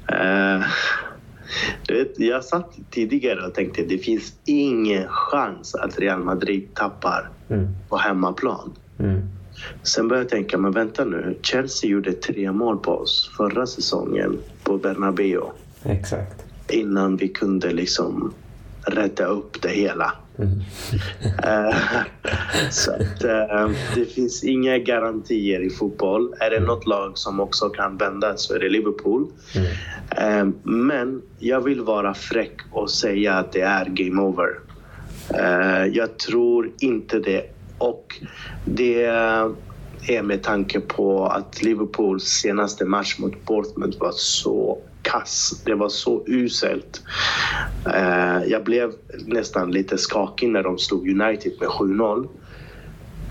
mm. 0.06 0.60
uh, 0.60 0.66
vet, 1.88 2.18
jag 2.18 2.44
satt 2.44 2.78
tidigare 2.90 3.46
och 3.46 3.54
tänkte 3.54 3.82
det 3.82 3.98
finns 3.98 4.34
ingen 4.44 5.08
chans 5.08 5.74
att 5.74 5.98
Real 5.98 6.20
Madrid 6.20 6.74
tappar 6.74 7.30
mm. 7.50 7.68
på 7.88 7.96
hemmaplan. 7.96 8.72
Mm. 8.98 9.28
Sen 9.82 10.08
började 10.08 10.24
jag 10.24 10.30
tänka, 10.30 10.58
men 10.58 10.72
vänta 10.72 11.04
nu. 11.04 11.38
Chelsea 11.42 11.90
gjorde 11.90 12.12
tre 12.12 12.52
mål 12.52 12.78
på 12.78 12.92
oss 12.92 13.30
förra 13.36 13.66
säsongen 13.66 14.38
på 14.62 14.78
Bernabéu. 14.78 15.42
Exakt. 15.82 16.44
Innan 16.68 17.16
vi 17.16 17.28
kunde 17.28 17.72
liksom 17.72 18.34
rädda 18.86 19.26
upp 19.26 19.62
det 19.62 19.68
hela. 19.68 20.12
Mm. 20.38 20.58
uh, 20.58 21.76
så 22.70 22.92
att, 22.92 23.24
uh, 23.24 23.76
det 23.94 24.04
finns 24.14 24.44
inga 24.44 24.78
garantier 24.78 25.60
i 25.60 25.70
fotboll. 25.70 26.34
Är 26.40 26.50
det 26.50 26.60
något 26.60 26.86
lag 26.86 27.18
som 27.18 27.40
också 27.40 27.68
kan 27.68 27.96
vända 27.96 28.36
så 28.36 28.54
är 28.54 28.58
det 28.58 28.68
Liverpool. 28.68 29.26
Mm. 29.54 30.48
Uh, 30.48 30.54
men 30.62 31.22
jag 31.38 31.60
vill 31.60 31.80
vara 31.80 32.14
fräck 32.14 32.56
och 32.72 32.90
säga 32.90 33.34
att 33.34 33.52
det 33.52 33.60
är 33.60 33.84
game 33.84 34.22
over. 34.22 34.58
jag 35.92 36.18
tror 36.18 36.70
inte 36.78 37.18
det. 37.18 37.53
Och 37.84 38.20
det 38.64 39.04
är 40.08 40.22
med 40.22 40.42
tanke 40.42 40.80
på 40.80 41.26
att 41.26 41.62
Liverpools 41.62 42.24
senaste 42.24 42.84
match 42.84 43.18
mot 43.18 43.46
Bournemouth 43.46 43.98
var 43.98 44.12
så 44.12 44.78
kass. 45.02 45.62
Det 45.64 45.74
var 45.74 45.88
så 45.88 46.24
uselt. 46.26 47.02
Uh, 47.86 48.44
jag 48.46 48.64
blev 48.64 48.92
nästan 49.26 49.70
lite 49.70 49.98
skakig 49.98 50.48
när 50.48 50.62
de 50.62 50.78
slog 50.78 51.08
United 51.08 51.52
med 51.60 51.68
7-0. 51.68 52.28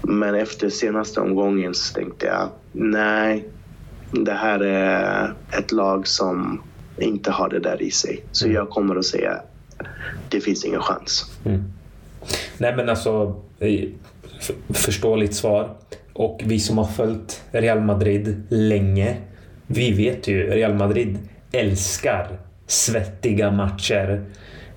Men 0.01 0.35
efter 0.35 0.69
senaste 0.69 1.19
omgången 1.19 1.73
så 1.73 1.93
tänkte 1.93 2.25
jag, 2.25 2.49
nej, 2.71 3.47
det 4.11 4.33
här 4.33 4.59
är 4.59 5.33
ett 5.51 5.71
lag 5.71 6.07
som 6.07 6.61
inte 6.97 7.31
har 7.31 7.49
det 7.49 7.59
där 7.59 7.81
i 7.81 7.91
sig. 7.91 8.23
Så 8.31 8.45
mm. 8.45 8.55
jag 8.55 8.69
kommer 8.69 8.95
att 8.95 9.05
säga, 9.05 9.41
det 10.29 10.41
finns 10.41 10.65
ingen 10.65 10.81
chans. 10.81 11.31
Mm. 11.45 11.63
Nej 12.57 12.75
men 12.75 12.89
alltså, 12.89 13.41
förståeligt 14.69 15.35
svar. 15.35 15.69
Och 16.13 16.41
vi 16.45 16.59
som 16.59 16.77
har 16.77 16.85
följt 16.85 17.43
Real 17.51 17.81
Madrid 17.81 18.43
länge, 18.49 19.17
vi 19.67 19.91
vet 19.91 20.27
ju 20.27 20.49
Real 20.49 20.73
Madrid 20.73 21.17
älskar 21.51 22.39
svettiga 22.67 23.51
matcher. 23.51 24.25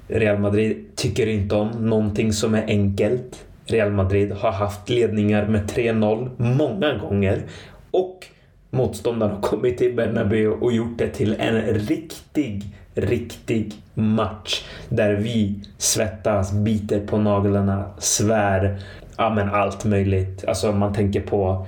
Real 0.09 0.39
Madrid 0.39 0.97
tycker 0.97 1.27
inte 1.27 1.55
om 1.55 1.69
någonting 1.69 2.33
som 2.33 2.55
är 2.55 2.65
enkelt. 2.67 3.47
Real 3.67 3.93
Madrid 3.93 4.33
har 4.33 4.53
haft 4.53 4.89
ledningar 4.89 5.47
med 5.47 5.71
3-0 5.71 6.31
många 6.57 6.99
gånger 6.99 7.43
och 7.91 8.27
motståndaren 8.71 9.35
har 9.35 9.43
kommit 9.43 9.79
till 9.79 9.95
Bernabeu 9.95 10.49
och 10.49 10.73
gjort 10.73 10.99
det 10.99 11.09
till 11.09 11.37
en 11.39 11.63
riktig, 11.63 12.63
riktig 12.95 13.73
match 13.95 14.65
där 14.89 15.15
vi 15.15 15.61
svettas, 15.79 16.53
biter 16.53 17.07
på 17.07 17.19
naglarna, 17.19 17.85
svär, 17.99 18.79
ja 19.17 19.31
men 19.31 19.49
allt 19.49 19.85
möjligt. 19.85 20.45
Alltså 20.49 20.73
man 20.73 20.95
tänker 20.95 21.21
på 21.21 21.67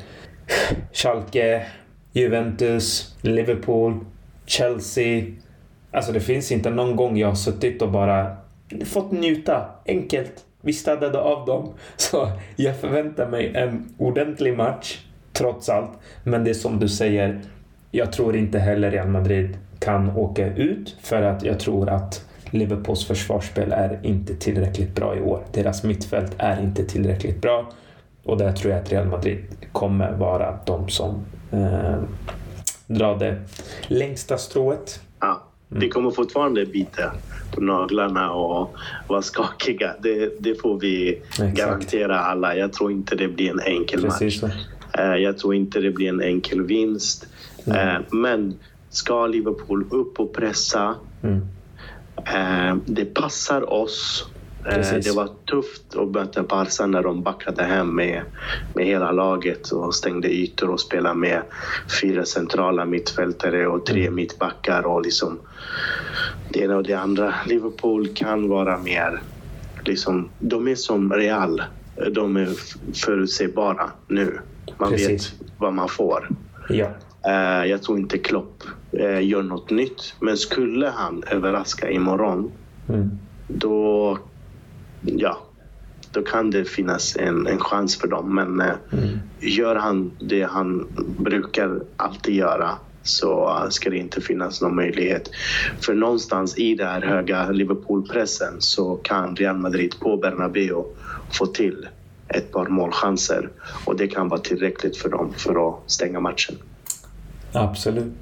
Schalke, 0.92 1.66
Juventus, 2.12 3.16
Liverpool, 3.20 3.98
Chelsea. 4.46 5.24
Alltså 5.90 6.12
det 6.12 6.20
finns 6.20 6.52
inte 6.52 6.70
någon 6.70 6.96
gång 6.96 7.16
jag 7.16 7.28
har 7.28 7.34
suttit 7.34 7.82
och 7.82 7.90
bara 7.90 8.36
fått 8.84 9.12
njuta 9.12 9.66
enkelt. 9.86 10.44
Vi 10.60 10.72
städade 10.72 11.20
av 11.20 11.46
dem. 11.46 11.74
Så 11.96 12.32
jag 12.56 12.76
förväntar 12.76 13.28
mig 13.28 13.52
en 13.54 13.94
ordentlig 13.98 14.56
match 14.56 14.98
trots 15.32 15.68
allt. 15.68 15.90
Men 16.24 16.44
det 16.44 16.50
är 16.50 16.54
som 16.54 16.78
du 16.78 16.88
säger, 16.88 17.40
jag 17.90 18.12
tror 18.12 18.36
inte 18.36 18.58
heller 18.58 18.90
Real 18.90 19.08
Madrid 19.08 19.58
kan 19.78 20.16
åka 20.16 20.54
ut 20.54 20.96
för 21.02 21.22
att 21.22 21.42
jag 21.42 21.60
tror 21.60 21.88
att 21.88 22.27
Liverpools 22.50 23.06
försvarsspel 23.06 23.72
är 23.72 24.00
inte 24.02 24.34
tillräckligt 24.34 24.94
bra 24.94 25.16
i 25.16 25.20
år. 25.20 25.44
Deras 25.52 25.84
mittfält 25.84 26.34
är 26.38 26.62
inte 26.62 26.84
tillräckligt 26.84 27.40
bra 27.40 27.72
och 28.28 28.38
där 28.38 28.52
tror 28.52 28.72
jag 28.72 28.82
att 28.82 28.92
Real 28.92 29.06
Madrid 29.06 29.44
kommer 29.72 30.12
vara 30.12 30.58
de 30.66 30.88
som 30.88 31.24
eh, 31.50 31.98
dra 32.86 33.14
det 33.14 33.42
längsta 33.86 34.38
strået. 34.38 35.00
Ja, 35.20 35.42
mm. 35.70 35.80
vi 35.80 35.88
kommer 35.88 36.10
fortfarande 36.10 36.66
bita 36.66 37.12
på 37.54 37.60
naglarna 37.60 38.32
och 38.32 38.76
vara 39.08 39.22
skakiga. 39.22 39.94
Det, 40.02 40.32
det 40.40 40.54
får 40.54 40.80
vi 40.80 41.10
Exakt. 41.10 41.56
garantera 41.56 42.20
alla. 42.20 42.56
Jag 42.56 42.72
tror 42.72 42.92
inte 42.92 43.14
det 43.14 43.28
blir 43.28 43.50
en 43.50 43.60
enkel 43.60 44.02
Precis 44.02 44.42
match. 44.42 44.52
Så. 44.94 45.00
Eh, 45.00 45.14
jag 45.14 45.38
tror 45.38 45.54
inte 45.54 45.80
det 45.80 45.90
blir 45.90 46.08
en 46.08 46.22
enkel 46.22 46.62
vinst. 46.62 47.26
Mm. 47.66 48.02
Men 48.10 48.54
ska 48.90 49.26
Liverpool 49.26 49.86
upp 49.90 50.20
och 50.20 50.34
pressa 50.34 50.94
mm. 51.22 51.40
Det 52.86 53.04
passar 53.04 53.72
oss 53.72 54.28
Eh, 54.68 54.74
Precis. 54.74 55.06
Det 55.06 55.12
var 55.12 55.28
tufft 55.46 55.96
att 55.96 56.08
möta 56.08 56.42
Barca 56.42 56.86
när 56.86 57.02
de 57.02 57.22
backade 57.22 57.64
hem 57.64 57.96
med, 57.96 58.22
med 58.74 58.86
hela 58.86 59.12
laget 59.12 59.70
och 59.70 59.94
stängde 59.94 60.28
ytor 60.28 60.70
och 60.70 60.80
spelade 60.80 61.14
med 61.14 61.42
fyra 62.00 62.24
centrala 62.24 62.84
mittfältare 62.84 63.66
och 63.66 63.86
tre 63.86 64.02
mm. 64.02 64.14
mittbackar 64.14 64.86
och 64.86 65.02
liksom 65.02 65.38
det 66.52 66.60
ena 66.60 66.76
och 66.76 66.82
det 66.82 66.94
andra. 66.94 67.34
Liverpool 67.46 68.08
kan 68.14 68.48
vara 68.48 68.78
mer 68.78 69.22
liksom, 69.84 70.28
de 70.38 70.68
är 70.68 70.74
som 70.74 71.12
Real. 71.12 71.62
De 72.12 72.36
är 72.36 72.48
förutsägbara 73.04 73.90
nu. 74.08 74.38
Man 74.78 74.90
Precis. 74.90 75.32
vet 75.32 75.48
vad 75.58 75.72
man 75.72 75.88
får. 75.88 76.28
Ja. 76.68 76.88
Eh, 77.26 77.64
jag 77.70 77.82
tror 77.82 77.98
inte 77.98 78.18
Klopp 78.18 78.62
eh, 78.92 79.26
gör 79.26 79.42
något 79.42 79.70
nytt, 79.70 80.14
men 80.20 80.36
skulle 80.36 80.88
han 80.88 81.22
överraska 81.30 81.90
imorgon 81.90 82.52
mm. 82.88 83.10
då 83.48 84.18
ja, 85.02 85.38
då 86.12 86.22
kan 86.22 86.50
det 86.50 86.64
finnas 86.64 87.16
en, 87.16 87.46
en 87.46 87.58
chans 87.58 87.96
för 87.96 88.08
dem. 88.08 88.34
Men 88.34 88.60
eh, 88.60 88.74
mm. 88.92 89.18
gör 89.40 89.76
han 89.76 90.10
det 90.20 90.42
han 90.42 90.86
brukar 91.18 91.82
alltid 91.96 92.34
göra 92.34 92.70
så 93.02 93.66
ska 93.70 93.90
det 93.90 93.96
inte 93.96 94.20
finnas 94.20 94.62
någon 94.62 94.76
möjlighet. 94.76 95.30
För 95.80 95.94
någonstans 95.94 96.58
i 96.58 96.74
den 96.74 96.86
här 96.86 97.02
höga 97.02 97.50
Liverpool-pressen 97.50 98.54
så 98.58 98.96
kan 98.96 99.36
Real 99.36 99.58
Madrid 99.58 99.94
på 100.00 100.16
Bernabéu 100.16 100.84
få 101.32 101.46
till 101.46 101.88
ett 102.28 102.52
par 102.52 102.66
målchanser 102.66 103.50
och 103.84 103.96
det 103.96 104.08
kan 104.08 104.28
vara 104.28 104.40
tillräckligt 104.40 104.96
för 104.96 105.08
dem 105.08 105.32
för 105.36 105.68
att 105.68 105.90
stänga 105.90 106.20
matchen. 106.20 106.56
Absolut. 107.58 108.12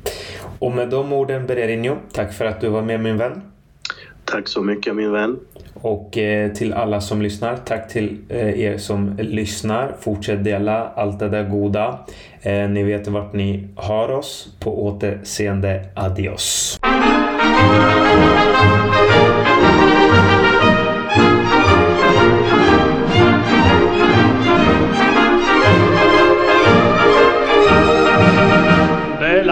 Och 0.58 0.72
med 0.72 0.88
de 0.88 1.12
orden 1.12 1.46
Bererinho, 1.46 1.96
tack 2.12 2.32
för 2.32 2.44
att 2.44 2.60
du 2.60 2.68
var 2.68 2.82
med 2.82 3.00
min 3.00 3.18
vän. 3.18 3.42
Tack 4.24 4.48
så 4.48 4.62
mycket 4.62 4.96
min 4.96 5.12
vän. 5.12 5.38
Och 5.74 6.18
eh, 6.18 6.52
till 6.52 6.72
alla 6.72 7.00
som 7.00 7.22
lyssnar, 7.22 7.56
tack 7.56 7.88
till 7.88 8.18
eh, 8.28 8.60
er 8.60 8.78
som 8.78 9.16
lyssnar. 9.18 9.96
Fortsätt 10.00 10.44
dela 10.44 10.88
allt 10.94 11.18
det 11.18 11.28
där 11.28 11.44
goda. 11.44 11.98
Eh, 12.40 12.68
ni 12.68 12.82
vet 12.82 13.08
vart 13.08 13.32
ni 13.32 13.68
har 13.76 14.10
oss. 14.10 14.48
På 14.60 14.84
återseende. 14.86 15.84
Adios. 15.94 16.78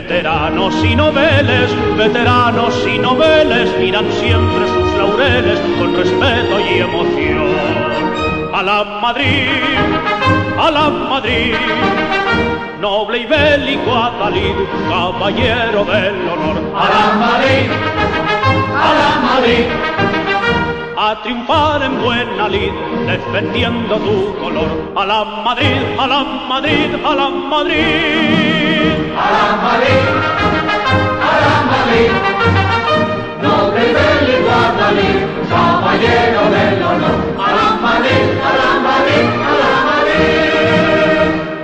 Veteranos 0.00 0.74
y 0.82 0.96
noveles, 0.96 1.70
veteranos 1.94 2.74
y 2.86 2.98
noveles 2.98 3.68
miran 3.78 4.10
siempre 4.12 4.66
sus 4.66 4.94
laureles 4.94 5.60
con 5.78 5.94
respeto 5.94 6.58
y 6.58 6.78
emoción 6.78 7.50
a 8.54 8.62
la 8.62 8.84
Madrid, 9.02 9.46
a 10.58 10.70
la 10.70 10.88
Madrid, 10.88 11.54
noble 12.80 13.18
y 13.18 13.26
bélico 13.26 13.94
Atalid, 13.94 14.54
caballero 14.88 15.84
del 15.84 16.28
honor. 16.30 16.56
A 16.74 16.84
la 16.94 17.04
Madrid, 17.26 17.70
a 18.74 18.94
la 19.00 19.10
Madrid, 19.20 19.66
a 21.02 21.22
triunfar 21.22 21.82
en 21.82 22.02
buena 22.02 22.46
lid, 22.46 22.72
defendiendo 23.06 23.96
tu 23.96 24.36
color. 24.38 24.92
A 24.94 25.06
la 25.06 25.24
Madrid, 25.24 25.80
a 25.98 26.06
la 26.06 26.22
Madrid, 26.50 26.94
a 27.02 27.14
la 27.14 27.30
Madrid. 27.30 28.92
A 29.16 29.26
la 29.36 29.46
Madrid, 29.64 30.06
a 31.28 31.32
la 31.44 31.56
Madrid. 31.72 32.10
No 33.40 33.54
te 33.74 33.84
del 33.86 35.10
caballero 35.48 36.42
del 36.54 36.82
honor. 36.82 37.19